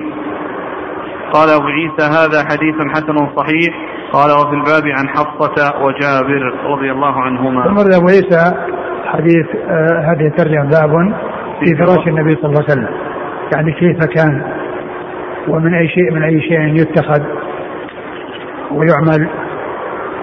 قال 1.32 1.48
أبو 1.48 1.66
عيسى 1.66 2.04
هذا 2.18 2.38
حديث 2.50 2.74
حسن 2.94 3.16
صحيح. 3.36 3.74
قال 4.12 4.30
وفي 4.30 4.54
الباب 4.54 4.86
عن 4.98 5.08
حفصة 5.08 5.82
وجابر 5.82 6.54
رضي 6.64 6.92
الله 6.92 7.20
عنهما. 7.22 7.64
ثم 7.64 7.78
أبو 7.96 8.08
عيسى 8.08 8.54
حديث 9.06 9.46
آه 9.68 10.12
هذه 10.12 10.26
الترجمة 10.26 10.64
باب 10.70 11.14
في 11.60 11.76
فراش. 11.76 12.08
النبي 12.08 12.36
صلى 12.36 12.50
الله 12.50 12.64
عليه 12.68 12.72
وسلم. 12.72 12.88
يعني 13.54 13.72
كيف 13.72 14.04
كان 14.04 14.42
ومن 15.48 15.74
أي 15.74 15.88
شيء 15.88 16.12
من 16.12 16.22
أي 16.22 16.40
شيء 16.40 16.60
يتخذ 16.60 17.22
ويعمل. 18.70 19.28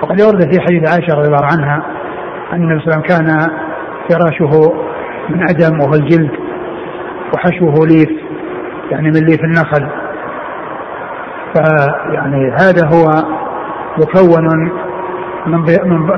وقد 0.01 0.21
ورد 0.21 0.53
في 0.53 0.61
حديث 0.61 0.91
عائشة 0.91 1.13
رضي 1.13 1.27
الله 1.27 1.45
عنها 1.45 1.94
أن 2.53 2.63
النبي 2.63 2.79
صلى 2.79 2.93
الله 2.93 3.03
عليه 3.03 3.05
وسلم 3.05 3.27
كان 3.27 3.49
فراشه 4.09 4.73
من 5.29 5.49
أدم 5.49 5.79
وهو 5.79 5.93
الجلد 5.93 6.31
وحشوه 7.33 7.87
ليف 7.87 8.09
يعني 8.91 9.07
من 9.07 9.25
ليف 9.25 9.43
النخل. 9.43 9.87
فيعني 11.53 12.51
هذا 12.51 12.85
هو 12.93 13.05
مكون 13.97 14.45
من 15.45 15.59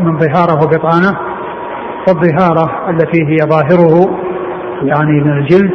من 0.06 0.20
ظهاره 0.20 0.66
بطانه 0.66 1.18
والظهاره 2.08 2.90
التي 2.90 3.22
هي 3.24 3.38
ظاهره 3.38 4.20
يعني 4.84 5.22
من 5.22 5.38
الجلد 5.38 5.72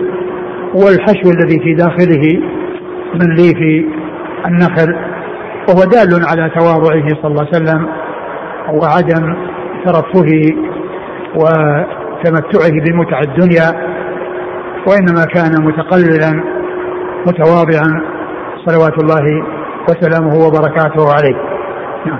والحشو 0.74 1.30
الذي 1.30 1.60
في 1.60 1.74
داخله 1.74 2.42
من 3.14 3.34
ليف 3.34 3.86
النخل. 4.46 4.96
وهو 5.68 5.84
دال 5.84 6.26
على 6.30 6.50
تواضعه 6.50 7.08
صلى 7.22 7.30
الله 7.30 7.46
عليه 7.46 7.56
وسلم 7.56 7.88
وعدم 8.72 9.36
ترفهه 9.84 10.44
وتمتعه 11.34 12.74
بمتع 12.86 13.20
الدنيا 13.20 13.92
وإنما 14.86 15.24
كان 15.34 15.64
متقللا 15.64 16.42
متواضعا 17.26 18.02
صلوات 18.66 19.02
الله 19.02 19.44
وسلامه 19.88 20.34
وبركاته 20.46 21.12
عليه. 21.12 21.36
نعم. 22.06 22.18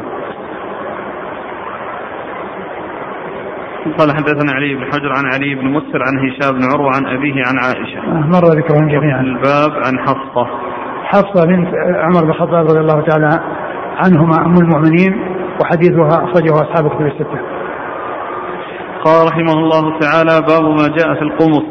قال 3.98 4.12
حدثنا 4.12 4.52
علي 4.52 4.74
بن 4.74 4.84
حجر 4.84 5.12
عن 5.12 5.24
علي 5.34 5.54
بن 5.54 5.66
مسر 5.66 6.02
عن 6.02 6.18
هشام 6.18 6.58
بن 6.58 6.64
عروة 6.72 6.90
عن 6.96 7.06
أبيه 7.06 7.34
عن 7.34 7.58
عائشة. 7.64 7.98
آه، 7.98 8.26
مر 8.26 8.44
ذكرهم 8.58 8.88
جميعا. 8.88 9.20
الباب 9.20 9.72
عن 9.86 9.98
حفصة. 9.98 10.46
حفصة 11.04 11.46
بنت 11.46 11.68
عمر 11.96 12.24
بن 12.24 12.30
الخطاب 12.30 12.66
رضي 12.66 12.80
الله 12.80 13.00
تعالى 13.00 13.40
عنهما 13.96 14.46
أم 14.46 14.54
المؤمنين. 14.54 15.31
وحديثها 15.60 16.24
أخرجه 16.24 16.54
أصحاب 16.54 16.88
كتب 16.88 17.06
الستة. 17.06 17.40
قال 19.04 19.26
رحمه 19.28 19.52
الله 19.52 19.98
تعالى 20.00 20.40
باب 20.48 20.64
ما 20.64 20.88
جاء 20.96 21.14
في 21.14 21.22
القمص. 21.22 21.64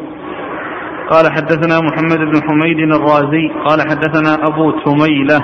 قال 1.09 1.32
حدثنا 1.32 1.79
محمد 1.79 2.17
بن 2.17 2.41
حميد 2.47 2.79
الرازي. 2.79 3.51
قال 3.67 3.82
حدثنا 3.82 4.47
أبو 4.47 4.71
تميلة 4.71 5.39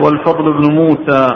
والفضل 0.00 0.52
بن 0.52 0.74
موسى 0.74 1.28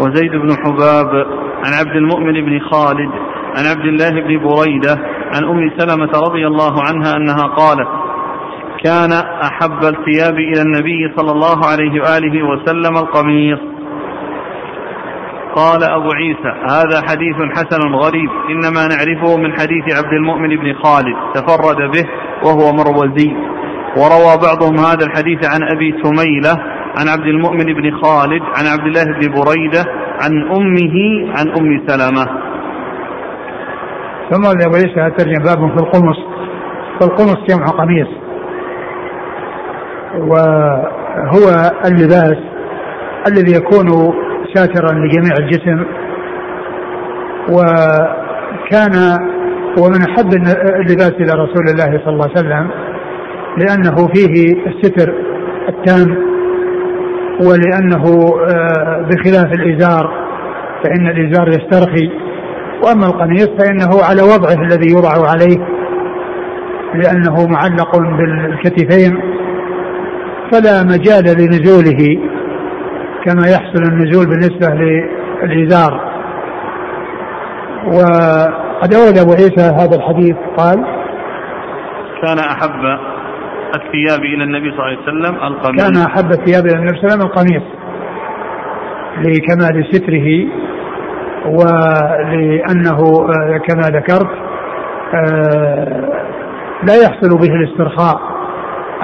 وزيد 0.00 0.32
بن 0.32 0.48
حباب 0.64 1.26
عن 1.64 1.72
عبد 1.80 1.96
المؤمن 1.96 2.32
بن 2.32 2.60
خالد 2.60 3.10
عن 3.56 3.64
عبد 3.70 3.86
الله 3.86 4.10
بن 4.10 4.48
بريدة 4.48 4.98
عن 5.34 5.44
أم 5.44 5.70
سلمة 5.78 6.10
رضي 6.28 6.46
الله 6.46 6.82
عنها 6.88 7.16
أنها 7.16 7.42
قالت 7.42 7.88
كان 8.84 9.12
أحب 9.42 9.84
الثياب 9.84 10.34
إلى 10.34 10.62
النبي 10.62 11.12
صلى 11.16 11.32
الله 11.32 11.66
عليه 11.66 12.00
وآله 12.00 12.42
وسلم 12.42 12.96
القميص. 12.96 13.71
قال 15.56 15.84
أبو 15.84 16.12
عيسى 16.12 16.52
هذا 16.70 17.02
حديث 17.08 17.36
حسن 17.56 17.94
غريب 17.94 18.30
إنما 18.50 18.88
نعرفه 18.88 19.36
من 19.36 19.52
حديث 19.52 19.96
عبد 19.96 20.12
المؤمن 20.12 20.48
بن 20.48 20.74
خالد 20.82 21.16
تفرد 21.34 21.76
به 21.76 22.04
وهو 22.44 22.72
مروزي. 22.72 23.32
وروى 23.96 24.34
بعضهم 24.46 24.76
هذا 24.78 25.04
الحديث 25.06 25.38
عن 25.54 25.62
أبي 25.76 25.92
تميلة 25.92 26.54
عن 26.98 27.08
عبد 27.08 27.26
المؤمن 27.26 27.64
بن 27.64 28.00
خالد 28.02 28.42
عن 28.42 28.66
عبد 28.72 28.86
الله 28.86 29.04
بن 29.04 29.34
بريدة 29.34 29.84
عن 30.22 30.32
أمه 30.56 30.96
عن 31.38 31.48
أم 31.48 31.86
سلمة. 31.86 32.24
ثم 34.30 34.44
أبو 34.46 34.74
عيسى 34.74 35.10
ترجم 35.18 35.42
باب 35.44 35.70
في 35.76 35.82
القمص. 35.84 36.18
فالقمص 37.00 37.38
جمع 37.48 37.66
قميص. 37.66 38.08
وهو 40.18 41.70
اللباس 41.84 42.38
الذي 43.26 43.52
يكون 43.56 44.14
ساترا 44.54 44.92
لجميع 44.92 45.36
الجسم. 45.38 45.84
وكان 47.48 49.18
ومن 49.78 50.02
أحب 50.02 50.34
اللباس 50.80 51.12
إلى 51.12 51.32
رسول 51.32 51.64
الله 51.70 52.00
صلى 52.04 52.14
الله 52.14 52.28
عليه 52.28 52.38
وسلم 52.38 52.70
لأنه 53.58 54.08
فيه 54.14 54.56
الستر 54.66 55.14
التام 55.68 56.16
ولأنه 57.46 58.04
آه، 58.50 59.06
بخلاف 59.10 59.52
الإزار 59.52 60.22
فإن 60.84 61.06
الإزار 61.06 61.48
يسترخي 61.48 62.10
وأما 62.84 63.06
القميص 63.06 63.48
فإنه 63.48 64.02
على 64.02 64.22
وضعه 64.22 64.62
الذي 64.64 64.92
يوضع 64.92 65.30
عليه 65.30 65.58
لأنه 66.94 67.46
معلق 67.46 67.96
بالكتفين 67.98 69.20
فلا 70.52 70.82
مجال 70.82 71.24
لنزوله. 71.24 72.31
كما 73.24 73.42
يحصل 73.48 73.82
النزول 73.82 74.26
بالنسبة 74.26 74.68
للإزار. 74.74 76.12
وقد 77.86 78.94
أورد 78.94 79.18
أبو 79.18 79.32
عيسى 79.32 79.60
هذا 79.60 79.96
الحديث 79.96 80.36
قال 80.56 80.84
كان 82.22 82.38
أحب 82.38 82.98
الثياب 83.74 84.24
إلى 84.24 84.44
النبي 84.44 84.70
صلى 84.70 84.78
الله 84.78 84.88
عليه 84.88 85.02
وسلم 85.02 85.34
القميص. 85.34 85.84
كان 85.84 85.96
أحب 85.96 86.30
الثياب 86.30 86.66
إلى 86.66 86.76
النبي 86.76 86.98
صلى 86.98 87.04
الله 87.04 87.12
عليه 87.12 87.14
وسلم 87.14 87.26
القميص 87.26 87.62
لكمال 89.18 89.86
ستره 89.92 90.48
ولأنه 91.46 92.98
آه، 92.98 93.58
كما 93.68 93.82
ذكرت 93.82 94.30
آه، 95.14 96.22
لا 96.88 96.94
يحصل 96.94 97.38
به 97.38 97.54
الاسترخاء 97.54 98.20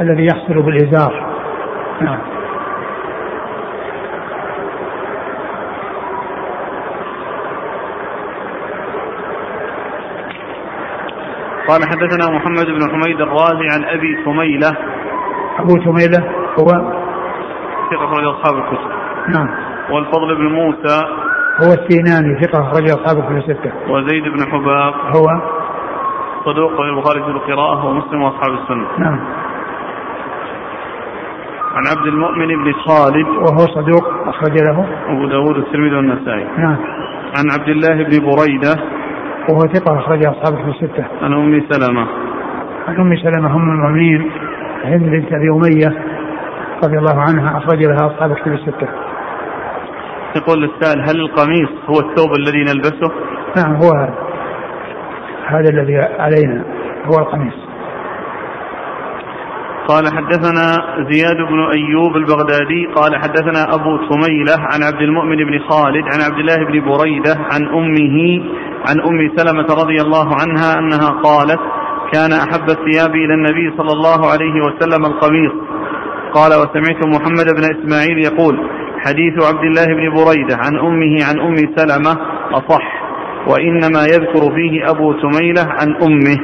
الذي 0.00 0.26
يحصل 0.26 0.62
بالإزار. 0.62 1.26
نعم. 2.00 2.37
قال 11.68 11.80
حدثنا 11.88 12.36
محمد 12.36 12.66
بن 12.66 12.90
حميد 12.90 13.20
الرازي 13.20 13.68
عن 13.74 13.84
أبي 13.84 14.24
سميلة. 14.24 14.76
أبو 15.58 15.70
سميلة 15.84 16.20
هو؟ 16.58 16.66
ثقة 17.90 18.04
أخرج 18.04 18.24
أصحاب 18.24 18.54
الكتب. 18.58 18.90
نعم. 19.28 19.48
والفضل 19.90 20.34
بن 20.36 20.46
موسى. 20.46 21.04
هو 21.62 21.72
السيناني 21.72 22.40
ثقة 22.44 22.62
أخرج 22.62 22.90
أصحاب 22.90 23.18
الكتب 23.18 23.36
الستة. 23.36 23.72
وزيد 23.88 24.22
بن 24.22 24.50
حباب. 24.52 24.94
هو؟ 25.16 25.26
صدوق 26.44 26.80
البخاري 26.80 27.22
في 27.22 27.30
القراءة 27.30 27.86
ومسلم 27.86 28.22
وأصحاب 28.22 28.52
السنة. 28.62 28.86
نعم. 28.98 29.20
عن 31.76 31.82
عبد 31.96 32.06
المؤمن 32.06 32.46
بن 32.46 32.72
خالد. 32.72 33.28
وهو 33.28 33.58
صدوق 33.58 34.28
أخرج 34.28 34.58
له. 34.58 34.86
أبو 35.08 35.26
داود 35.26 35.56
الترمذي 35.56 35.96
والنسائي. 35.96 36.46
نعم. 36.58 36.76
عن 37.38 37.44
عبد 37.58 37.68
الله 37.68 37.94
بن 37.94 38.26
بريدة. 38.26 38.74
وهو 39.48 39.60
ثقة 39.60 39.98
أخرج 39.98 40.26
أصحابه 40.26 40.56
في 40.56 40.68
الستة. 40.68 41.04
عن 41.22 41.32
أم 41.32 41.62
سلمة. 41.70 42.06
عن 42.88 42.96
أم 42.96 43.16
سلمة 43.16 43.54
أم 43.56 43.70
المؤمنين 43.70 44.30
هند 44.84 45.02
بنت 45.02 45.32
أبي 45.32 45.50
أمية 45.50 46.02
رضي 46.84 46.98
الله 46.98 47.20
عنها 47.20 47.58
أخرج 47.58 47.84
لها 47.84 48.06
أصحاب 48.06 48.34
كتب 48.34 48.52
الستة. 48.52 48.88
يقول 50.36 50.64
السائل 50.64 51.00
هل 51.00 51.20
القميص 51.20 51.70
هو 51.86 52.08
الثوب 52.08 52.30
الذي 52.38 52.60
نلبسه؟ 52.60 53.12
نعم 53.56 53.74
هو 53.76 53.90
هذا. 53.98 54.14
هذا 55.46 55.70
الذي 55.70 55.96
علينا 55.96 56.64
هو 57.06 57.18
القميص. 57.18 57.67
قال 59.88 60.04
حدثنا 60.16 60.66
زياد 61.10 61.36
بن 61.36 61.60
أيوب 61.72 62.16
البغدادي 62.16 62.86
قال 62.94 63.16
حدثنا 63.16 63.74
أبو 63.74 63.96
تميلة 63.96 64.56
عن 64.58 64.82
عبد 64.82 65.02
المؤمن 65.02 65.36
بن 65.36 65.58
خالد 65.68 66.04
عن 66.12 66.20
عبد 66.30 66.38
الله 66.38 66.56
بن 66.56 66.80
بريدة 66.80 67.34
عن 67.52 67.68
أمه 67.68 68.18
عن 68.88 69.00
أم 69.00 69.36
سلمة 69.36 69.66
رضي 69.82 70.00
الله 70.00 70.28
عنها 70.40 70.78
أنها 70.78 71.10
قالت 71.10 71.60
كان 72.12 72.32
أحب 72.32 72.68
الثياب 72.70 73.14
إلى 73.14 73.34
النبي 73.34 73.76
صلى 73.76 73.92
الله 73.92 74.30
عليه 74.32 74.62
وسلم 74.62 75.06
القميص. 75.06 75.52
قال 76.34 76.50
وسمعت 76.50 77.06
محمد 77.06 77.46
بن 77.56 77.64
إسماعيل 77.76 78.18
يقول 78.18 78.58
حديث 79.06 79.44
عبد 79.44 79.64
الله 79.64 79.86
بن 79.86 80.14
بريدة 80.14 80.56
عن 80.56 80.78
أمه 80.78 81.24
عن 81.28 81.40
أم 81.40 81.56
سلمة 81.76 82.16
أصح 82.52 83.02
وإنما 83.46 84.02
يذكر 84.04 84.54
فيه 84.54 84.90
أبو 84.90 85.12
تميلة 85.12 85.62
عن 85.62 85.96
أمه. 86.02 86.38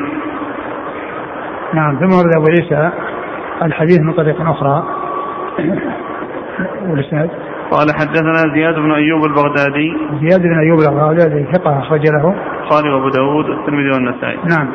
نعم 1.75 1.99
ثم 1.99 2.17
ورد 2.17 2.33
أبو 2.37 2.47
عيسى 2.49 3.14
الحديث 3.63 4.01
من 4.01 4.13
طريق 4.13 4.41
أخرى. 4.41 4.85
والإسناد 6.89 7.31
قال 7.71 7.87
حدثنا 7.95 8.55
زياد 8.55 8.75
بن 8.75 8.93
أيوب 8.93 9.25
البغدادي. 9.25 9.97
زياد 10.21 10.43
بن 10.43 10.59
أيوب 10.59 10.79
البغدادي 10.79 11.47
ثقة 11.53 11.79
أخرج 11.79 12.01
له. 12.07 12.35
قال 12.71 12.95
أبو 12.95 13.09
داود 13.09 13.45
الترمذي 13.45 13.91
والنسائي. 13.95 14.37
نعم. 14.37 14.69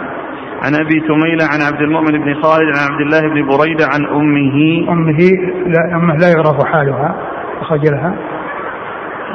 عن 0.64 0.76
أبي 0.76 1.00
تميلة 1.00 1.46
عن 1.54 1.62
عبد 1.72 1.82
المؤمن 1.82 2.12
بن 2.12 2.42
خالد 2.42 2.78
عن 2.78 2.92
عبد 2.92 3.02
الله 3.02 3.20
بن 3.20 3.48
بريدة 3.58 3.86
عن 3.94 4.06
أمه. 4.06 4.88
أمه 4.92 5.20
لا 5.66 5.96
أمه 5.96 6.16
لا 6.16 6.28
يعرف 6.36 6.66
حالها 6.66 7.16
أخرج 7.62 7.90
لها. 7.92 8.16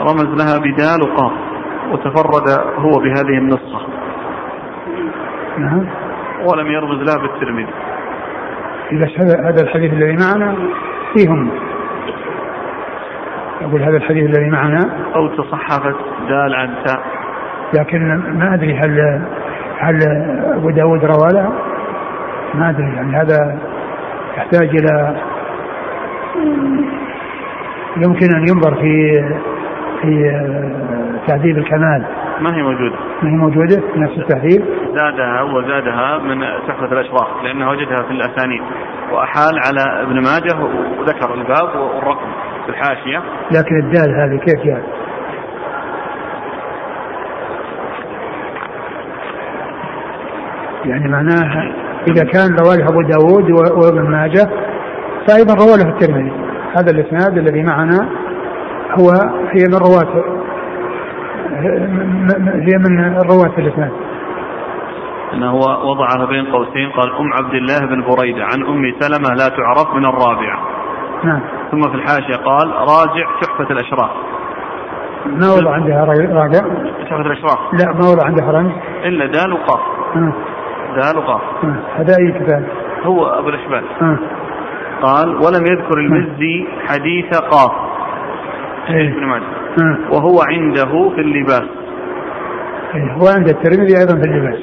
رمز 0.00 0.42
لها 0.42 0.58
بدال 0.58 1.02
وقاف 1.02 1.32
وتفرد 1.92 2.48
هو 2.78 2.90
بهذه 2.90 3.38
النسخة. 3.38 3.80
نعم. 5.58 5.86
ولم 6.46 6.66
يرمز 6.66 6.98
لها 6.98 7.22
بالترمذي. 7.22 7.72
بس 8.92 9.20
هذا 9.20 9.62
الحديث 9.62 9.92
الذي 9.92 10.16
معنا 10.16 10.54
فيهم. 11.16 11.50
أقول 13.62 13.82
هذا 13.82 13.96
الحديث 13.96 14.24
الذي 14.24 14.50
معنا. 14.50 14.90
أو 15.16 15.28
تصحفت 15.28 15.96
دال 16.28 16.54
عن 16.54 16.74
تاء 16.84 17.00
لكن 17.74 18.16
ما 18.38 18.54
أدري 18.54 18.74
هل 18.74 19.20
هل 19.78 19.98
أبو 20.56 20.70
داود 20.70 21.04
روى 21.04 21.32
له؟ 21.32 21.52
ما 22.54 22.70
أدري 22.70 22.94
يعني 22.96 23.16
هذا 23.16 23.58
يحتاج 24.36 24.68
إلى 24.68 25.16
يمكن 27.96 28.36
أن 28.36 28.48
ينظر 28.48 28.74
في 28.74 29.22
في 30.02 30.30
تهذيب 31.26 31.58
الكمال. 31.58 32.04
ما 32.40 32.56
هي 32.56 32.62
موجودة؟ 32.62 32.96
ما 33.22 33.30
هي 33.30 33.36
موجودة؟ 33.36 33.80
في 33.92 34.00
نفس 34.00 34.18
التحرير 34.18 34.64
زادها 34.94 35.42
وزادها 35.42 36.18
من 36.18 36.40
تحفة 36.68 36.92
الأشراف 36.92 37.28
لأنه 37.44 37.70
وجدها 37.70 38.02
في 38.02 38.10
الأسانيد. 38.10 38.62
وأحال 39.12 39.58
على 39.66 40.02
ابن 40.02 40.14
ماجه 40.14 40.64
وذكر 40.98 41.34
الباب 41.34 41.80
والرقم 41.80 42.32
في 42.64 42.70
الحاشية. 42.70 43.22
لكن 43.50 43.76
الدال 43.78 44.14
هذه 44.14 44.38
كيف 44.38 44.64
يعني؟ 44.64 44.84
يعني 50.84 51.08
معناها 51.08 51.72
إذا 52.08 52.24
كان 52.24 52.56
رواه 52.56 52.88
أبو 52.88 53.02
داود 53.02 53.50
وابن 53.50 54.10
ماجه 54.10 54.48
فأيضا 55.28 55.54
رواه 55.54 55.90
الترمذي. 55.90 56.32
هذا 56.76 56.90
الإسناد 56.90 57.38
الذي 57.38 57.62
معنا 57.62 58.08
هو 58.90 59.10
هي 59.50 59.66
من 59.68 59.74
رواة 59.74 60.24
هي 62.54 62.78
من 62.78 63.16
رواة 63.16 63.58
الإسناد. 63.58 64.03
أنه 65.34 65.54
وضعها 65.54 66.26
بين 66.26 66.44
قوسين 66.46 66.90
قال 66.90 67.12
أم 67.16 67.32
عبد 67.32 67.54
الله 67.54 67.78
بن 67.78 68.02
بريدة 68.02 68.44
عن 68.44 68.62
أم 68.62 68.94
سلمة 69.00 69.34
لا 69.34 69.48
تعرف 69.48 69.94
من 69.94 70.04
الرابعة. 70.04 70.58
نعم. 71.24 71.40
ثم 71.70 71.80
في 71.80 71.94
الحاشية 71.94 72.36
قال 72.36 72.70
راجع 72.70 73.26
تحفة 73.42 73.70
الأشراف. 73.70 74.10
ما 75.26 75.52
وضع 75.52 75.72
عندها 75.74 76.04
راجع؟ 76.04 76.60
تحفة 77.04 77.20
الأشراف؟ 77.20 77.58
لا 77.72 77.92
ما 77.92 78.10
وضع 78.10 78.26
عندها 78.26 78.52
رمز 78.52 78.72
إلا 79.04 79.26
دال 79.26 79.52
وقاف. 79.52 79.80
دال 80.96 81.16
وقاف. 81.18 81.40
هذا 81.96 82.16
أي 82.20 82.32
كتاب؟ 82.32 82.68
هو 83.02 83.26
أبو 83.26 83.48
الأشبال. 83.48 83.84
قال 85.02 85.28
ولم 85.28 85.66
يذكر 85.66 85.98
المزي 85.98 86.66
حديث 86.88 87.38
قاف. 87.38 87.72
ابن 88.88 89.26
ماجه. 89.26 89.44
وهو 90.10 90.40
عنده 90.48 91.10
في 91.14 91.20
اللباس. 91.20 91.68
إيه. 92.94 93.16
وعند 93.22 93.48
الترمذي 93.48 93.98
أيضا 94.00 94.14
في 94.14 94.28
اللباس. 94.28 94.60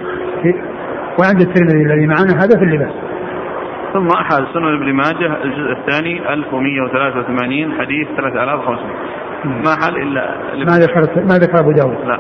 وعند 1.20 1.42
الترمذي 1.42 1.84
الذي 1.84 2.08
معنا 2.08 2.44
هذا 2.44 2.58
في 2.60 2.64
اللباس. 2.64 2.94
ثم 3.94 4.08
أحد 4.08 4.44
سنن 4.54 4.74
ابن 4.74 4.94
ماجه 4.94 5.44
الجزء 5.44 5.72
الثاني 5.72 6.34
1183 6.34 7.74
حديث 7.80 8.08
3500 8.18 9.22
ما 9.46 9.76
حل 9.76 9.98
إلا 9.98 10.36
ما 10.56 10.78
ذكر 10.78 11.24
ما 11.30 11.38
ذكر 11.38 11.60
أبو 11.60 11.72
داود؟ 11.72 11.98
لا. 12.06 12.20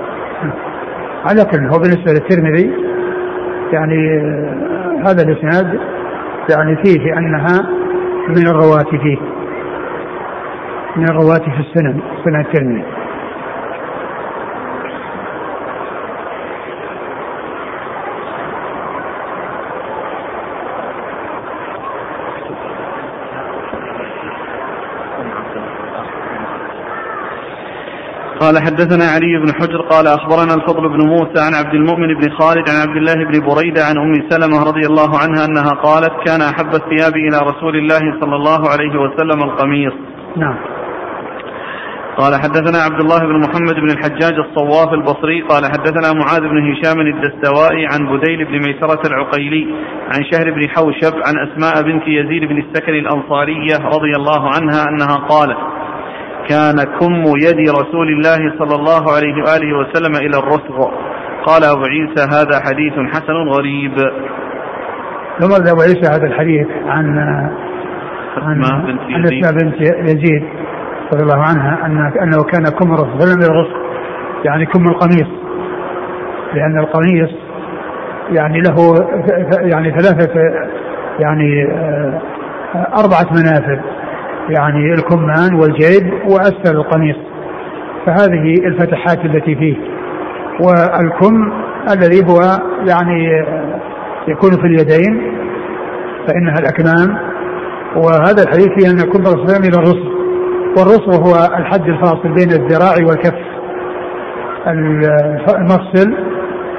على 1.25 1.45
كل 1.45 1.65
هو 1.65 1.79
بالنسبة 1.79 2.11
للترمذي 2.11 2.71
يعني 3.73 4.17
آه، 4.17 5.09
هذا 5.09 5.23
الإسناد 5.23 5.79
يعني 6.49 6.75
فيه 6.83 7.17
أنها 7.17 7.69
من 8.29 8.47
الرواة 8.47 8.91
فيه 9.03 9.17
من 10.95 11.09
الرواة 11.09 11.39
في 11.55 11.59
السنن 11.59 12.01
سنن 12.25 12.39
الترمذي. 12.39 12.83
قال 28.51 28.63
حدثنا 28.63 29.05
علي 29.05 29.37
بن 29.37 29.53
حجر 29.53 29.81
قال 29.81 30.07
أخبرنا 30.07 30.53
الفضل 30.53 30.89
بن 30.89 31.07
موسى 31.07 31.39
عن 31.39 31.53
عبد 31.53 31.73
المؤمن 31.73 32.07
بن 32.07 32.29
خالد 32.39 32.69
عن 32.69 32.75
عبد 32.87 32.97
الله 32.97 33.13
بن 33.13 33.45
بريدة 33.45 33.83
عن 33.83 33.97
أم 33.97 34.29
سلمة 34.29 34.63
رضي 34.63 34.85
الله 34.85 35.17
عنها 35.17 35.45
أنها 35.45 35.71
قالت 35.83 36.11
كان 36.25 36.41
أحب 36.41 36.73
الثياب 36.75 37.15
إلى 37.15 37.37
رسول 37.37 37.75
الله 37.75 38.19
صلى 38.21 38.35
الله 38.35 38.69
عليه 38.69 38.99
وسلم 38.99 39.43
القميص. 39.43 39.93
نعم. 40.37 40.57
قال 42.17 42.35
حدثنا 42.35 42.77
عبد 42.77 43.01
الله 43.01 43.19
بن 43.19 43.39
محمد 43.39 43.75
بن 43.75 43.91
الحجاج 43.91 44.33
الصواف 44.33 44.93
البصري 44.93 45.41
قال 45.41 45.65
حدثنا 45.65 46.13
معاذ 46.13 46.41
بن 46.41 46.71
هشام 46.71 46.99
الدستوائي 46.99 47.85
عن 47.85 48.17
بديل 48.17 48.45
بن 48.45 48.53
ميسرة 48.67 49.01
العقيلي 49.07 49.67
عن 50.13 50.23
شهر 50.31 50.51
بن 50.51 50.69
حوشب 50.69 51.13
عن 51.27 51.35
أسماء 51.47 51.83
بنت 51.83 52.03
يزيد 52.07 52.43
بن 52.49 52.57
السكن 52.57 52.93
الأنصارية 52.93 53.75
رضي 53.77 54.15
الله 54.15 54.49
عنها 54.49 54.83
أنها 54.89 55.15
قالت 55.15 55.80
كان 56.49 56.75
كم 56.99 57.23
يد 57.25 57.69
رسول 57.69 58.07
الله 58.07 58.53
صلى 58.59 58.75
الله 58.75 59.13
عليه 59.15 59.35
وآله 59.43 59.77
وسلم 59.77 60.15
إلى 60.15 60.37
الرسغ 60.37 60.91
قال 61.45 61.63
أبو 61.63 61.83
عيسى 61.83 62.23
هذا 62.35 62.59
حديث 62.65 62.93
حسن 62.93 63.49
غريب. 63.49 63.95
ثم 65.39 65.71
أبو 65.71 65.81
عيسى 65.81 66.11
هذا 66.11 66.27
الحديث 66.27 66.67
عن 66.87 67.19
عن 68.37 68.63
يزيد, 69.09 69.43
بنت 69.43 69.81
يزيد 69.81 70.43
رضي 71.13 71.23
الله 71.23 71.43
عنها 71.43 71.85
أن 71.85 71.97
أنه 71.97 72.43
كان 72.43 72.63
كم 72.79 72.93
الرسغ 72.93 73.19
فلم 73.19 73.41
الرسغ 73.41 73.77
يعني 74.45 74.65
كم 74.65 74.87
القميص. 74.87 75.27
لأن 76.53 76.79
القميص 76.79 77.29
يعني 78.31 78.59
له 78.59 78.75
يعني 79.61 79.91
ثلاثة 79.91 80.33
يعني 81.19 81.63
آه، 81.71 82.21
أربعة 82.75 83.27
منافذ. 83.31 84.00
يعني 84.49 84.93
الكمان 84.93 85.53
والجيب 85.53 86.13
وأسفل 86.29 86.75
القميص. 86.75 87.15
فهذه 88.05 88.53
الفتحات 88.65 89.25
التي 89.25 89.55
فيه. 89.55 89.75
والكم 90.59 91.53
الذي 91.93 92.25
هو 92.29 92.39
يعني 92.87 93.45
يكون 94.27 94.51
في 94.51 94.67
اليدين 94.67 95.33
فإنها 96.27 96.55
الأكمام. 96.59 97.17
وهذا 97.95 98.43
الحديث 98.43 98.67
فيه 98.67 98.91
أن 98.91 98.99
يكون 99.07 99.21
الرسول 99.21 99.65
إلى 99.65 99.77
الرسل. 99.77 100.11
والرسل 100.77 101.21
هو 101.21 101.57
الحد 101.57 101.87
الفاصل 101.87 102.29
بين 102.29 102.51
الذراع 102.51 102.93
والكف. 103.07 103.35
المفصل 104.67 106.13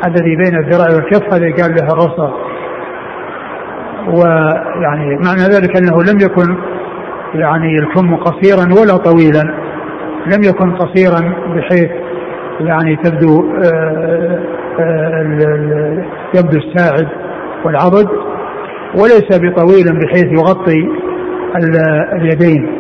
الذي 0.06 0.36
بين 0.36 0.58
الذراع 0.58 0.88
والكف 0.94 1.34
هذا 1.34 1.62
قال 1.62 1.74
له 1.74 1.86
الرسل. 1.92 2.32
ويعني 4.08 5.16
معنى 5.16 5.42
ذلك 5.54 5.76
أنه 5.76 6.02
لم 6.02 6.18
يكن 6.20 6.71
يعني 7.34 7.78
الكم 7.78 8.16
قصيرا 8.16 8.80
ولا 8.80 8.96
طويلا. 8.96 9.42
لم 10.26 10.42
يكن 10.42 10.76
قصيرا 10.76 11.34
بحيث 11.54 11.90
يعني 12.60 12.96
تبدو 12.96 13.52
آه، 13.64 14.38
آه، 14.80 16.04
يبدو 16.34 16.58
الساعد 16.58 17.08
والعضد 17.64 18.08
وليس 18.94 19.28
بطويل 19.30 19.84
بحيث 20.00 20.26
يغطي 20.32 20.88
اليدين 22.12 22.78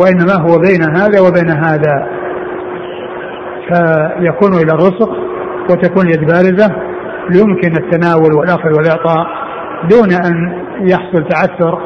وإنما 0.00 0.34
هو 0.40 0.58
بين 0.58 0.82
هذا 0.82 1.20
وبين 1.20 1.50
هذا. 1.50 2.20
فيكون 3.68 4.54
إلى 4.54 4.72
الرسق 4.72 5.10
وتكون 5.70 6.08
يد 6.08 6.20
بارزه 6.20 6.76
يمكن 7.34 7.72
التناول 7.76 8.32
والأخذ 8.34 8.76
والإعطاء 8.76 9.26
دون 9.90 10.12
أن 10.12 10.52
يحصل 10.80 11.28
تعثر 11.28 11.78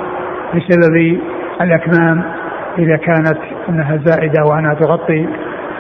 بسبب 0.54 1.18
الأكمام 1.60 2.22
إذا 2.78 2.96
كانت 2.96 3.38
أنها 3.68 3.96
زائدة 3.96 4.44
وأنها 4.44 4.74
تغطي 4.74 5.28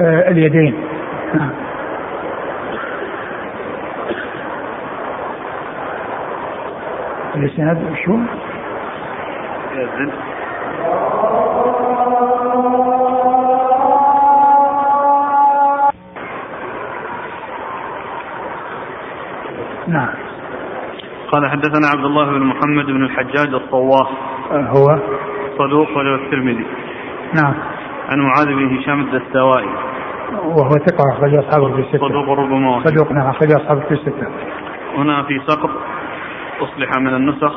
آه، 0.00 0.30
اليدين. 0.30 0.74
نعم. 1.34 1.50
الإسناد 7.34 7.78
شو؟ 8.04 8.18
نعم. 19.88 20.08
قال 21.32 21.50
حدثنا 21.50 21.88
عبد 21.88 22.04
الله 22.04 22.24
بن 22.24 22.40
محمد 22.46 22.84
بن 22.86 23.04
الحجاج 23.04 23.54
الصواف 23.54 24.08
آه، 24.50 24.60
هو. 24.60 24.98
صدوق 25.58 25.98
وله 25.98 26.14
الترمذي. 26.14 26.66
نعم. 27.42 27.54
عن 28.10 28.18
معاذ 28.20 28.46
بن 28.46 28.76
هشام 28.76 29.00
الدستوائي. 29.00 29.68
وهو 30.44 30.70
ثقة 30.70 31.12
أخرج 31.12 31.34
أصحابه 31.36 31.74
في 31.74 31.80
الستة. 31.80 32.08
صدوق 32.08 32.28
ربما 32.28 32.84
صدوق 32.84 33.12
نعم 33.12 33.26
أخرج 33.26 33.52
أصحابه 33.52 33.80
في 33.80 33.94
الستة. 33.94 34.26
هنا 34.96 35.22
في 35.22 35.40
سقط 35.46 35.70
أصلح 36.60 36.98
من 36.98 37.14
النسخ. 37.14 37.54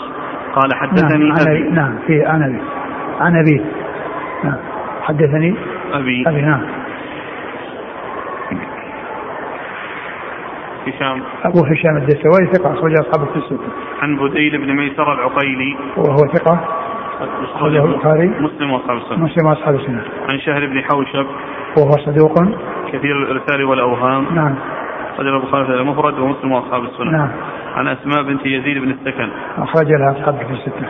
قال 0.55 0.75
حدثني 0.75 1.29
نعم 1.29 1.47
أبي. 1.47 1.69
نعم 1.69 1.99
في 2.07 2.29
أنا 2.29 2.45
أبي. 2.45 2.61
عن 3.19 3.35
أبي. 3.35 3.65
نعم. 4.43 4.59
حدثني 5.01 5.55
أبي. 5.91 6.23
أبي 6.27 6.41
نعم. 6.41 6.65
هشام. 10.87 11.21
أبو 11.43 11.65
هشام 11.65 11.97
الدستوائي 11.97 12.47
ثقة 12.53 12.73
أخرج 12.73 12.91
أصحابه 12.99 13.31
في 13.31 13.37
الستة. 13.37 13.69
عن 14.01 14.17
بديل 14.17 14.57
بن 14.57 14.73
ميسر 14.73 15.13
العقيلي. 15.13 15.77
وهو 15.97 16.17
ثقة. 16.33 16.86
أخرجه 17.21 17.85
البخاري. 17.85 18.27
مسلم 18.27 18.71
وأصحاب 18.71 18.97
السنة. 18.97 19.17
مسلم 19.17 19.45
وأصحاب 19.45 19.75
السنة. 19.75 20.03
عن 20.29 20.39
شهر 20.39 20.65
بن 20.65 20.81
حوشب. 20.81 21.25
وهو 21.77 21.91
صدوق. 21.91 22.33
كثير 22.93 23.23
الإرسال 23.23 23.63
والأوهام. 23.63 24.25
نعم. 24.35 24.55
أخرج 25.13 25.27
البخاري 25.27 25.65
في 25.65 25.73
المفرد 25.73 26.19
ومسلم 26.19 26.51
وأصحاب 26.51 26.83
السنة. 26.83 27.11
نعم. 27.11 27.29
عن 27.75 27.87
أسماء 27.87 28.23
بنت 28.23 28.45
يزيد 28.45 28.77
بن 28.77 28.91
السكن. 28.91 29.29
أخرج 29.57 29.87
لها 29.87 30.11
أصحاب 30.11 30.35
في 30.35 30.53
الستة 30.53 30.87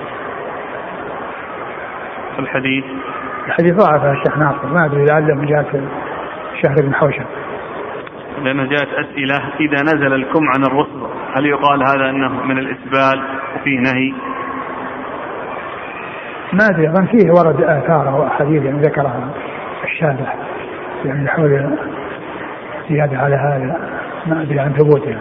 الحديث. 2.40 2.86
الحديث 3.48 3.74
ضعف 3.76 4.06
الشيخ 4.06 4.38
ناصر. 4.38 4.68
ما 4.68 4.86
أدري 4.86 5.06
لعله 5.06 5.36
من 5.36 5.46
جهة 5.46 5.82
شهر 6.64 6.76
بن 6.82 6.94
حوشب. 6.94 7.26
لأنه 8.44 8.64
جاءت 8.64 8.88
أسئلة. 8.88 9.36
إذا 9.60 9.82
نزل 9.82 10.14
الكم 10.14 10.44
عن 10.56 10.64
الرسل. 10.64 11.08
هل 11.38 11.46
يقال 11.46 11.84
هذا 11.84 12.10
أنه 12.10 12.46
من 12.46 12.58
الإسبال 12.58 13.24
وفيه 13.56 13.80
نهي؟ 13.80 14.14
ما 16.54 16.66
أدري 16.70 16.90
أظن 16.90 17.06
فيه 17.06 17.32
ورد 17.32 17.62
آثار 17.62 18.10
أو 18.10 18.28
أحاديث 18.28 18.64
يعني 18.64 18.82
ذكرها 18.82 19.30
الشارع 19.84 20.34
يعني 21.06 21.28
حول 21.28 21.78
زيادة 22.90 23.18
على 23.18 23.36
هذا 23.36 23.80
ما 24.26 24.42
أدري 24.42 24.60
عن 24.60 24.74
ثبوتها 24.74 25.20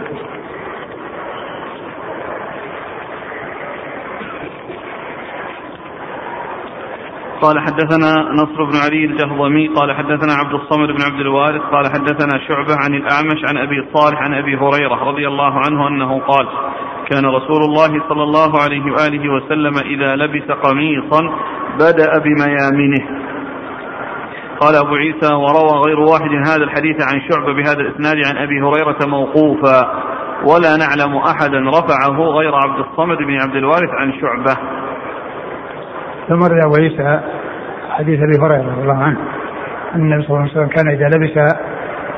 قال 7.41 7.59
حدثنا 7.59 8.31
نصر 8.33 8.63
بن 8.63 8.75
علي 8.85 9.05
الجهضمي 9.05 9.67
قال 9.67 9.95
حدثنا 9.95 10.33
عبد 10.33 10.53
الصمد 10.53 10.87
بن 10.87 11.01
عبد 11.01 11.19
الوارث 11.19 11.61
قال 11.61 11.85
حدثنا 11.85 12.39
شعبة 12.47 12.75
عن 12.83 12.93
الأعمش 12.93 13.45
عن 13.49 13.57
أبي 13.57 13.85
صالح 13.93 14.21
عن 14.21 14.33
أبي 14.33 14.57
هريرة 14.57 15.03
رضي 15.03 15.27
الله 15.27 15.53
عنه 15.65 15.87
أنه 15.87 16.19
قال 16.19 16.47
كان 17.11 17.25
رسول 17.25 17.61
الله 17.61 18.03
صلى 18.09 18.23
الله 18.23 18.51
عليه 18.63 18.91
وآله 18.91 19.33
وسلم 19.33 19.73
إذا 19.77 20.15
لبس 20.15 20.51
قميصا 20.51 21.21
بدأ 21.75 22.19
بميامنه 22.19 23.03
قال 24.59 24.75
أبو 24.75 24.95
عيسى 24.95 25.33
وروى 25.33 25.81
غير 25.85 25.99
واحد 25.99 26.31
هذا 26.47 26.63
الحديث 26.63 26.95
عن 27.13 27.21
شعبة 27.29 27.53
بهذا 27.53 27.79
الإسناد 27.79 28.15
عن 28.27 28.37
أبي 28.37 28.61
هريرة 28.61 28.97
موقوفا. 29.07 30.03
ولا 30.45 30.77
نعلم 30.77 31.17
أحدا 31.17 31.59
رفعه 31.59 32.17
غير 32.21 32.55
عبد 32.55 32.79
الصمد 32.79 33.17
بن 33.17 33.41
عبد 33.41 33.55
الوارث 33.55 33.89
عن 33.99 34.13
شعبة. 34.21 34.57
ثم 36.29 36.43
روى 36.43 36.63
أبو 36.65 36.75
عيسى 36.75 37.21
حديث 37.89 38.19
أبي 38.19 38.45
هريرة 38.45 38.71
رضي 38.71 38.81
الله 38.81 39.03
عنه 39.03 39.17
أن 39.95 40.01
النبي 40.01 40.23
صلى 40.23 40.29
الله 40.29 40.41
عليه 40.41 40.51
وسلم 40.51 40.67
كان 40.67 40.87
إذا 40.87 41.07
لبس 41.07 41.55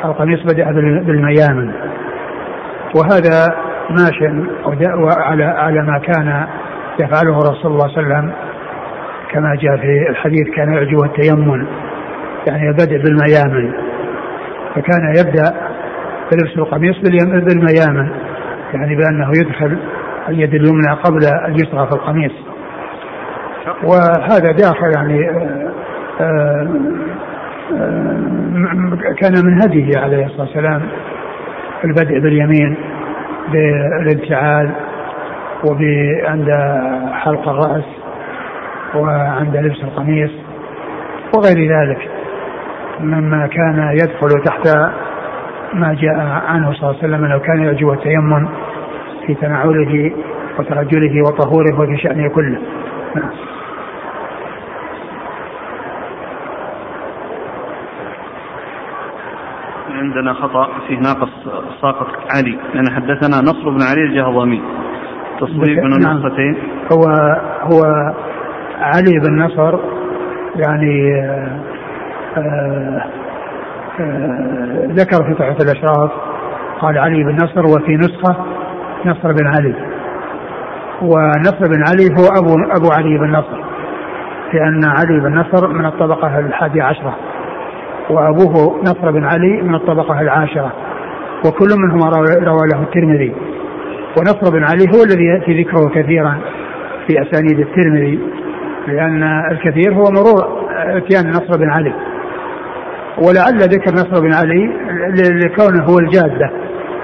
القميص 0.05 0.39
بدأ 0.43 0.71
بالميامن. 1.05 1.73
وهذا 2.95 3.68
ماشي 3.89 4.25
على 5.05 5.43
على 5.43 5.81
ما 5.81 5.99
كان 5.99 6.47
يفعله 6.99 7.37
رسول 7.37 7.71
الله 7.71 7.87
صلى 7.87 8.03
الله 8.03 8.15
عليه 8.15 8.27
وسلم. 8.27 8.31
كما 9.31 9.55
جاء 9.55 9.77
في 9.77 10.09
الحديث 10.09 10.49
كان 10.55 10.73
يعجبه 10.73 11.05
التيمن 11.05 11.65
يعني 12.47 12.69
البدء 12.69 12.97
بالميامن. 13.03 13.73
فكان 14.75 15.13
يبدأ 15.17 15.53
بلبس 16.31 16.57
القميص 16.57 16.97
بالميامن 16.99 18.09
يعني 18.73 18.95
بأنه 18.95 19.29
يدخل 19.29 19.77
اليد 20.29 20.53
اليمنى 20.53 20.91
قبل 21.03 21.25
اليسرى 21.45 21.87
في 21.87 21.93
القميص. 21.93 22.31
وهذا 23.83 24.51
داخل 24.51 24.91
يعني 24.95 25.29
آه، 25.29 25.71
آه، 26.21 26.67
آه، 27.73 29.13
كان 29.17 29.45
من 29.45 29.61
هديه 29.61 29.99
عليه 29.99 30.25
الصلاة 30.25 30.41
والسلام 30.41 30.81
البدء 31.83 32.19
باليمين. 32.19 32.77
بالانتعال 33.51 34.71
وعند 35.63 36.49
حلق 37.13 37.49
الرأس 37.49 37.85
وعند 38.95 39.57
لبس 39.57 39.83
القميص 39.83 40.31
وغير 41.35 41.71
ذلك 41.79 42.09
مما 42.99 43.47
كان 43.47 43.91
يدخل 43.93 44.43
تحت 44.45 44.67
ما 45.73 45.93
جاء 45.93 46.41
عنه 46.47 46.73
صلى 46.73 46.89
الله 46.89 46.99
عليه 47.03 47.07
وسلم 47.07 47.25
انه 47.25 47.39
كان 47.39 47.63
يعجبه 47.63 47.93
التيمم 47.93 48.47
في 49.25 49.33
تناوله 49.33 50.11
وترجله 50.59 51.21
وطهوره 51.21 51.79
وفي 51.81 51.97
شأنه 51.97 52.29
كله. 52.29 52.59
عندنا 59.99 60.33
خطأ 60.33 60.67
فيه 60.87 60.99
ناقص 60.99 61.29
ساقط 61.81 62.07
علي 62.35 62.57
لأن 62.73 62.89
حدثنا 62.91 63.41
نصر 63.41 63.69
بن 63.69 63.81
علي 63.81 64.03
الجهضمي. 64.03 64.61
تصويب 65.39 65.77
من 65.83 65.89
نعم. 65.89 66.17
النسختين 66.17 66.55
هو 66.93 67.03
هو 67.61 67.81
علي 68.79 69.19
بن 69.19 69.41
نصر 69.41 69.79
يعني 70.55 71.15
آه 72.37 73.05
آه 73.99 74.87
ذكر 74.87 75.23
في 75.23 75.33
تحفة 75.33 75.63
الأشراف 75.63 76.11
قال 76.81 76.97
علي 76.97 77.23
بن 77.23 77.35
نصر 77.35 77.65
وفي 77.65 77.97
نسخة 77.97 78.35
نصر 79.05 79.31
بن 79.31 79.47
علي. 79.47 79.75
ونصر 81.01 81.67
بن 81.69 81.83
علي 81.89 82.09
هو 82.19 82.27
أبو 82.39 82.55
أبو 82.77 82.91
علي 82.91 83.17
بن 83.17 83.31
نصر 83.31 83.59
لأن 84.53 84.81
علي 84.85 85.19
بن 85.19 85.37
نصر 85.37 85.67
من 85.67 85.85
الطبقة 85.85 86.39
الحادية 86.39 86.83
عشرة. 86.83 87.15
وأبوه 88.09 88.81
نصر 88.81 89.11
بن 89.11 89.23
علي 89.23 89.61
من 89.61 89.75
الطبقة 89.75 90.21
العاشرة 90.21 90.73
وكل 91.45 91.67
منهما 91.77 92.09
روى 92.43 92.67
له 92.73 92.81
الترمذي. 92.81 93.33
ونصر 94.17 94.51
بن 94.51 94.63
علي 94.63 94.85
هو 94.95 95.03
الذي 95.03 95.23
يأتي 95.25 95.63
ذكره 95.63 95.89
كثيرا 95.89 96.37
في 97.07 97.21
أسانيد 97.21 97.59
الترمذي 97.59 98.19
لأن 98.87 99.23
الكثير 99.51 99.93
هو 99.93 100.03
مرور 100.03 100.59
إتيان 100.97 101.29
نصر 101.29 101.57
بن 101.57 101.69
علي. 101.69 101.93
ولعل 103.17 103.59
ذكر 103.59 103.93
نصر 103.93 104.21
بن 104.21 104.33
علي 104.33 104.69
لكونه 105.45 105.83
هو 105.83 105.99
الجادة 105.99 106.51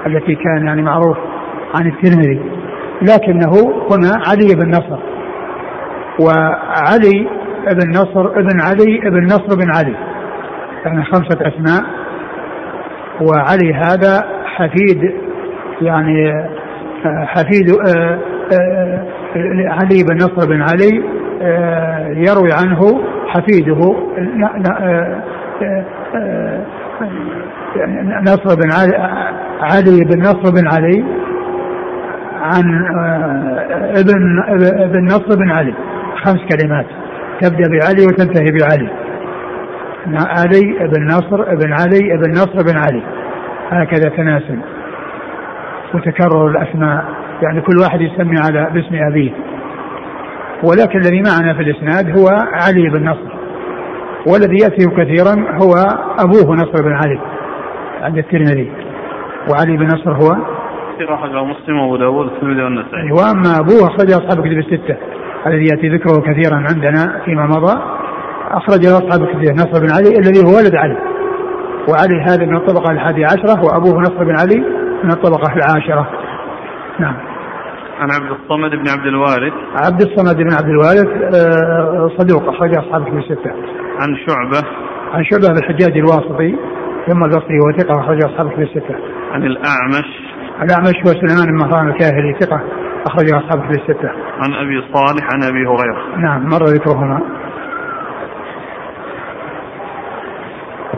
التي 0.06 0.34
كان 0.34 0.66
يعني 0.66 0.82
معروف 0.82 1.16
عن 1.74 1.86
الترمذي. 1.86 2.40
لكنه 3.02 3.52
هنا 3.90 4.12
علي 4.28 4.54
بن 4.54 4.70
نصر. 4.70 4.98
وعلي 6.20 7.28
بن 7.72 7.90
نصر 7.90 8.26
ابن 8.26 8.60
علي 8.60 9.08
ابن 9.08 9.24
نصر 9.24 9.56
بن 9.56 9.70
علي. 9.76 9.96
يعني 10.84 11.04
خمسة 11.04 11.38
أسماء 11.40 11.84
وعلي 13.20 13.74
هذا 13.74 14.24
حفيد 14.44 15.12
يعني 15.82 16.30
آه، 17.06 17.24
حفيد 17.24 17.70
آه، 17.70 18.18
آه، 18.52 19.06
علي 19.68 20.02
بن 20.02 20.16
نصر 20.16 20.48
بن 20.48 20.62
علي 20.62 21.02
يروي 22.28 22.52
عنه 22.52 23.00
حفيده 23.26 23.96
نصر 28.22 28.54
بن 28.54 28.72
علي 28.72 28.96
علي 29.60 30.04
بن 30.04 30.20
نصر 30.20 30.50
بن 30.50 30.68
علي 30.68 31.04
عن 32.42 32.86
ابن 33.96 34.42
ابن 34.82 35.04
نصر 35.04 35.36
بن 35.36 35.50
علي 35.50 35.74
خمس 36.24 36.40
كلمات 36.52 36.86
تبدأ 37.40 37.68
بعلي 37.68 38.06
وتنتهي 38.06 38.58
بعلي. 38.60 39.05
علي 40.14 40.88
بن 40.88 41.06
نصر 41.06 41.54
بن 41.54 41.72
علي 41.72 42.18
بن 42.24 42.30
نصر 42.30 42.62
بن 42.62 42.78
علي. 42.78 43.02
هكذا 43.70 44.10
تناسل. 44.16 44.58
وتكرر 45.94 46.48
الأسماء. 46.48 47.04
يعني 47.42 47.60
كل 47.60 47.74
واحد 47.82 48.00
يسمي 48.00 48.38
على 48.38 48.70
باسم 48.74 48.94
أبيه. 49.10 49.30
ولكن 50.64 50.98
الذي 50.98 51.22
معنا 51.22 51.54
في 51.54 51.62
الإسناد 51.62 52.18
هو 52.18 52.26
علي 52.52 52.90
بن 52.90 53.08
نصر. 53.08 53.36
والذي 54.26 54.56
ياتي 54.62 54.86
كثيرا 54.86 55.34
هو 55.62 55.72
أبوه 56.18 56.56
نصر 56.56 56.82
بن 56.82 56.92
علي 56.92 57.20
عند 58.02 58.18
الترمذي. 58.18 58.72
وعلي 59.50 59.76
بن 59.76 59.86
نصر 59.86 60.12
هو؟ 60.12 60.36
أخرجه 61.00 61.44
مسلم 61.44 61.78
وأبو 61.78 62.18
والترمذي 62.18 62.62
والنسائي. 62.62 63.12
وأما 63.12 63.60
أبوه 63.60 63.86
أخرج 63.88 64.10
أصحاب 64.10 64.44
الكتب 64.44 64.58
الستة. 64.58 64.96
الذي 65.46 65.64
يأتي 65.64 65.88
ذكره 65.88 66.20
كثيرا 66.20 66.56
عندنا 66.56 67.20
فيما 67.24 67.46
مضى. 67.46 67.80
أخرج 68.50 68.86
له 68.86 68.98
أصحاب 68.98 69.22
الكتب 69.22 69.54
نصر 69.54 69.80
بن 69.80 69.90
علي 69.90 70.18
الذي 70.18 70.44
هو 70.44 70.56
ولد 70.56 70.74
علي. 70.74 70.96
وعلي 71.88 72.20
هذا 72.28 72.46
من 72.46 72.56
الطبقة 72.56 72.90
الحادية 72.90 73.26
عشرة 73.26 73.64
وأبوه 73.64 74.00
نصر 74.00 74.24
بن 74.24 74.36
علي 74.38 74.60
من 75.04 75.10
الطبقة 75.10 75.52
العاشرة. 75.56 76.08
نعم. 77.00 77.16
عن 78.00 78.10
عبد 78.10 78.30
الصمد 78.30 78.70
بن 78.70 78.88
عبد 78.88 79.06
الوارث. 79.06 79.52
عبد 79.74 80.02
الصمد 80.02 80.36
بن 80.36 80.52
عبد 80.52 80.68
الوارث 80.68 81.34
آه، 81.34 82.10
صدوق 82.18 82.48
أخرج 82.48 82.76
أصحاب 82.78 83.02
الكتب 83.02 83.18
الستة. 83.18 83.50
عن 84.00 84.16
شعبة. 84.26 84.68
عن 85.12 85.24
شعبة 85.24 85.48
بن 85.48 85.58
الحجاج 85.58 85.98
الواسطي 85.98 86.56
ثم 87.06 87.24
البصري 87.24 87.58
هو 87.64 87.78
ثقة 87.78 88.00
أخرج 88.00 88.24
أصحاب 88.24 88.46
الكتب 88.46 88.62
الستة. 88.62 88.94
عن 89.32 89.42
الأعمش. 89.42 90.08
الأعمش 90.62 90.96
هو 91.06 91.12
سليمان 91.12 91.46
بن 91.46 91.58
مهران 91.58 91.88
الكاهلي 91.88 92.36
ثقة 92.40 92.60
أخرج 93.06 93.32
أصحاب 93.32 93.62
الكتب 93.62 93.80
الستة. 93.80 94.08
عن 94.38 94.54
أبي 94.54 94.82
صالح 94.94 95.24
عن 95.32 95.42
أبي 95.42 95.66
هريرة. 95.66 96.16
نعم 96.18 96.46
مر 96.46 96.64
ذكرهما. 96.64 97.20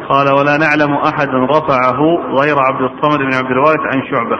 قال 0.08 0.26
ولا 0.32 0.56
نعلم 0.56 0.94
أحدا 0.94 1.38
رفعه 1.44 2.00
غير 2.40 2.56
عبد 2.58 2.80
الصمد 2.80 3.18
بن 3.18 3.34
عبد 3.34 3.50
الوارث 3.50 3.80
عن 3.94 4.02
شعبة. 4.10 4.38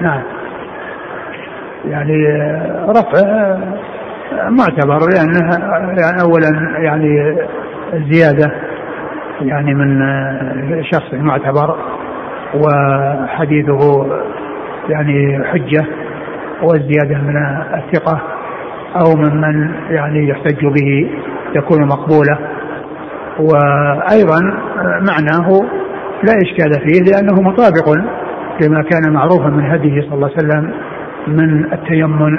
نعم. 0.00 0.22
يعني 1.84 2.26
رفع 2.88 3.56
معتبر 4.48 4.98
لأنه 4.98 5.50
يعني 6.00 6.22
أولا 6.22 6.78
يعني 6.78 7.36
زيادة 8.10 8.52
يعني 9.40 9.74
من 9.74 10.02
شخص 10.82 11.14
معتبر 11.14 11.76
وحديثه 12.54 14.06
يعني 14.88 15.44
حجة 15.44 15.86
والزيادة 16.62 17.18
من 17.18 17.36
الثقة 17.74 18.20
أو 18.96 19.16
ممن 19.16 19.70
يعني 19.90 20.28
يحتج 20.28 20.66
به 20.66 21.10
تكون 21.54 21.86
مقبولة. 21.86 22.38
وأيضا 23.38 24.40
معناه 24.84 25.48
لا 26.22 26.34
إشكال 26.42 26.72
فيه 26.72 27.00
لأنه 27.00 27.42
مطابق 27.42 27.88
لما 28.62 28.82
كان 28.82 29.12
معروفا 29.12 29.48
من 29.48 29.70
هديه 29.70 30.00
صلى 30.00 30.14
الله 30.14 30.30
عليه 30.36 30.48
وسلم 30.48 30.74
من 31.26 31.72
التيمن 31.72 32.38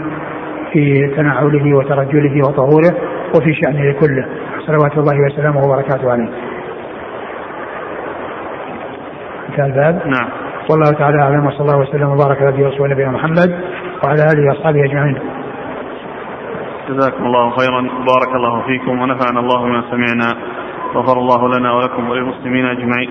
في 0.73 1.13
تنعله 1.15 1.77
وترجله 1.77 2.41
وطهوره 2.47 2.95
وفي 3.35 3.53
شأنه 3.53 3.93
كله. 3.99 4.25
صلوات 4.67 4.97
الله 4.97 5.25
وسلامه 5.25 5.63
وبركاته 5.65 6.11
عليه. 6.11 6.29
انتهى 9.49 9.65
الباب. 9.65 10.07
نعم. 10.07 10.29
والله 10.71 10.91
تعالى 10.91 11.21
أعلم 11.21 11.45
وصلى 11.45 11.61
الله 11.61 11.77
وسلم 11.77 12.09
وبارك 12.09 12.41
على 12.41 12.65
رسول 12.65 12.89
نبينا 12.89 13.11
محمد 13.11 13.59
وعلى 14.03 14.23
آله 14.33 14.47
وأصحابه 14.49 14.85
أجمعين. 14.85 15.19
جزاكم 16.89 17.25
الله 17.25 17.49
خيرا. 17.49 17.81
بارك 17.81 18.35
الله 18.35 18.61
فيكم 18.61 19.01
ونفعنا 19.01 19.39
الله 19.39 19.65
ما 19.65 19.83
سمعنا. 19.91 20.35
غفر 20.95 21.17
الله 21.17 21.57
لنا 21.57 21.73
ولكم 21.73 22.09
وللمسلمين 22.09 22.65
أجمعين. 22.65 23.09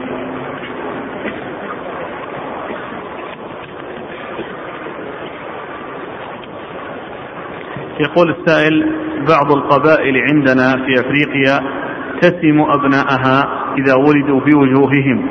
يقول 8.01 8.31
السائل 8.31 8.93
بعض 9.29 9.53
القبائل 9.53 10.16
عندنا 10.16 10.87
في 10.87 11.01
أفريقيا 11.01 11.59
تسم 12.20 12.61
أبناءها 12.61 13.49
إذا 13.79 13.95
ولدوا 13.95 14.41
في 14.41 14.57
وجوههم 14.57 15.29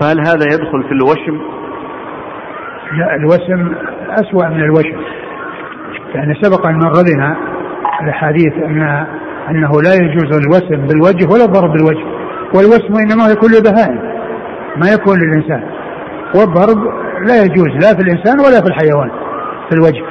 فهل 0.00 0.20
هذا 0.20 0.46
يدخل 0.54 0.82
في 0.82 0.92
الوشم؟ 0.92 1.40
لا 2.92 3.16
الوسم 3.16 3.74
أسوأ 4.10 4.48
من 4.48 4.62
الوشم 4.62 5.00
يعني 6.14 6.34
سبق 6.42 6.66
أن 6.66 6.74
مر 6.74 6.92
بنا 7.02 7.36
الحديث 8.02 8.52
أن 8.52 9.06
أنه 9.50 9.70
لا 9.82 9.94
يجوز 9.94 10.46
الوسم 10.46 10.86
بالوجه 10.86 11.32
ولا 11.32 11.44
الضرب 11.44 11.72
بالوجه 11.72 12.04
والوسم 12.54 12.94
إنما 12.94 13.28
يكون 13.32 13.50
للبهائم 13.52 14.00
ما 14.76 14.92
يكون 14.92 15.18
للإنسان. 15.18 15.62
والضرب 16.34 16.78
لا 17.28 17.42
يجوز 17.42 17.68
لا 17.68 17.94
في 17.94 18.02
الإنسان 18.02 18.40
ولا 18.40 18.60
في 18.60 18.66
الحيوان 18.66 19.10
في 19.70 19.74
الوجه. 19.76 20.04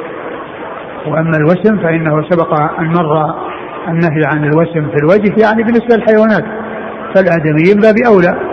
وأما 1.07 1.37
الوسم 1.37 1.77
فإنه 1.83 2.29
سبق 2.29 2.53
أن 2.79 2.87
مر 2.87 3.35
النهي 3.87 4.25
عن 4.25 4.43
الوسم 4.43 4.89
في 4.89 4.97
الوجه 5.03 5.41
يعني 5.41 5.63
بالنسبة 5.63 5.95
للحيوانات. 5.95 6.45
فالآدميين 7.15 7.77
باب 7.81 7.95
أولى. 8.07 8.51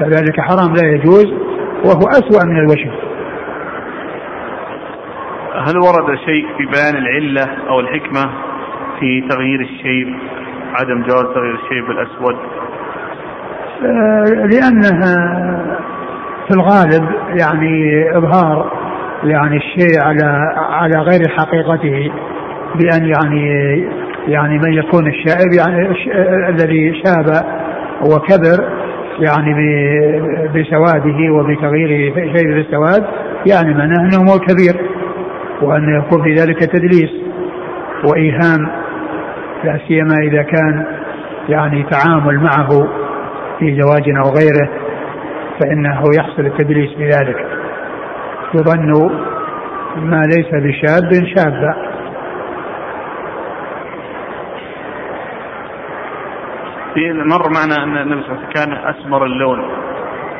فذلك 0.00 0.40
حرام 0.40 0.74
لا 0.74 0.88
يجوز 0.88 1.26
وهو 1.84 2.08
أسوأ 2.08 2.44
من 2.44 2.58
الوشم 2.58 2.90
هل 5.66 5.78
ورد 5.78 6.18
شيء 6.24 6.46
في 6.58 6.64
بيان 6.66 6.96
العلة 6.96 7.68
أو 7.68 7.80
الحكمة؟ 7.80 8.47
في 9.00 9.20
تغيير 9.30 9.60
الشيب 9.60 10.14
عدم 10.74 11.02
جواز 11.02 11.34
تغيير 11.34 11.54
الشيب 11.54 11.90
بالأسود؟ 11.90 12.36
آه، 13.84 14.46
لأنها 14.46 15.14
في 16.48 16.54
الغالب 16.54 17.08
يعني 17.40 18.04
إظهار 18.16 18.72
يعني 19.24 19.56
الشيء 19.56 20.00
على 20.00 20.54
على 20.56 20.98
غير 20.98 21.28
حقيقته 21.28 22.10
بأن 22.74 23.06
يعني 23.06 23.48
يعني 24.28 24.58
من 24.58 24.72
يكون 24.72 25.06
الشائب 25.06 25.52
يعني 25.58 25.88
الذي 26.48 27.02
شاب 27.04 27.44
وكبر 28.02 28.68
يعني 29.18 29.54
بسواده 30.54 31.32
وبتغيير 31.32 32.14
شيء 32.14 32.52
في 32.52 32.60
السواد 32.60 33.04
يعني 33.46 33.74
معناه 33.74 34.00
انه 34.00 34.32
هو 34.32 34.38
كبير 34.38 34.76
وأن 35.62 35.98
يكون 35.98 36.22
في 36.22 36.34
ذلك 36.34 36.58
تدليس 36.58 37.10
وإيهام 38.04 38.68
لا 39.64 39.80
سيما 39.88 40.14
إذا 40.22 40.42
كان 40.42 40.86
يعني 41.48 41.86
تعامل 41.90 42.40
معه 42.40 42.68
في 43.58 43.80
زواج 43.80 44.08
أو 44.08 44.32
غيره 44.38 44.68
فإنه 45.60 46.02
يحصل 46.18 46.46
التدليس 46.46 46.90
بذلك. 46.98 47.46
يظن 48.54 49.10
ما 49.96 50.22
ليس 50.26 50.48
بشاب 50.52 51.24
شابا 51.36 51.74
في 56.94 57.12
مر 57.12 57.50
معنا 57.50 57.84
أن 57.84 57.96
النبي 57.96 58.22
صلى 58.22 58.32
الله 58.32 58.40
عليه 58.40 58.48
وسلم 58.48 58.52
كان 58.54 58.72
أسمر 58.72 59.24
اللون 59.24 59.58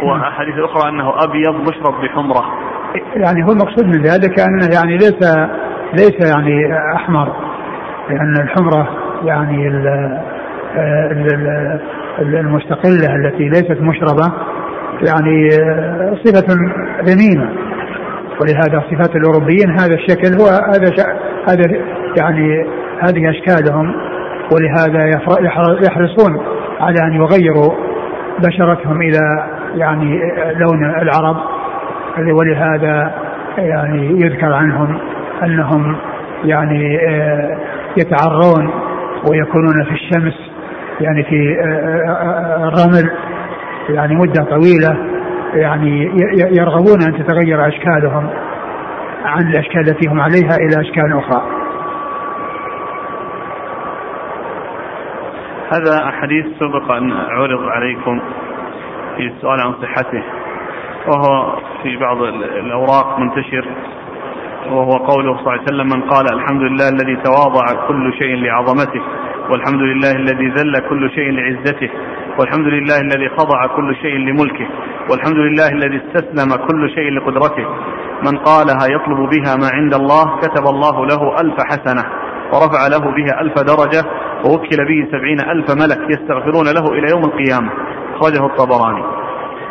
وأحاديث 0.03 0.55
أخرى 0.59 0.89
أنه 0.89 1.25
أبيض 1.25 1.55
مشرب 1.55 2.01
بحمرة. 2.03 2.45
يعني 3.17 3.45
هو 3.45 3.53
المقصود 3.53 3.85
من 3.85 4.03
ذلك 4.03 4.41
أنه 4.41 4.69
يعني 4.75 4.97
ليس 4.97 5.21
ليس 5.93 6.31
يعني 6.35 6.75
أحمر 6.97 7.33
لأن 8.11 8.35
الحمرة 8.43 8.98
يعني 9.25 9.69
المستقلة 12.19 13.15
التي 13.15 13.49
ليست 13.49 13.81
مشربة 13.81 14.33
يعني 15.07 15.51
صفة 16.25 16.47
ذميمة. 17.03 17.49
ولهذا 18.41 18.85
صفات 18.91 19.17
الأوروبيين 19.17 19.71
هذا 19.71 19.95
الشكل 19.95 20.41
هو 20.41 20.47
هذا 20.47 20.93
هذا 21.49 21.65
يعني 22.17 22.67
هذه 23.01 23.31
أشكالهم. 23.31 23.95
ولهذا 24.53 25.07
يحرصون 25.83 26.41
على 26.81 27.01
أن 27.03 27.13
يغيروا 27.13 27.73
بشرتهم 28.39 29.03
إلى 29.03 29.45
يعني 29.75 30.21
لون 30.57 30.85
العرب. 31.03 31.37
ولهذا 32.19 33.13
يعني 33.59 34.21
يذكر 34.21 34.53
عنهم 34.53 34.99
أنهم 35.43 35.97
يعني 36.45 36.99
آه، 37.09 37.59
يتعرون 37.97 38.71
ويكونون 39.25 39.85
في 39.85 39.93
الشمس 39.93 40.35
يعني 41.01 41.25
في 41.25 41.57
آه، 41.61 42.11
آه، 42.11 42.69
الرمل 42.69 43.11
يعني 43.89 44.15
مدة 44.15 44.45
طويلة 44.45 44.97
يعني 45.55 46.11
يرغبون 46.59 47.03
أن 47.03 47.25
تتغير 47.25 47.69
أشكالهم 47.69 48.31
عن 49.25 49.49
الأشكال 49.49 49.81
التي 49.81 50.09
هم 50.09 50.21
عليها 50.21 50.57
إلى 50.57 50.81
أشكال 50.81 51.19
أخرى. 51.19 51.43
هذا 55.73 56.11
حديث 56.11 56.47
سبق 56.47 56.93
أن 56.93 57.13
عرض 57.13 57.63
عليكم 57.63 58.21
في 59.17 59.27
السؤال 59.27 59.61
عن 59.61 59.75
صحته 59.83 60.23
وهو 61.07 61.57
في 61.83 61.97
بعض 61.97 62.23
الأوراق 62.63 63.19
منتشر. 63.19 63.69
وهو 64.73 64.93
قوله 64.93 65.37
صلى 65.37 65.41
الله 65.41 65.53
عليه 65.53 65.63
وسلم 65.63 65.87
من 65.87 66.03
قال 66.03 66.27
الحمد 66.35 66.63
لله 66.63 66.89
الذي 66.89 67.17
تواضع 67.17 67.87
كل 67.89 68.13
شيء 68.19 68.37
لعظمته 68.37 69.03
والحمد 69.51 69.81
لله 69.81 70.11
الذي 70.11 70.49
ذل 70.49 70.73
كل 70.89 71.11
شيء 71.11 71.31
لعزته 71.31 71.91
والحمد 72.39 72.67
لله 72.67 72.97
الذي 73.01 73.29
خضع 73.29 73.67
كل 73.77 73.97
شيء 74.03 74.17
لملكه 74.17 74.69
والحمد 75.11 75.37
لله 75.37 75.69
الذي 75.69 76.01
استسلم 76.05 76.67
كل 76.67 76.91
شيء 76.91 77.11
لقدرته. 77.11 77.67
من 78.27 78.39
قالها 78.39 78.85
يطلب 78.97 79.19
بها 79.31 79.57
ما 79.57 79.69
عند 79.73 79.95
الله 79.95 80.37
كتب 80.37 80.67
الله 80.67 81.07
له 81.07 81.41
ألف 81.41 81.57
حسنة 81.71 82.05
ورفع 82.53 82.87
له 82.87 82.99
بها 82.99 83.41
ألف 83.41 83.55
درجة 83.55 84.03
ووكل 84.45 84.79
به 84.89 85.09
سبعين 85.13 85.41
ألف 85.41 85.71
ملك 85.71 86.11
يستغفرون 86.11 86.67
له 86.67 86.93
إلى 86.93 87.07
يوم 87.11 87.25
القيامة. 87.25 87.71
أخرجه 88.15 88.47
الطبراني. 88.47 89.05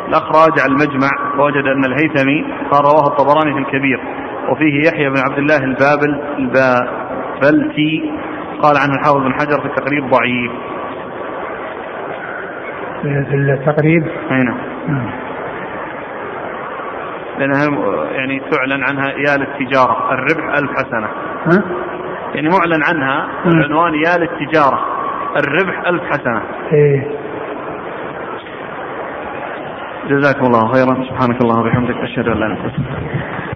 الأخ 0.08 0.26
راجع 0.42 0.66
المجمع 0.66 1.10
ووجد 1.38 1.66
أن 1.66 1.84
الهيثمي 1.84 2.44
قال 2.70 2.84
رواه 2.84 3.06
الطبراني 3.06 3.52
في 3.54 3.58
الكبير. 3.58 4.00
وفيه 4.50 4.88
يحيى 4.88 5.10
بن 5.10 5.18
عبد 5.28 5.38
الله 5.38 5.56
البابل 5.56 6.20
البابلتي 6.38 8.10
قال 8.62 8.76
عنه 8.76 8.94
الحافظ 8.94 9.16
بن 9.16 9.32
حجر 9.32 9.60
في 9.60 9.66
التقريب 9.66 10.10
ضعيف. 10.10 10.52
في 13.02 13.34
التقريب؟ 13.34 14.06
أي 14.30 14.42
نعم. 14.42 14.58
لأنها 17.38 18.04
يعني 18.10 18.42
تعلن 18.50 18.82
عنها 18.82 19.08
يا 19.10 19.36
للتجارة 19.36 20.12
الربح 20.12 20.56
ألف 20.58 20.70
حسنة. 20.70 21.08
ها؟ 21.46 21.62
يعني 22.34 22.48
معلن 22.48 22.82
عنها 22.82 23.28
العنوان 23.46 23.94
يا 23.94 24.18
للتجارة 24.18 24.80
الربح 25.36 25.86
ألف 25.86 26.02
حسنة. 26.02 26.42
إيه. 26.72 27.10
جزاكم 30.08 30.46
الله 30.46 30.72
خيرا. 30.72 31.04
سبحانك 31.10 31.40
اللهم 31.40 31.60
وبحمدك 31.66 31.96
أشهد 31.96 32.28
أن 32.28 32.38
لا 32.38 32.46
إله 32.46 32.54
إلا 32.54 32.64
أنت. 32.64 33.47